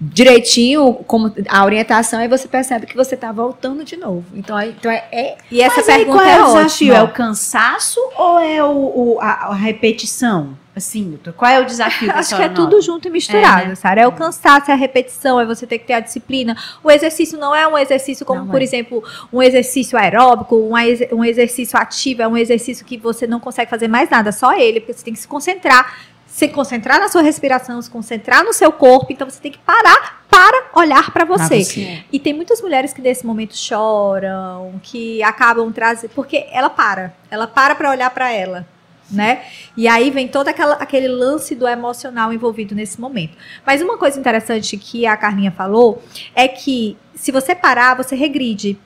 direitinho 0.00 0.92
como 1.06 1.32
a 1.48 1.64
orientação, 1.64 2.18
aí 2.20 2.28
você 2.28 2.46
percebe 2.46 2.86
que 2.86 2.96
você 2.96 3.14
está 3.14 3.32
voltando 3.32 3.84
de 3.84 3.96
novo. 3.96 4.24
Então, 4.34 4.56
aí, 4.56 4.74
então 4.78 4.90
é, 4.90 5.04
é- 5.10 5.36
E 5.50 5.60
essa 5.62 5.76
Mas 5.76 5.88
aí 5.88 5.96
pergunta 6.04 6.18
qual 6.18 6.26
é, 6.28 6.32
é, 6.36 6.42
o 6.42 6.46
desafio? 6.46 6.92
ótima. 6.92 6.98
É 6.98 7.02
o 7.02 7.08
cansaço 7.12 8.00
ou 8.16 8.38
é 8.38 8.62
o, 8.62 8.68
o- 8.68 9.18
a, 9.20 9.30
a 9.48 9.54
repetição? 9.54 10.56
Assim, 10.74 11.18
qual 11.38 11.50
é 11.50 11.58
o 11.58 11.64
desafio 11.64 12.10
Acho 12.10 12.28
que 12.28 12.34
é 12.34 12.36
senhora 12.36 12.50
tudo 12.50 12.72
nota? 12.72 12.82
junto 12.82 13.08
e 13.08 13.10
misturado, 13.10 13.62
É, 13.62 13.68
né? 13.68 13.74
Sara. 13.74 14.02
É 14.02 14.06
o 14.06 14.12
cansaço, 14.12 14.70
é 14.70 14.74
a 14.74 14.76
repetição, 14.76 15.40
é 15.40 15.46
você 15.46 15.66
ter 15.66 15.78
que 15.78 15.86
ter 15.86 15.94
a 15.94 16.00
disciplina. 16.00 16.54
O 16.84 16.90
exercício 16.90 17.38
não 17.38 17.54
é 17.54 17.66
um 17.66 17.78
exercício 17.78 18.26
como, 18.26 18.40
Não 18.40 18.48
por 18.48 18.60
é. 18.60 18.64
exemplo, 18.64 19.02
um 19.32 19.42
exercício 19.42 19.98
aeróbico, 19.98 20.54
um, 20.54 20.72
um 21.16 21.24
exercício 21.24 21.78
ativo, 21.78 22.20
é 22.20 22.28
um 22.28 22.36
exercício 22.36 22.84
que 22.84 22.98
você 22.98 23.26
não 23.26 23.40
consegue 23.40 23.70
fazer 23.70 23.88
mais 23.88 24.10
nada, 24.10 24.30
só 24.32 24.52
ele, 24.52 24.80
porque 24.80 24.92
você 24.92 25.02
tem 25.06 25.14
que 25.14 25.20
se 25.20 25.26
concentrar, 25.26 25.94
se 26.36 26.48
concentrar 26.48 27.00
na 27.00 27.08
sua 27.08 27.22
respiração, 27.22 27.80
se 27.80 27.88
concentrar 27.88 28.44
no 28.44 28.52
seu 28.52 28.70
corpo, 28.70 29.06
então 29.08 29.26
você 29.26 29.40
tem 29.40 29.50
que 29.50 29.56
parar 29.56 30.22
para 30.28 30.66
olhar 30.74 31.10
para 31.10 31.24
você. 31.24 31.64
você. 31.64 32.04
E 32.12 32.20
tem 32.20 32.34
muitas 32.34 32.60
mulheres 32.60 32.92
que 32.92 33.00
nesse 33.00 33.24
momento 33.24 33.56
choram, 33.56 34.78
que 34.82 35.22
acabam 35.22 35.72
trazendo, 35.72 36.10
porque 36.10 36.46
ela 36.52 36.68
para, 36.68 37.14
ela 37.30 37.46
para 37.46 37.74
para 37.74 37.90
olhar 37.90 38.10
para 38.10 38.30
ela, 38.30 38.66
né? 39.10 39.44
E 39.74 39.88
aí 39.88 40.10
vem 40.10 40.28
todo 40.28 40.48
aquela, 40.48 40.74
aquele 40.74 41.08
lance 41.08 41.54
do 41.54 41.66
emocional 41.66 42.30
envolvido 42.34 42.74
nesse 42.74 43.00
momento. 43.00 43.34
Mas 43.64 43.80
uma 43.80 43.96
coisa 43.96 44.20
interessante 44.20 44.76
que 44.76 45.06
a 45.06 45.16
Carlinha 45.16 45.50
falou 45.50 46.02
é 46.34 46.46
que 46.46 46.98
se 47.14 47.32
você 47.32 47.54
parar, 47.54 47.96
você 47.96 48.14
regride. 48.14 48.78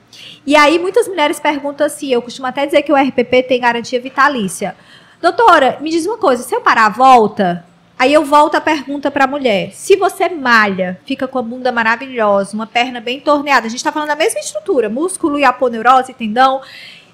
E 0.45 0.55
aí 0.55 0.79
muitas 0.79 1.05
mulheres 1.05 1.37
perguntam 1.37 1.85
assim, 1.85 2.13
eu 2.13 2.21
costumo 2.21 2.47
até 2.47 2.65
dizer 2.65 2.81
que 2.83 2.93
o 2.93 2.95
RPP 2.95 3.43
tem 3.43 3.59
garantia 3.59 3.99
vitalícia. 3.99 4.73
Doutora, 5.21 5.77
me 5.81 5.89
diz 5.89 6.05
uma 6.05 6.17
coisa, 6.17 6.43
se 6.43 6.53
eu 6.55 6.61
parar, 6.61 6.89
volta? 6.89 7.65
Aí 7.97 8.11
eu 8.11 8.25
volto 8.25 8.55
a 8.55 8.61
pergunta 8.61 9.11
para 9.11 9.25
a 9.25 9.27
mulher. 9.27 9.71
Se 9.73 9.95
você 9.95 10.27
malha, 10.27 10.99
fica 11.05 11.27
com 11.27 11.37
a 11.37 11.41
bunda 11.43 11.71
maravilhosa, 11.71 12.55
uma 12.55 12.65
perna 12.65 12.99
bem 12.99 13.19
torneada, 13.19 13.67
a 13.67 13.69
gente 13.69 13.77
está 13.77 13.91
falando 13.91 14.07
da 14.07 14.15
mesma 14.15 14.39
estrutura, 14.39 14.89
músculo 14.89 15.37
e 15.37 15.43
aponeurose, 15.43 16.13
tendão. 16.15 16.61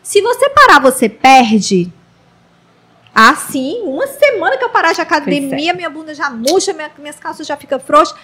Se 0.01 0.21
você 0.21 0.49
parar, 0.49 0.79
você 0.79 1.09
perde. 1.09 1.91
Ah, 3.13 3.35
sim, 3.35 3.81
uma 3.83 4.07
semana 4.07 4.57
que 4.57 4.63
eu 4.63 4.69
parar 4.69 4.93
de 4.93 5.01
academia, 5.01 5.73
minha 5.73 5.89
bunda 5.89 6.13
já 6.13 6.29
murcha, 6.29 6.71
minha- 6.71 6.91
minhas 6.99 7.19
calças 7.19 7.45
já 7.45 7.57
ficam 7.57 7.79
frouxas. 7.79 8.17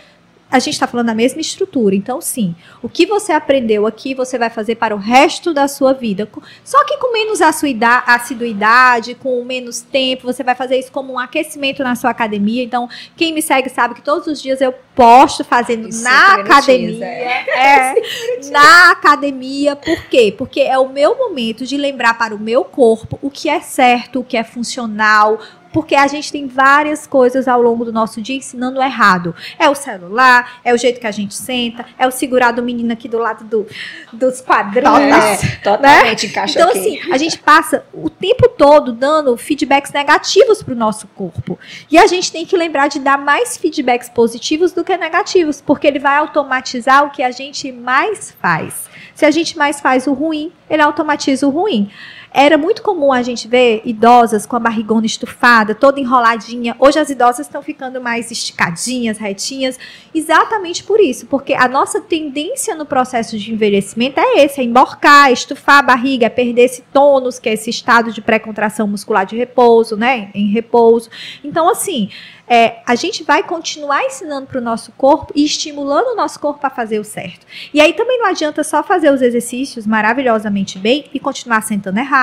A 0.53 0.59
gente 0.59 0.75
está 0.75 0.85
falando 0.85 1.07
da 1.07 1.15
mesma 1.15 1.41
estrutura. 1.41 1.95
Então, 1.95 2.21
sim, 2.21 2.55
o 2.81 2.87
que 2.87 3.07
você 3.07 3.31
aprendeu 3.31 3.87
aqui, 3.87 4.13
você 4.13 4.37
vai 4.37 4.51
fazer 4.51 4.75
para 4.75 4.95
o 4.95 4.99
resto 4.99 5.51
da 5.51 5.67
sua 5.67 5.93
vida. 5.93 6.29
Só 6.63 6.85
que 6.85 6.97
com 6.97 7.11
menos 7.11 7.41
assiduidade, 7.41 9.15
com 9.15 9.43
menos 9.43 9.81
tempo, 9.81 10.27
você 10.27 10.43
vai 10.43 10.53
fazer 10.53 10.77
isso 10.77 10.91
como 10.91 11.13
um 11.13 11.19
aquecimento 11.19 11.83
na 11.83 11.95
sua 11.95 12.11
academia. 12.11 12.63
Então, 12.63 12.87
quem 13.17 13.33
me 13.33 13.41
segue 13.41 13.67
sabe 13.67 13.95
que 13.95 14.03
todos 14.03 14.27
os 14.27 14.39
dias 14.39 14.61
eu 14.61 14.73
posto 14.95 15.43
fazendo 15.43 15.89
na 16.03 16.37
minutinhos, 16.37 17.01
academia. 17.01 17.05
É, 17.05 17.95
na 18.51 18.91
academia, 18.91 19.75
por 19.75 20.05
quê? 20.05 20.33
Porque 20.37 20.61
é 20.61 20.77
o 20.77 20.87
meu 20.87 21.17
momento 21.17 21.65
de 21.65 21.77
lembrar 21.77 22.15
para 22.15 22.35
o 22.35 22.39
meu 22.39 22.63
corpo 22.63 23.17
o 23.21 23.31
que 23.31 23.49
é 23.49 23.59
certo, 23.59 24.19
o 24.19 24.23
que 24.23 24.37
é 24.37 24.43
funcional. 24.43 25.39
Porque 25.73 25.95
a 25.95 26.07
gente 26.07 26.31
tem 26.31 26.47
várias 26.47 27.07
coisas 27.07 27.47
ao 27.47 27.61
longo 27.61 27.83
do 27.83 27.91
nosso 27.91 28.21
dia 28.21 28.37
ensinando 28.37 28.81
errado. 28.81 29.35
É 29.57 29.67
o 29.69 29.75
celular, 29.75 30.59
é 30.63 30.73
o 30.73 30.77
jeito 30.77 30.99
que 30.99 31.07
a 31.07 31.11
gente 31.11 31.33
senta, 31.33 31.85
é 31.97 32.07
o 32.07 32.11
segurar 32.11 32.51
do 32.51 32.61
menino 32.61 32.93
aqui 32.93 33.09
do 33.09 33.17
lado 33.17 33.43
do, 33.43 33.67
dos 34.13 34.39
quadrinhos. 34.39 35.43
é, 35.43 35.55
totalmente 35.63 36.27
encaixa 36.27 36.59
Então, 36.59 36.69
aqui. 36.69 36.79
assim, 36.99 37.11
a 37.11 37.17
gente 37.17 37.39
passa 37.39 37.83
o 37.93 38.09
tempo 38.09 38.47
todo 38.49 38.93
dando 38.93 39.35
feedbacks 39.35 39.91
negativos 39.91 40.61
para 40.61 40.73
o 40.73 40.77
nosso 40.77 41.07
corpo. 41.07 41.57
E 41.89 41.97
a 41.97 42.05
gente 42.05 42.31
tem 42.31 42.45
que 42.45 42.55
lembrar 42.55 42.87
de 42.87 42.99
dar 42.99 43.17
mais 43.17 43.57
feedbacks 43.57 44.09
positivos 44.09 44.71
do 44.71 44.83
que 44.83 44.95
negativos, 44.95 45.59
porque 45.59 45.87
ele 45.87 45.99
vai 45.99 46.17
automatizar 46.17 47.03
o 47.05 47.09
que 47.09 47.23
a 47.23 47.31
gente 47.31 47.71
mais 47.71 48.31
faz. 48.39 48.87
Se 49.15 49.25
a 49.25 49.31
gente 49.31 49.57
mais 49.57 49.79
faz 49.81 50.07
o 50.07 50.13
ruim, 50.13 50.51
ele 50.69 50.81
automatiza 50.81 51.47
o 51.47 51.49
ruim. 51.49 51.89
Era 52.33 52.57
muito 52.57 52.81
comum 52.81 53.13
a 53.13 53.21
gente 53.21 53.47
ver 53.47 53.83
idosas 53.85 54.43
com 54.43 54.55
a 54.55 54.59
barrigona 54.59 55.05
estufada, 55.05 55.75
toda 55.75 55.99
enroladinha. 55.99 56.75
Hoje 56.79 56.97
as 56.97 57.11
idosas 57.11 57.45
estão 57.45 57.61
ficando 57.61 58.01
mais 58.01 58.31
esticadinhas, 58.31 59.19
retinhas, 59.19 59.77
exatamente 60.15 60.83
por 60.83 60.99
isso, 60.99 61.27
porque 61.27 61.53
a 61.53 61.67
nossa 61.67 62.01
tendência 62.01 62.73
no 62.73 62.87
processo 62.87 63.37
de 63.37 63.53
envelhecimento 63.53 64.19
é 64.19 64.43
esse, 64.43 64.59
é 64.59 64.63
emborcar, 64.63 65.31
estufar 65.31 65.77
a 65.77 65.83
barriga, 65.83 66.25
é 66.25 66.29
perder 66.29 66.63
esse 66.63 66.81
tônus, 66.91 67.37
que 67.37 67.47
é 67.47 67.53
esse 67.53 67.69
estado 67.69 68.11
de 68.11 68.19
pré-contração 68.19 68.87
muscular 68.87 69.27
de 69.27 69.37
repouso, 69.37 69.95
né, 69.95 70.31
em 70.33 70.47
repouso. 70.47 71.11
Então, 71.43 71.69
assim, 71.69 72.09
é, 72.47 72.81
a 72.85 72.95
gente 72.95 73.23
vai 73.23 73.41
continuar 73.43 74.03
ensinando 74.03 74.47
para 74.47 74.59
o 74.59 74.63
nosso 74.63 74.91
corpo 74.93 75.31
e 75.35 75.45
estimulando 75.45 76.07
o 76.07 76.15
nosso 76.15 76.39
corpo 76.39 76.65
a 76.65 76.69
fazer 76.69 76.99
o 76.99 77.03
certo. 77.03 77.45
E 77.73 77.79
aí 77.79 77.93
também 77.93 78.19
não 78.19 78.27
adianta 78.27 78.63
só 78.63 78.83
fazer 78.83 79.11
os 79.11 79.21
exercícios 79.21 79.87
maravilhosamente 79.87 80.77
bem 80.77 81.05
e 81.13 81.19
continuar 81.19 81.61
sentando 81.61 81.99
errado, 81.99 82.22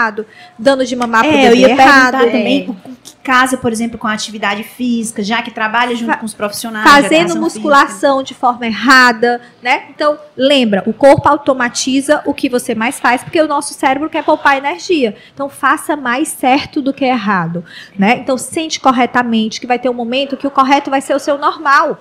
dando 0.58 0.84
de 0.84 0.94
mamar 0.96 1.22
pro 1.22 1.30
É, 1.32 1.46
eu 1.46 1.50
bebê 1.50 1.56
ia 1.60 1.68
errado. 1.70 2.12
perguntar 2.18 2.32
também 2.32 2.76
que 3.02 3.16
casa, 3.22 3.56
por 3.56 3.70
exemplo, 3.70 3.98
com 3.98 4.06
a 4.06 4.12
atividade 4.12 4.62
física, 4.64 5.22
já 5.22 5.42
que 5.42 5.50
trabalha 5.50 5.94
junto 5.94 6.10
Fa- 6.12 6.16
com 6.16 6.26
os 6.26 6.34
profissionais. 6.34 6.88
fazendo 6.88 7.36
musculação 7.36 8.22
de 8.22 8.34
forma 8.34 8.66
errada, 8.66 9.40
né? 9.62 9.84
Então, 9.90 10.18
lembra, 10.36 10.82
o 10.86 10.92
corpo 10.92 11.28
automatiza 11.28 12.22
o 12.24 12.32
que 12.34 12.48
você 12.48 12.74
mais 12.74 12.98
faz, 12.98 13.22
porque 13.22 13.40
o 13.40 13.46
nosso 13.48 13.74
cérebro 13.74 14.08
quer 14.08 14.24
poupar 14.24 14.56
energia. 14.56 15.14
Então, 15.34 15.48
faça 15.48 15.96
mais 15.96 16.28
certo 16.28 16.80
do 16.80 16.92
que 16.92 17.04
errado, 17.04 17.64
né? 17.98 18.18
Então, 18.18 18.36
sente 18.38 18.80
corretamente, 18.80 19.60
que 19.60 19.66
vai 19.66 19.78
ter 19.78 19.88
um 19.88 19.94
momento 19.94 20.36
que 20.36 20.46
o 20.46 20.50
correto 20.50 20.90
vai 20.90 21.00
ser 21.00 21.14
o 21.14 21.18
seu 21.18 21.36
normal. 21.38 21.98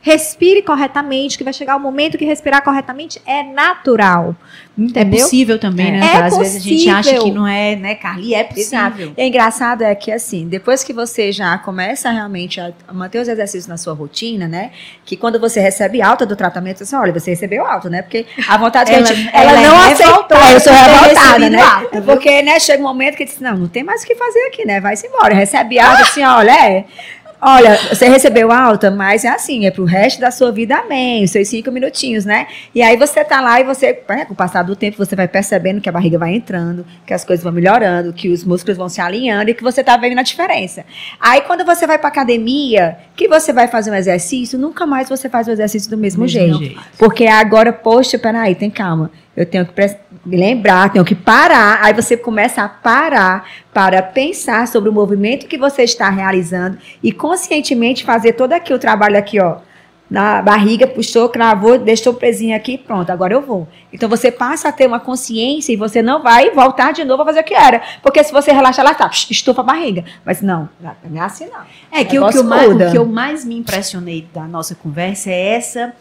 Respire 0.00 0.62
corretamente, 0.62 1.36
que 1.36 1.44
vai 1.44 1.52
chegar 1.52 1.76
o 1.76 1.80
momento 1.80 2.16
que 2.16 2.24
respirar 2.24 2.62
corretamente 2.62 3.20
é 3.26 3.42
natural. 3.42 4.34
Entendeu? 4.76 5.18
É 5.18 5.22
possível 5.22 5.58
também, 5.58 5.90
né? 5.90 5.98
É 6.14 6.16
Às 6.18 6.38
vezes 6.38 6.56
a 6.56 6.60
gente 6.68 6.88
acha 6.88 7.02
possível. 7.10 7.22
que 7.24 7.30
não 7.32 7.46
é, 7.48 7.74
né, 7.74 7.96
Carly? 7.96 8.32
É 8.32 8.44
possível. 8.44 9.12
E 9.16 9.20
é 9.20 9.26
engraçado 9.26 9.82
é 9.82 9.92
que 9.94 10.12
assim, 10.12 10.46
depois 10.46 10.84
que 10.84 10.92
você 10.92 11.32
já 11.32 11.58
começa 11.58 12.08
realmente 12.12 12.60
a 12.60 12.72
manter 12.92 13.18
os 13.18 13.26
exercícios 13.26 13.66
na 13.66 13.76
sua 13.76 13.92
rotina, 13.92 14.46
né? 14.46 14.70
Que 15.04 15.16
quando 15.16 15.40
você 15.40 15.58
recebe 15.60 16.00
alta 16.00 16.24
do 16.24 16.36
tratamento, 16.36 16.84
você 16.84 16.94
olha, 16.94 17.12
você 17.12 17.30
recebeu 17.30 17.66
alta, 17.66 17.90
né? 17.90 18.02
Porque 18.02 18.24
a 18.48 18.56
vontade 18.56 18.92
Ela- 18.92 19.04
que 19.04 19.12
a 19.12 19.16
gente, 19.16 19.30
ela 19.32 19.50
ela, 19.50 19.60
é 19.60 19.66
não 19.66 19.76
aceitou. 19.80 20.06
revoltada 20.06 20.52
Eu 20.52 20.60
sou 20.60 20.72
revoltada, 20.72 21.50
né? 21.50 21.60
alta, 21.60 21.98
É 21.98 22.00
porque, 22.00 22.42
né, 22.42 22.60
chega 22.60 22.80
um 22.80 22.86
momento 22.86 23.16
que 23.16 23.24
diz, 23.24 23.40
não, 23.40 23.56
não 23.56 23.68
tem 23.68 23.82
mais 23.82 24.04
o 24.04 24.06
que 24.06 24.14
fazer 24.14 24.46
aqui, 24.46 24.64
né? 24.64 24.80
Vai-se 24.80 25.08
embora. 25.08 25.34
Recebe 25.34 25.80
alta, 25.80 26.02
assim, 26.02 26.22
olha, 26.22 26.52
é. 26.52 26.84
Olha, 27.40 27.76
você 27.88 28.08
recebeu 28.08 28.50
alta, 28.50 28.90
mas 28.90 29.24
é 29.24 29.28
assim, 29.28 29.64
é 29.66 29.70
pro 29.70 29.84
resto 29.84 30.20
da 30.20 30.30
sua 30.30 30.50
vida, 30.50 30.76
amém, 30.76 31.22
os 31.22 31.30
seus 31.30 31.46
cinco 31.48 31.70
minutinhos, 31.70 32.24
né? 32.24 32.48
E 32.74 32.82
aí 32.82 32.96
você 32.96 33.24
tá 33.24 33.40
lá 33.40 33.60
e 33.60 33.64
você, 33.64 34.02
né, 34.08 34.24
com 34.24 34.32
o 34.32 34.36
passar 34.36 34.62
do 34.62 34.74
tempo, 34.74 34.96
você 34.96 35.14
vai 35.14 35.28
percebendo 35.28 35.80
que 35.80 35.88
a 35.88 35.92
barriga 35.92 36.18
vai 36.18 36.34
entrando, 36.34 36.84
que 37.06 37.14
as 37.14 37.24
coisas 37.24 37.44
vão 37.44 37.52
melhorando, 37.52 38.12
que 38.12 38.28
os 38.28 38.42
músculos 38.42 38.76
vão 38.76 38.88
se 38.88 39.00
alinhando 39.00 39.50
e 39.50 39.54
que 39.54 39.62
você 39.62 39.84
tá 39.84 39.96
vendo 39.96 40.18
a 40.18 40.22
diferença. 40.22 40.84
Aí 41.20 41.42
quando 41.42 41.64
você 41.64 41.86
vai 41.86 41.98
pra 41.98 42.08
academia, 42.08 42.98
que 43.14 43.28
você 43.28 43.52
vai 43.52 43.68
fazer 43.68 43.90
um 43.90 43.94
exercício, 43.94 44.58
nunca 44.58 44.84
mais 44.84 45.08
você 45.08 45.28
faz 45.28 45.46
o 45.46 45.50
exercício 45.52 45.88
do 45.90 45.96
mesmo, 45.96 46.26
jeito. 46.26 46.58
jeito. 46.58 46.80
Porque 46.98 47.26
agora, 47.26 47.72
poxa, 47.72 48.18
peraí, 48.18 48.54
tem 48.54 48.70
calma. 48.70 49.10
Eu 49.36 49.46
tenho 49.46 49.64
que 49.64 49.72
pres- 49.72 49.96
me 50.07 50.07
lembrar, 50.36 50.92
tenho 50.92 51.04
que 51.04 51.14
parar. 51.14 51.80
Aí 51.82 51.92
você 51.92 52.16
começa 52.16 52.62
a 52.62 52.68
parar 52.68 53.48
para 53.72 54.02
pensar 54.02 54.66
sobre 54.68 54.88
o 54.88 54.92
movimento 54.92 55.46
que 55.46 55.58
você 55.58 55.82
está 55.82 56.08
realizando 56.10 56.78
e 57.02 57.12
conscientemente 57.12 58.04
fazer 58.04 58.32
todo 58.32 58.52
aqui 58.52 58.72
o 58.72 58.78
trabalho 58.78 59.18
aqui, 59.18 59.40
ó. 59.40 59.58
Na 60.10 60.40
barriga, 60.40 60.86
puxou, 60.86 61.28
cravou, 61.28 61.78
deixou 61.78 62.14
presinho 62.14 62.56
aqui, 62.56 62.78
pronto, 62.78 63.10
agora 63.10 63.34
eu 63.34 63.42
vou. 63.42 63.68
Então 63.92 64.08
você 64.08 64.32
passa 64.32 64.70
a 64.70 64.72
ter 64.72 64.86
uma 64.86 64.98
consciência 64.98 65.70
e 65.70 65.76
você 65.76 66.00
não 66.00 66.22
vai 66.22 66.50
voltar 66.50 66.92
de 66.92 67.04
novo 67.04 67.22
a 67.22 67.26
fazer 67.26 67.40
o 67.40 67.44
que 67.44 67.52
era. 67.52 67.82
Porque 68.02 68.24
se 68.24 68.32
você 68.32 68.50
relaxar 68.50 68.86
lá, 68.86 68.94
tá, 68.94 69.10
estufa 69.30 69.60
a 69.60 69.64
barriga. 69.64 70.04
Mas 70.24 70.40
não, 70.40 70.66
não 70.80 71.20
é 71.20 71.24
assim 71.24 71.46
não. 71.46 71.60
É 71.92 72.04
que 72.04 72.18
o 72.18 72.26
que, 72.30 72.38
eu 72.38 72.44
mais, 72.44 72.72
o 72.72 72.90
que 72.90 72.96
eu 72.96 73.04
mais 73.04 73.44
me 73.44 73.58
impressionei 73.58 74.26
da 74.32 74.44
nossa 74.44 74.74
conversa 74.74 75.30
é 75.30 75.56
essa 75.56 75.94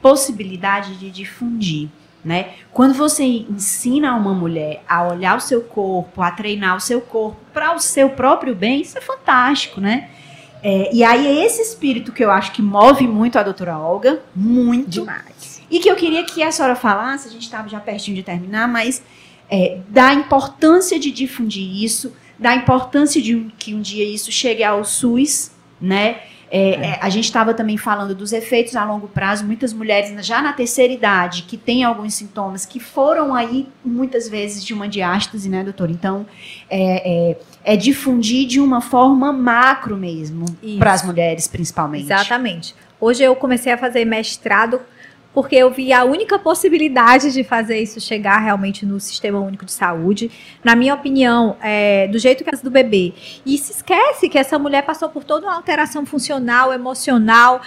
possibilidade 0.00 0.94
de 0.96 1.10
difundir. 1.10 1.88
Né? 2.22 2.50
Quando 2.70 2.92
você 2.92 3.24
ensina 3.24 4.14
uma 4.14 4.34
mulher 4.34 4.82
a 4.86 5.08
olhar 5.08 5.38
o 5.38 5.40
seu 5.40 5.62
corpo, 5.62 6.20
a 6.20 6.30
treinar 6.30 6.76
o 6.76 6.80
seu 6.80 7.00
corpo 7.00 7.38
para 7.52 7.74
o 7.74 7.78
seu 7.78 8.10
próprio 8.10 8.54
bem, 8.54 8.82
isso 8.82 8.98
é 8.98 9.00
fantástico, 9.00 9.80
né? 9.80 10.10
É, 10.62 10.94
e 10.94 11.02
aí 11.02 11.26
é 11.26 11.46
esse 11.46 11.62
espírito 11.62 12.12
que 12.12 12.22
eu 12.22 12.30
acho 12.30 12.52
que 12.52 12.60
move 12.60 13.06
muito 13.06 13.38
a 13.38 13.42
doutora 13.42 13.78
Olga, 13.78 14.20
muito. 14.36 14.90
Demais. 14.90 15.62
E 15.70 15.78
que 15.78 15.90
eu 15.90 15.96
queria 15.96 16.24
que 16.24 16.42
a 16.42 16.52
senhora 16.52 16.76
falasse, 16.76 17.28
a 17.28 17.30
gente 17.30 17.44
estava 17.44 17.68
já 17.68 17.80
pertinho 17.80 18.16
de 18.16 18.22
terminar, 18.22 18.68
mas 18.68 19.02
é, 19.48 19.78
da 19.88 20.12
importância 20.12 20.98
de 20.98 21.10
difundir 21.10 21.82
isso, 21.82 22.14
da 22.38 22.54
importância 22.54 23.20
de 23.22 23.46
que 23.58 23.74
um 23.74 23.80
dia 23.80 24.04
isso 24.04 24.30
chegue 24.30 24.62
ao 24.62 24.84
SUS, 24.84 25.50
né? 25.80 26.20
É, 26.50 26.70
é, 26.70 26.98
a 27.00 27.08
gente 27.08 27.24
estava 27.26 27.54
também 27.54 27.76
falando 27.76 28.12
dos 28.12 28.32
efeitos 28.32 28.74
a 28.74 28.84
longo 28.84 29.06
prazo, 29.06 29.44
muitas 29.46 29.72
mulheres 29.72 30.26
já 30.26 30.42
na 30.42 30.52
terceira 30.52 30.92
idade 30.92 31.42
que 31.42 31.56
têm 31.56 31.84
alguns 31.84 32.14
sintomas 32.14 32.66
que 32.66 32.80
foram 32.80 33.34
aí 33.34 33.68
muitas 33.84 34.28
vezes 34.28 34.64
de 34.64 34.74
uma 34.74 34.88
diástase, 34.88 35.48
né, 35.48 35.62
doutora? 35.62 35.92
Então, 35.92 36.26
é, 36.68 37.30
é, 37.30 37.38
é 37.64 37.76
difundir 37.76 38.48
de 38.48 38.58
uma 38.58 38.80
forma 38.80 39.32
macro 39.32 39.96
mesmo, 39.96 40.44
para 40.78 40.92
as 40.92 41.04
mulheres 41.04 41.46
principalmente. 41.46 42.04
Exatamente. 42.04 42.74
Hoje 43.00 43.22
eu 43.22 43.36
comecei 43.36 43.72
a 43.72 43.78
fazer 43.78 44.04
mestrado 44.04 44.80
porque 45.32 45.54
eu 45.54 45.70
vi 45.70 45.92
a 45.92 46.04
única 46.04 46.38
possibilidade 46.38 47.32
de 47.32 47.44
fazer 47.44 47.80
isso 47.80 48.00
chegar 48.00 48.38
realmente 48.38 48.84
no 48.84 48.98
Sistema 48.98 49.38
Único 49.38 49.64
de 49.64 49.72
Saúde. 49.72 50.30
Na 50.64 50.74
minha 50.74 50.92
opinião, 50.94 51.56
é, 51.62 52.08
do 52.08 52.18
jeito 52.18 52.42
que 52.42 52.50
é 52.52 52.58
do 52.58 52.70
bebê. 52.70 53.12
E 53.46 53.56
se 53.56 53.72
esquece 53.72 54.28
que 54.28 54.36
essa 54.36 54.58
mulher 54.58 54.82
passou 54.82 55.08
por 55.08 55.22
toda 55.22 55.46
uma 55.46 55.54
alteração 55.54 56.04
funcional, 56.04 56.72
emocional, 56.72 57.60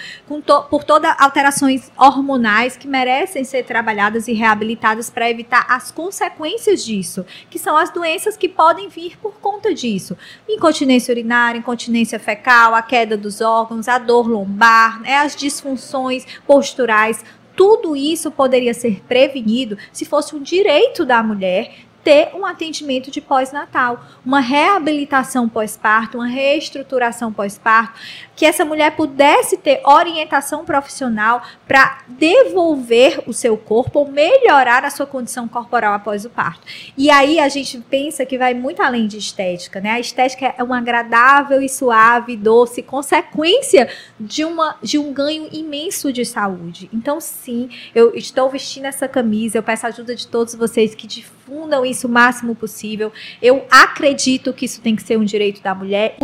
to- 0.44 0.62
por 0.68 0.84
todas 0.84 1.14
alterações 1.18 1.90
hormonais 1.96 2.76
que 2.76 2.86
merecem 2.86 3.44
ser 3.44 3.64
trabalhadas 3.64 4.28
e 4.28 4.32
reabilitadas 4.34 5.08
para 5.08 5.30
evitar 5.30 5.64
as 5.68 5.90
consequências 5.90 6.84
disso, 6.84 7.24
que 7.48 7.58
são 7.58 7.76
as 7.76 7.90
doenças 7.90 8.36
que 8.36 8.48
podem 8.48 8.88
vir 8.88 9.18
por 9.18 9.34
conta 9.40 9.72
disso 9.72 10.16
incontinência 10.48 11.12
urinária, 11.12 11.58
incontinência 11.58 12.18
fecal, 12.20 12.74
a 12.74 12.82
queda 12.82 13.16
dos 13.16 13.40
órgãos, 13.40 13.88
a 13.88 13.98
dor 13.98 14.28
lombar, 14.28 15.00
né, 15.00 15.16
as 15.16 15.34
disfunções 15.34 16.26
posturais. 16.46 17.24
Tudo 17.56 17.94
isso 17.94 18.30
poderia 18.30 18.74
ser 18.74 19.02
prevenido 19.04 19.78
se 19.92 20.04
fosse 20.04 20.34
um 20.34 20.42
direito 20.42 21.04
da 21.04 21.22
mulher 21.22 21.83
ter 22.04 22.30
um 22.34 22.44
atendimento 22.44 23.10
de 23.10 23.20
pós-natal, 23.20 24.04
uma 24.24 24.38
reabilitação 24.38 25.48
pós-parto, 25.48 26.18
uma 26.18 26.26
reestruturação 26.26 27.32
pós-parto, 27.32 27.98
que 28.36 28.44
essa 28.44 28.64
mulher 28.64 28.94
pudesse 28.94 29.56
ter 29.56 29.80
orientação 29.84 30.64
profissional 30.64 31.42
para 31.66 32.00
devolver 32.06 33.22
o 33.26 33.32
seu 33.32 33.56
corpo 33.56 34.00
ou 34.00 34.10
melhorar 34.10 34.84
a 34.84 34.90
sua 34.90 35.06
condição 35.06 35.48
corporal 35.48 35.94
após 35.94 36.24
o 36.24 36.30
parto. 36.30 36.66
E 36.96 37.10
aí 37.10 37.38
a 37.38 37.48
gente 37.48 37.78
pensa 37.78 38.26
que 38.26 38.36
vai 38.36 38.52
muito 38.52 38.82
além 38.82 39.06
de 39.06 39.16
estética, 39.16 39.80
né? 39.80 39.92
A 39.92 40.00
estética 40.00 40.54
é 40.58 40.62
uma 40.62 40.78
agradável 40.78 41.62
e 41.62 41.68
suave, 41.68 42.36
doce 42.36 42.82
consequência 42.82 43.88
de, 44.18 44.44
uma, 44.44 44.76
de 44.82 44.98
um 44.98 45.12
ganho 45.12 45.48
imenso 45.52 46.12
de 46.12 46.24
saúde. 46.24 46.90
Então, 46.92 47.20
sim, 47.20 47.70
eu 47.94 48.14
estou 48.14 48.50
vestindo 48.50 48.86
essa 48.86 49.08
camisa, 49.08 49.56
eu 49.56 49.62
peço 49.62 49.86
a 49.86 49.88
ajuda 49.88 50.14
de 50.14 50.26
todos 50.26 50.54
vocês 50.54 50.94
que 50.94 51.06
difundam 51.06 51.86
isso 51.86 51.93
o 52.02 52.08
máximo 52.08 52.54
possível. 52.54 53.12
Eu 53.40 53.64
acredito 53.70 54.52
que 54.52 54.64
isso 54.64 54.80
tem 54.80 54.96
que 54.96 55.02
ser 55.02 55.16
um 55.16 55.24
direito 55.24 55.62
da 55.62 55.74
mulher, 55.74 56.16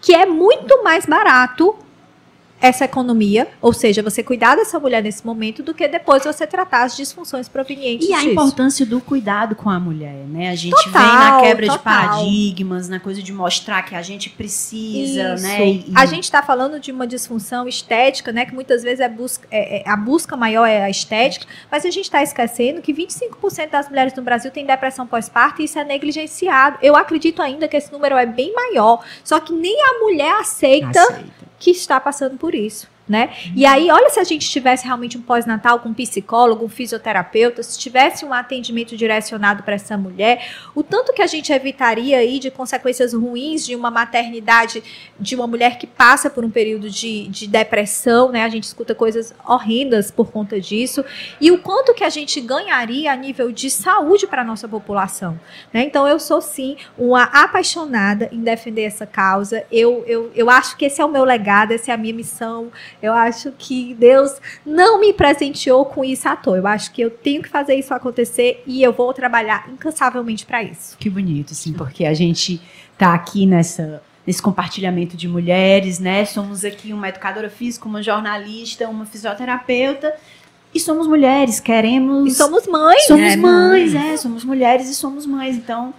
que 0.00 0.14
é 0.14 0.24
muito 0.24 0.84
mais 0.84 1.04
barato 1.06 1.76
essa 2.60 2.84
economia, 2.84 3.46
ou 3.60 3.72
seja, 3.72 4.02
você 4.02 4.22
cuidar 4.22 4.56
dessa 4.56 4.78
mulher 4.80 5.02
nesse 5.02 5.24
momento 5.24 5.62
do 5.62 5.72
que 5.72 5.86
depois 5.86 6.24
você 6.24 6.46
tratar 6.46 6.82
as 6.82 6.96
disfunções 6.96 7.48
provenientes 7.48 8.08
E 8.08 8.12
a 8.12 8.18
disso. 8.18 8.30
importância 8.30 8.84
do 8.84 9.00
cuidado 9.00 9.54
com 9.54 9.70
a 9.70 9.78
mulher, 9.78 10.24
né? 10.26 10.50
A 10.50 10.54
gente 10.56 10.74
Total, 10.84 11.02
vem 11.02 11.12
na 11.12 11.40
quebra 11.40 11.66
de 11.68 11.76
total. 11.78 11.84
paradigmas, 11.84 12.88
na 12.88 12.98
coisa 12.98 13.22
de 13.22 13.32
mostrar 13.32 13.82
que 13.82 13.94
a 13.94 14.02
gente 14.02 14.30
precisa, 14.30 15.34
Isso. 15.34 15.42
né? 15.44 15.66
E- 15.68 15.92
A 15.94 16.04
gente 16.06 16.24
está 16.24 16.42
falando 16.42 16.80
de 16.80 16.90
uma 16.90 17.06
disfunção 17.06 17.68
estética, 17.68 18.32
né? 18.32 18.44
Que 18.44 18.54
muitas 18.54 18.82
vezes 18.82 19.00
é 19.00 19.08
busca, 19.08 19.46
é- 19.50 19.82
é- 19.82 19.88
a 19.88 19.96
busca 19.96 20.36
maior 20.36 20.66
é 20.66 20.82
a 20.82 20.90
estética, 20.90 21.46
mas 21.70 21.84
a 21.86 21.90
gente 21.90 22.04
está 22.04 22.22
esquecendo 22.22 22.82
que 22.82 22.92
25% 22.92 23.70
das 23.70 23.88
mulheres 23.88 24.12
no 24.14 24.22
Brasil 24.22 24.50
têm 24.50 24.66
depressão 24.66 25.06
pós-parto 25.06 25.62
e 25.62 25.66
isso 25.66 25.78
é 25.78 25.84
negligenciado. 25.84 26.78
Eu 26.82 26.96
acredito 26.96 27.40
ainda 27.40 27.68
que 27.68 27.76
esse 27.76 27.92
número 27.92 28.16
é 28.16 28.26
bem 28.26 28.52
maior, 28.52 29.04
só 29.22 29.38
que 29.38 29.52
nem 29.52 29.76
a 29.80 29.98
mulher 30.04 30.34
aceita 30.40 30.88
aceita. 31.00 31.47
Que 31.58 31.70
está 31.70 32.00
passando 32.00 32.36
por 32.36 32.54
isso. 32.54 32.88
Né? 33.08 33.30
E 33.56 33.64
aí, 33.64 33.90
olha 33.90 34.10
se 34.10 34.20
a 34.20 34.24
gente 34.24 34.48
tivesse 34.50 34.84
realmente 34.84 35.16
um 35.16 35.22
pós-natal 35.22 35.80
com 35.80 35.88
um 35.88 35.94
psicólogo, 35.94 36.66
um 36.66 36.68
fisioterapeuta, 36.68 37.62
se 37.62 37.78
tivesse 37.78 38.24
um 38.24 38.34
atendimento 38.34 38.96
direcionado 38.96 39.62
para 39.62 39.76
essa 39.76 39.96
mulher, 39.96 40.46
o 40.74 40.82
tanto 40.82 41.12
que 41.14 41.22
a 41.22 41.26
gente 41.26 41.50
evitaria 41.50 42.18
aí 42.18 42.38
de 42.38 42.50
consequências 42.50 43.14
ruins 43.14 43.64
de 43.64 43.74
uma 43.74 43.90
maternidade 43.90 44.82
de 45.18 45.34
uma 45.34 45.46
mulher 45.46 45.78
que 45.78 45.86
passa 45.86 46.28
por 46.28 46.44
um 46.44 46.50
período 46.50 46.90
de, 46.90 47.28
de 47.28 47.46
depressão, 47.46 48.30
né? 48.30 48.44
A 48.44 48.48
gente 48.48 48.64
escuta 48.64 48.94
coisas 48.94 49.34
horrendas 49.46 50.10
por 50.10 50.30
conta 50.30 50.60
disso, 50.60 51.04
e 51.40 51.50
o 51.50 51.58
quanto 51.58 51.94
que 51.94 52.04
a 52.04 52.10
gente 52.10 52.40
ganharia 52.40 53.12
a 53.12 53.16
nível 53.16 53.50
de 53.50 53.70
saúde 53.70 54.26
para 54.26 54.42
a 54.42 54.44
nossa 54.44 54.68
população. 54.68 55.38
Né? 55.72 55.84
Então, 55.84 56.06
eu 56.06 56.18
sou 56.20 56.40
sim 56.40 56.76
uma 56.96 57.24
apaixonada 57.24 58.28
em 58.32 58.42
defender 58.42 58.82
essa 58.82 59.06
causa. 59.06 59.64
Eu, 59.70 60.04
eu, 60.06 60.30
eu 60.34 60.50
acho 60.50 60.76
que 60.76 60.84
esse 60.84 61.00
é 61.00 61.04
o 61.04 61.08
meu 61.08 61.24
legado, 61.24 61.72
essa 61.72 61.90
é 61.90 61.94
a 61.94 61.98
minha 61.98 62.14
missão. 62.14 62.70
Eu 63.02 63.12
acho 63.12 63.52
que 63.56 63.94
Deus 63.94 64.32
não 64.64 65.00
me 65.00 65.12
presenteou 65.12 65.84
com 65.84 66.04
isso 66.04 66.28
à 66.28 66.36
toa. 66.36 66.56
Eu 66.56 66.66
acho 66.66 66.92
que 66.92 67.00
eu 67.00 67.10
tenho 67.10 67.42
que 67.42 67.48
fazer 67.48 67.74
isso 67.74 67.94
acontecer 67.94 68.62
e 68.66 68.82
eu 68.82 68.92
vou 68.92 69.12
trabalhar 69.14 69.68
incansavelmente 69.72 70.44
para 70.44 70.62
isso. 70.62 70.96
Que 70.98 71.08
bonito, 71.08 71.52
assim, 71.52 71.72
porque 71.72 72.04
a 72.04 72.14
gente 72.14 72.60
tá 72.96 73.14
aqui 73.14 73.46
nessa 73.46 74.02
nesse 74.26 74.42
compartilhamento 74.42 75.16
de 75.16 75.26
mulheres, 75.26 75.98
né? 75.98 76.22
Somos 76.26 76.62
aqui 76.62 76.92
uma 76.92 77.08
educadora 77.08 77.48
física, 77.48 77.88
uma 77.88 78.02
jornalista, 78.02 78.86
uma 78.86 79.06
fisioterapeuta 79.06 80.14
e 80.74 80.78
somos 80.78 81.06
mulheres, 81.06 81.60
queremos 81.60 82.30
E 82.30 82.34
somos 82.34 82.66
mães. 82.66 83.06
somos 83.06 83.22
né, 83.22 83.36
mães, 83.36 83.94
é, 83.94 84.16
somos 84.16 84.44
mulheres 84.44 84.88
e 84.88 84.94
somos 84.94 85.24
mães. 85.24 85.56
Então, 85.56 85.94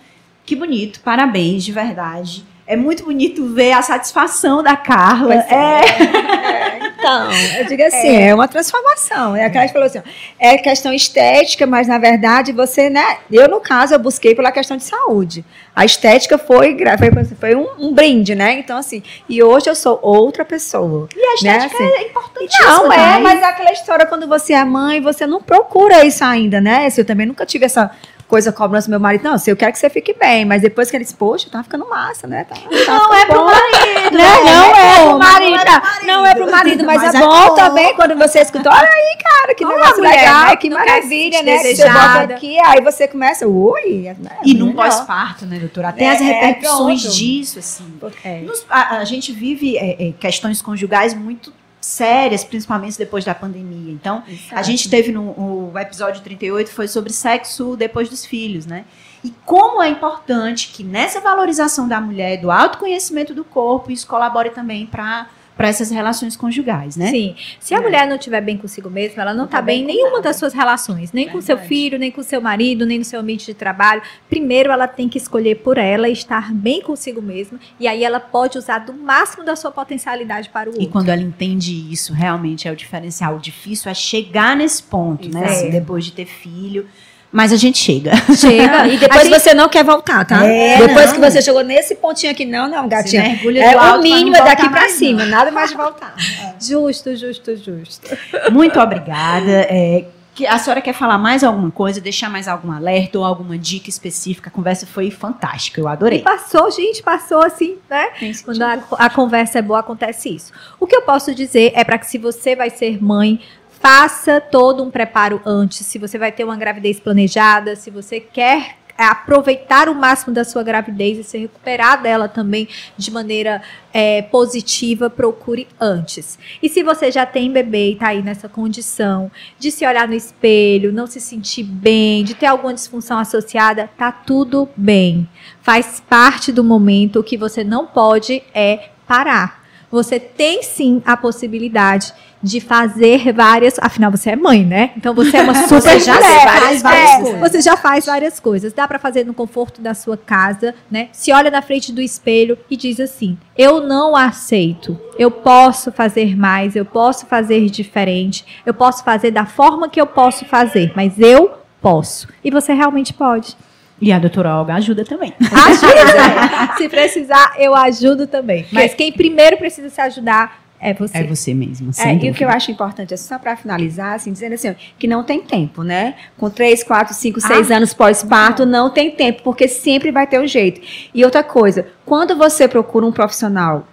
que 0.45 0.55
bonito, 0.55 0.99
parabéns 1.01 1.63
de 1.63 1.71
verdade. 1.71 2.45
É 2.69 2.75
muito 2.75 3.03
bonito 3.03 3.51
ver 3.51 3.71
a 3.71 3.81
satisfação 3.81 4.61
da 4.61 4.77
Carla. 4.77 5.37
Pois 5.37 5.51
É. 5.51 5.81
É, 5.81 6.77
então, 6.99 7.31
eu 7.57 7.65
digo 7.65 7.81
assim, 7.81 8.15
é, 8.15 8.35
uma 8.35 8.47
transformação. 8.47 9.35
É 9.35 9.45
aquela 9.45 9.65
que 9.65 9.73
falou 9.73 9.87
assim, 9.87 10.03
é 10.37 10.55
questão 10.55 10.93
estética, 10.93 11.65
mas 11.65 11.87
na 11.87 11.97
verdade 11.97 12.51
você, 12.51 12.87
né? 12.87 13.17
Eu, 13.31 13.49
no 13.49 13.59
caso, 13.59 13.95
eu 13.95 13.99
busquei 13.99 14.35
pela 14.35 14.51
questão 14.51 14.77
de 14.77 14.83
saúde. 14.83 15.43
A 15.75 15.83
estética 15.83 16.37
foi, 16.37 16.77
foi, 16.77 17.35
foi 17.39 17.55
um, 17.55 17.67
um 17.79 17.91
brinde, 17.91 18.35
né? 18.35 18.53
Então, 18.59 18.77
assim, 18.77 19.01
e 19.27 19.41
hoje 19.41 19.67
eu 19.67 19.75
sou 19.75 19.97
outra 20.03 20.45
pessoa. 20.45 21.09
E 21.15 21.19
a 21.19 21.33
estética 21.33 21.83
né? 21.83 21.89
é 21.89 22.03
importantíssima. 22.03 22.69
Não, 22.69 22.93
é, 22.93 22.97
demais. 22.97 23.23
mas 23.23 23.41
é 23.41 23.45
aquela 23.45 23.71
história 23.71 24.05
quando 24.05 24.27
você 24.27 24.53
é 24.53 24.63
mãe, 24.63 25.01
você 25.01 25.25
não 25.25 25.41
procura 25.41 26.05
isso 26.05 26.23
ainda, 26.23 26.61
né? 26.61 26.85
Assim, 26.85 27.01
eu 27.01 27.05
também 27.05 27.25
nunca 27.25 27.47
tive 27.47 27.65
essa 27.65 27.89
coisa 28.29 28.53
cobrança 28.53 28.87
do 28.87 28.91
meu 28.91 28.99
marido. 28.99 29.23
Não, 29.23 29.33
assim, 29.33 29.49
eu 29.49 29.57
quero 29.57 29.73
que 29.73 29.79
você 29.79 29.89
fique 29.89 30.13
bem, 30.13 30.45
mas 30.45 30.61
depois 30.61 30.89
que 30.89 30.95
ele 30.95 31.03
disse, 31.03 31.15
poxa, 31.15 31.49
tá 31.51 31.63
ficando 31.63 31.89
massa, 31.89 32.27
né? 32.27 32.45
Tá, 32.45 32.55
Não 32.87 33.13
é 33.13 33.25
pro 33.25 33.43
marido, 33.43 34.17
né? 34.17 34.21
Não 34.45 34.75
é 34.75 34.99
pro 35.01 35.09
bom, 35.11 35.17
marido, 35.17 35.49
não 35.51 35.59
é 35.59 35.65
tá? 35.65 35.81
pro 35.81 35.89
marido. 35.89 36.07
não 36.07 36.25
é 36.27 36.35
pro 36.35 36.51
marido, 36.51 36.85
mas, 36.85 37.01
Mas 37.01 37.15
é, 37.15 37.17
é 37.17 37.21
bom, 37.21 37.47
bom. 37.47 37.55
também 37.55 37.95
quando 37.95 38.15
você 38.15 38.39
escuta. 38.39 38.69
Olha 38.69 38.87
aí, 38.87 39.17
cara, 39.21 39.55
que 39.55 39.65
negócio 39.65 39.97
mulher, 39.97 40.15
legal, 40.15 40.45
né? 40.45 40.55
Que 40.55 40.69
não 40.69 40.77
maravilha, 40.77 41.41
né? 41.43 41.57
Você 41.57 41.83
bota 41.89 42.33
aqui, 42.35 42.59
aí 42.59 42.81
você 42.81 43.07
começa, 43.07 43.47
ui, 43.47 44.13
né? 44.19 44.37
E 44.45 44.53
num 44.53 44.73
pós-parto, 44.73 45.47
né, 45.47 45.57
doutora? 45.57 45.91
Tem 45.91 46.07
É, 46.07 46.11
as 46.11 46.19
repercussões 46.21 47.01
disso, 47.15 47.57
assim. 47.59 47.97
É. 48.23 48.41
Nos- 48.41 48.65
a, 48.69 48.97
a 48.97 49.05
gente 49.05 49.31
vive 49.31 49.75
é, 49.77 50.09
é, 50.09 50.11
questões 50.19 50.61
conjugais 50.61 51.13
muito 51.15 51.51
sérias, 51.81 52.43
principalmente 52.43 52.97
depois 52.97 53.23
da 53.23 53.33
pandemia. 53.33 53.91
Então, 53.91 54.23
a 54.51 54.61
gente 54.61 54.89
teve 54.89 55.11
no 55.11 55.71
episódio 55.77 56.21
38 56.21 56.69
foi 56.71 56.87
sobre 56.87 57.11
sexo 57.13 57.75
depois 57.75 58.09
dos 58.09 58.25
filhos, 58.25 58.65
né? 58.65 58.85
E 59.23 59.31
como 59.45 59.81
é 59.81 59.89
importante 59.89 60.69
que 60.69 60.83
nessa 60.83 61.19
valorização 61.19 61.87
da 61.87 61.99
mulher, 61.99 62.39
do 62.39 62.49
autoconhecimento 62.49 63.33
do 63.33 63.43
corpo, 63.43 63.91
isso 63.91 64.07
colabore 64.07 64.49
também 64.51 64.85
para 64.85 65.27
para 65.59 65.67
essas 65.67 65.91
relações 65.91 66.37
conjugais, 66.37 66.95
né? 66.95 67.07
Sim. 67.11 67.35
Se 67.59 67.75
a 67.75 67.79
É. 67.79 67.81
mulher 67.81 68.07
não 68.07 68.15
estiver 68.15 68.39
bem 68.39 68.57
consigo 68.57 68.89
mesma, 68.89 69.23
ela 69.23 69.33
não 69.33 69.43
está 69.43 69.57
tá 69.57 69.61
bem 69.61 69.81
em 69.81 69.85
nenhuma 69.85 70.11
nada. 70.11 70.21
das 70.21 70.37
suas 70.37 70.53
relações, 70.53 71.11
nem 71.11 71.27
com 71.27 71.41
seu 71.41 71.57
filho, 71.57 71.99
nem 71.99 72.09
com 72.11 72.23
seu 72.23 72.39
marido, 72.39 72.85
nem 72.85 72.97
no 72.99 73.03
seu 73.03 73.19
ambiente 73.19 73.45
de 73.45 73.53
trabalho. 73.53 74.01
Primeiro, 74.29 74.71
ela 74.71 74.87
tem 74.87 75.09
que 75.09 75.17
escolher 75.17 75.55
por 75.55 75.77
ela 75.77 76.07
e 76.07 76.13
estar 76.13 76.53
bem 76.53 76.81
consigo 76.81 77.21
mesma, 77.21 77.59
e 77.77 77.89
aí 77.89 78.05
ela 78.05 78.21
pode 78.21 78.57
usar 78.57 78.79
do 78.79 78.93
máximo 78.93 79.43
da 79.43 79.57
sua 79.57 79.69
potencialidade 79.69 80.47
para 80.47 80.69
o 80.69 80.73
E 80.73 80.75
outro. 80.77 80.91
quando 80.91 81.09
ela 81.09 81.21
entende 81.21 81.73
isso, 81.91 82.13
realmente 82.13 82.65
é 82.65 82.71
o 82.71 82.75
diferencial. 82.77 83.35
O 83.35 83.39
difícil 83.41 83.91
é 83.91 83.93
chegar 83.93 84.55
nesse 84.55 84.81
ponto, 84.81 85.27
né? 85.27 85.43
Isso. 85.43 85.53
Assim, 85.55 85.69
depois 85.71 86.05
de 86.05 86.13
ter 86.13 86.25
filho. 86.25 86.87
Mas 87.31 87.53
a 87.53 87.55
gente 87.57 87.77
chega. 87.77 88.11
Chega. 88.35 88.87
E 88.87 88.97
depois 88.99 89.23
gente- 89.27 89.39
você 89.39 89.53
não 89.53 89.69
quer 89.69 89.83
voltar, 89.83 90.25
tá? 90.25 90.43
É, 90.45 90.77
depois 90.79 91.07
não. 91.07 91.13
que 91.13 91.19
você 91.31 91.41
chegou 91.41 91.63
nesse 91.63 91.93
pontinho 91.95 92.31
aqui, 92.31 92.43
não, 92.45 92.67
não, 92.67 92.87
gatinha. 92.89 93.39
É 93.61 93.77
o 93.93 94.01
mínimo, 94.01 94.31
não 94.31 94.39
é 94.39 94.43
daqui 94.45 94.67
mais, 94.67 94.93
cima, 94.93 95.25
nada 95.25 95.51
mais 95.51 95.69
de 95.69 95.77
voltar. 95.77 96.15
Justo, 96.59 97.15
justo, 97.15 97.55
justo. 97.55 98.17
Muito 98.51 98.79
obrigada. 98.79 99.51
É, 99.69 100.05
que 100.33 100.47
a 100.47 100.57
senhora 100.57 100.79
quer 100.81 100.93
falar 100.93 101.17
mais 101.17 101.43
alguma 101.43 101.69
coisa, 101.69 101.99
deixar 101.99 102.29
mais 102.29 102.47
algum 102.47 102.71
alerta 102.71 103.19
ou 103.19 103.25
alguma 103.25 103.57
dica 103.57 103.89
específica? 103.89 104.49
A 104.49 104.51
conversa 104.51 104.87
foi 104.87 105.11
fantástica, 105.11 105.81
eu 105.81 105.85
E 105.85 105.87
adorei. 105.91 106.19
passou, 106.21 106.71
gente, 106.71 107.03
passou 107.03 107.43
assim, 107.43 107.75
né? 107.89 108.07
Quando 108.45 108.61
a, 108.63 108.79
a 108.97 109.09
conversa 109.09 109.59
é 109.59 109.61
boa, 109.61 109.81
acontece 109.81 110.33
isso. 110.33 110.53
O 110.79 110.87
que 110.87 110.95
eu 110.95 111.01
posso 111.01 111.35
dizer 111.35 111.73
é 111.75 111.83
para 111.83 111.97
que 111.97 112.07
se 112.07 112.17
você 112.17 112.55
vai 112.55 112.69
ser 112.69 113.03
mãe, 113.03 113.41
faça 113.81 114.39
todo 114.39 114.83
um 114.83 114.91
preparo 114.91 115.41
antes. 115.45 115.85
Se 115.85 115.97
você 115.97 116.17
vai 116.17 116.31
ter 116.31 116.43
uma 116.43 116.57
gravidez 116.57 116.99
planejada, 116.99 117.75
se 117.75 117.89
você 117.89 118.19
quer 118.19 118.79
aproveitar 119.07 119.87
o 119.87 119.95
máximo 119.95 120.33
da 120.33 120.43
sua 120.43 120.61
gravidez 120.61 121.17
e 121.17 121.23
se 121.23 121.37
recuperar 121.37 122.01
dela 122.01 122.27
também 122.27 122.67
de 122.97 123.09
maneira 123.09 123.61
é, 123.93 124.21
positiva, 124.23 125.09
procure 125.09 125.67
antes. 125.79 126.37
E 126.61 126.67
se 126.67 126.83
você 126.83 127.09
já 127.09 127.25
tem 127.25 127.49
bebê 127.51 127.91
e 127.91 127.95
tá 127.95 128.09
aí 128.09 128.21
nessa 128.21 128.49
condição 128.49 129.31
de 129.57 129.71
se 129.71 129.85
olhar 129.87 130.07
no 130.07 130.13
espelho, 130.13 130.91
não 130.91 131.07
se 131.07 131.21
sentir 131.21 131.63
bem, 131.63 132.25
de 132.25 132.33
ter 132.33 132.47
alguma 132.47 132.73
disfunção 132.73 133.17
associada, 133.17 133.89
tá 133.97 134.11
tudo 134.11 134.67
bem. 134.75 135.29
Faz 135.61 136.03
parte 136.07 136.51
do 136.51 136.63
momento. 136.63 137.19
O 137.19 137.23
que 137.23 137.37
você 137.37 137.63
não 137.63 137.87
pode 137.87 138.43
é 138.53 138.89
parar. 139.07 139.58
Você 139.91 140.19
tem 140.19 140.61
sim 140.63 141.01
a 141.05 141.17
possibilidade 141.17 142.13
de 142.41 142.61
fazer 142.61 143.33
várias. 143.33 143.77
Afinal, 143.79 144.11
você 144.11 144.29
é 144.29 144.35
mãe, 144.35 144.63
né? 144.63 144.91
Então 144.95 145.13
você 145.13 145.37
é 145.37 145.41
uma 145.41 145.53
super 145.67 145.81
Você 145.81 145.99
já 145.99 146.13
mulher. 146.15 146.43
faz 146.43 146.81
várias 146.81 147.09
É, 147.11 147.21
coisas. 147.21 147.39
Você 147.39 147.61
já 147.61 147.75
faz 147.77 148.05
várias 148.05 148.39
coisas. 148.39 148.71
Dá 148.73 148.87
pra 148.87 148.99
fazer 148.99 149.25
no 149.25 149.33
conforto 149.33 149.81
da 149.81 149.93
sua 149.93 150.15
casa, 150.15 150.73
né? 150.89 151.09
Se 151.11 151.31
olha 151.33 151.49
na 151.51 151.61
frente 151.61 151.91
do 151.91 152.01
espelho 152.01 152.57
e 152.69 152.77
diz 152.77 152.99
assim: 152.99 153.37
Eu 153.57 153.81
não 153.81 154.15
aceito. 154.15 154.97
Eu 155.17 155.31
posso 155.31 155.91
fazer 155.91 156.37
mais. 156.37 156.75
Eu 156.75 156.85
posso 156.85 157.25
fazer 157.25 157.69
diferente. 157.69 158.45
Eu 158.65 158.73
posso 158.73 159.03
fazer 159.03 159.31
da 159.31 159.45
forma 159.45 159.89
que 159.89 159.99
eu 159.99 160.07
posso 160.07 160.45
fazer. 160.45 160.93
Mas 160.95 161.19
eu 161.19 161.51
posso. 161.81 162.27
E 162.43 162.51
você 162.51 162.73
realmente 162.73 163.13
pode. 163.13 163.55
E 164.01 164.11
a 164.11 164.19
doutora 164.19 164.55
Olga 164.55 164.75
ajuda 164.75 165.03
também. 165.03 165.33
Ajuda. 165.39 166.75
Se 166.77 166.87
precisar, 166.87 167.53
eu 167.57 167.75
ajudo 167.75 168.27
também. 168.27 168.65
Mas 168.71 168.93
quem 168.93 169.11
primeiro 169.11 169.57
precisa 169.57 169.89
se 169.89 169.99
ajudar 169.99 170.59
é 170.79 170.93
você. 170.93 171.17
É 171.17 171.23
você 171.23 171.53
mesmo, 171.53 171.91
É, 171.99 172.15
e 172.25 172.31
o 172.31 172.33
que 172.33 172.43
eu 172.43 172.49
acho 172.49 172.71
importante, 172.71 173.13
é 173.13 173.17
só 173.17 173.37
para 173.37 173.57
finalizar, 173.57 174.15
assim, 174.15 174.31
dizendo 174.31 174.53
assim, 174.53 174.73
que 174.97 175.07
não 175.07 175.23
tem 175.23 175.41
tempo, 175.41 175.83
né? 175.83 176.15
Com 176.37 176.49
3, 176.49 176.83
4, 176.83 177.13
5, 177.13 177.41
6 177.41 177.69
anos 177.69 177.93
pós-parto, 177.93 178.65
não 178.65 178.89
tem 178.89 179.11
tempo, 179.11 179.43
porque 179.43 179.67
sempre 179.67 180.09
vai 180.09 180.25
ter 180.25 180.39
um 180.39 180.47
jeito. 180.47 180.79
E 181.13 181.25
outra 181.25 181.43
coisa, 181.43 181.87
quando 182.05 182.35
você 182.37 182.67
procura 182.67 183.05
um 183.05 183.11
profissional 183.11 183.85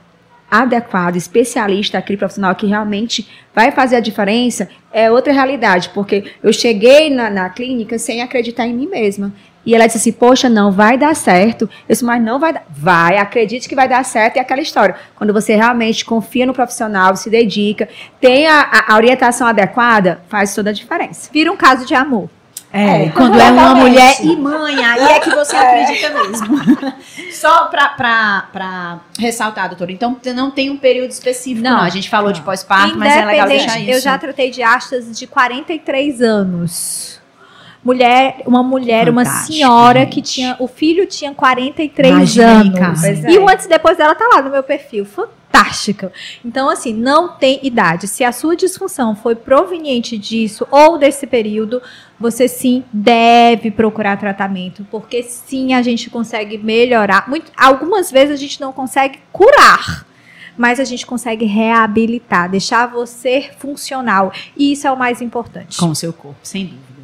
adequado, 0.48 1.16
especialista, 1.16 1.98
aquele 1.98 2.16
profissional 2.16 2.54
que 2.54 2.66
realmente 2.66 3.28
vai 3.52 3.72
fazer 3.72 3.96
a 3.96 4.00
diferença, 4.00 4.68
é 4.92 5.10
outra 5.10 5.32
realidade, 5.32 5.90
porque 5.90 6.32
eu 6.40 6.52
cheguei 6.52 7.10
na, 7.10 7.28
na 7.28 7.50
clínica 7.50 7.98
sem 7.98 8.22
acreditar 8.22 8.64
em 8.64 8.72
mim 8.72 8.86
mesma. 8.86 9.32
E 9.66 9.74
ela 9.74 9.84
disse 9.86 9.98
assim, 9.98 10.12
poxa, 10.12 10.48
não 10.48 10.70
vai 10.70 10.96
dar 10.96 11.14
certo. 11.16 11.62
Eu 11.62 11.68
disse, 11.88 12.04
mas 12.04 12.22
não 12.22 12.38
vai 12.38 12.52
dar. 12.52 12.62
Vai, 12.70 13.18
acredite 13.18 13.68
que 13.68 13.74
vai 13.74 13.88
dar 13.88 14.04
certo. 14.04 14.36
E 14.36 14.38
aquela 14.38 14.60
história. 14.62 14.94
Quando 15.16 15.32
você 15.32 15.56
realmente 15.56 16.04
confia 16.04 16.46
no 16.46 16.54
profissional, 16.54 17.16
se 17.16 17.28
dedica, 17.28 17.88
tem 18.20 18.46
a, 18.46 18.84
a- 18.88 18.94
orientação 18.94 19.44
adequada, 19.46 20.20
faz 20.28 20.54
toda 20.54 20.70
a 20.70 20.72
diferença. 20.72 21.28
Vira 21.32 21.50
um 21.50 21.56
caso 21.56 21.84
de 21.84 21.94
amor. 21.96 22.30
É, 22.72 23.04
É, 23.06 23.08
quando 23.10 23.40
é 23.40 23.50
uma 23.50 23.74
mulher 23.74 24.16
e 24.22 24.36
mãe, 24.36 24.84
aí 24.84 25.00
é 25.16 25.20
que 25.20 25.30
você 25.30 25.56
acredita 25.56 26.10
mesmo. 26.10 26.60
Só 27.32 27.66
pra 27.66 29.00
ressaltar, 29.18 29.68
doutora, 29.68 29.92
então 29.92 30.16
não 30.34 30.50
tem 30.50 30.68
um 30.70 30.76
período 30.76 31.10
específico, 31.10 31.62
não. 31.64 31.76
Não. 31.78 31.82
A 31.82 31.88
gente 31.88 32.08
falou 32.10 32.32
de 32.32 32.40
pós-parto, 32.42 32.96
mas 32.98 33.14
é 33.16 33.24
legal 33.24 33.48
deixar 33.48 33.78
isso. 33.80 33.90
eu 33.90 34.00
já 34.00 34.18
tratei 34.18 34.50
de 34.50 34.62
astas 34.62 35.16
de 35.18 35.26
43 35.26 36.20
anos. 36.22 37.20
Mulher, 37.86 38.42
uma 38.46 38.64
mulher, 38.64 39.08
uma 39.08 39.24
Fantástico, 39.24 39.52
senhora 39.52 40.00
gente. 40.00 40.10
que 40.14 40.20
tinha, 40.22 40.56
o 40.58 40.66
filho 40.66 41.06
tinha 41.06 41.32
43 41.32 42.12
Imagina 42.12 42.50
anos. 42.88 43.04
é. 43.04 43.30
E 43.30 43.38
o 43.38 43.48
antes 43.48 43.66
e 43.66 43.68
depois 43.68 43.96
dela 43.96 44.12
tá 44.12 44.28
lá 44.34 44.42
no 44.42 44.50
meu 44.50 44.64
perfil. 44.64 45.04
Fantástica. 45.04 46.12
Então, 46.44 46.68
assim, 46.68 46.92
não 46.92 47.36
tem 47.36 47.60
idade. 47.62 48.08
Se 48.08 48.24
a 48.24 48.32
sua 48.32 48.56
disfunção 48.56 49.14
foi 49.14 49.36
proveniente 49.36 50.18
disso 50.18 50.66
ou 50.68 50.98
desse 50.98 51.28
período, 51.28 51.80
você 52.18 52.48
sim 52.48 52.82
deve 52.92 53.70
procurar 53.70 54.16
tratamento, 54.18 54.84
porque 54.90 55.22
sim 55.22 55.72
a 55.72 55.80
gente 55.80 56.10
consegue 56.10 56.58
melhorar. 56.58 57.28
Muito, 57.28 57.52
algumas 57.56 58.10
vezes 58.10 58.34
a 58.34 58.36
gente 58.36 58.60
não 58.60 58.72
consegue 58.72 59.20
curar, 59.30 60.04
mas 60.58 60.80
a 60.80 60.84
gente 60.84 61.06
consegue 61.06 61.44
reabilitar, 61.44 62.50
deixar 62.50 62.86
você 62.86 63.48
funcional. 63.60 64.32
E 64.56 64.72
isso 64.72 64.88
é 64.88 64.90
o 64.90 64.98
mais 64.98 65.22
importante. 65.22 65.78
Com 65.78 65.90
o 65.90 65.94
seu 65.94 66.12
corpo, 66.12 66.40
sem 66.42 66.64
dúvida. 66.66 66.95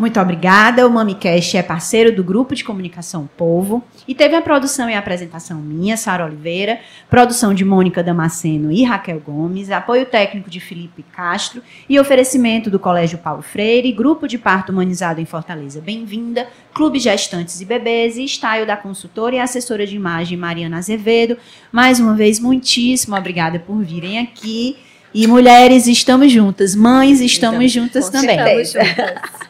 Muito 0.00 0.18
obrigada. 0.18 0.86
O 0.86 0.90
MamiCast 0.90 1.58
é 1.58 1.62
parceiro 1.62 2.10
do 2.10 2.24
Grupo 2.24 2.54
de 2.54 2.64
Comunicação 2.64 3.28
Povo 3.36 3.84
e 4.08 4.14
teve 4.14 4.34
a 4.34 4.40
produção 4.40 4.88
e 4.88 4.94
a 4.94 4.98
apresentação 4.98 5.60
minha, 5.60 5.94
Sara 5.94 6.24
Oliveira, 6.24 6.80
produção 7.10 7.52
de 7.52 7.66
Mônica 7.66 8.02
Damasceno 8.02 8.72
e 8.72 8.82
Raquel 8.82 9.20
Gomes, 9.20 9.70
apoio 9.70 10.06
técnico 10.06 10.48
de 10.48 10.58
Felipe 10.58 11.04
Castro 11.14 11.62
e 11.86 12.00
oferecimento 12.00 12.70
do 12.70 12.78
Colégio 12.78 13.18
Paulo 13.18 13.42
Freire, 13.42 13.92
Grupo 13.92 14.26
de 14.26 14.38
Parto 14.38 14.72
Humanizado 14.72 15.20
em 15.20 15.26
Fortaleza 15.26 15.82
Bem-vinda, 15.82 16.48
Clube 16.72 16.98
Gestantes 16.98 17.60
e 17.60 17.66
Bebês 17.66 18.16
e 18.16 18.24
Style 18.24 18.64
da 18.64 18.78
consultora 18.78 19.36
e 19.36 19.38
assessora 19.38 19.86
de 19.86 19.96
imagem 19.96 20.38
Mariana 20.38 20.78
Azevedo. 20.78 21.36
Mais 21.70 22.00
uma 22.00 22.14
vez, 22.14 22.40
muitíssimo 22.40 23.14
obrigada 23.14 23.58
por 23.58 23.82
virem 23.82 24.18
aqui. 24.18 24.78
E 25.12 25.26
mulheres, 25.26 25.86
estamos 25.86 26.32
juntas. 26.32 26.74
Mães, 26.74 27.20
estamos 27.20 27.66
Estamos, 27.66 27.72
juntas 27.72 28.08
também. 28.08 28.62
Estamos 28.62 28.72
juntas. 28.72 29.49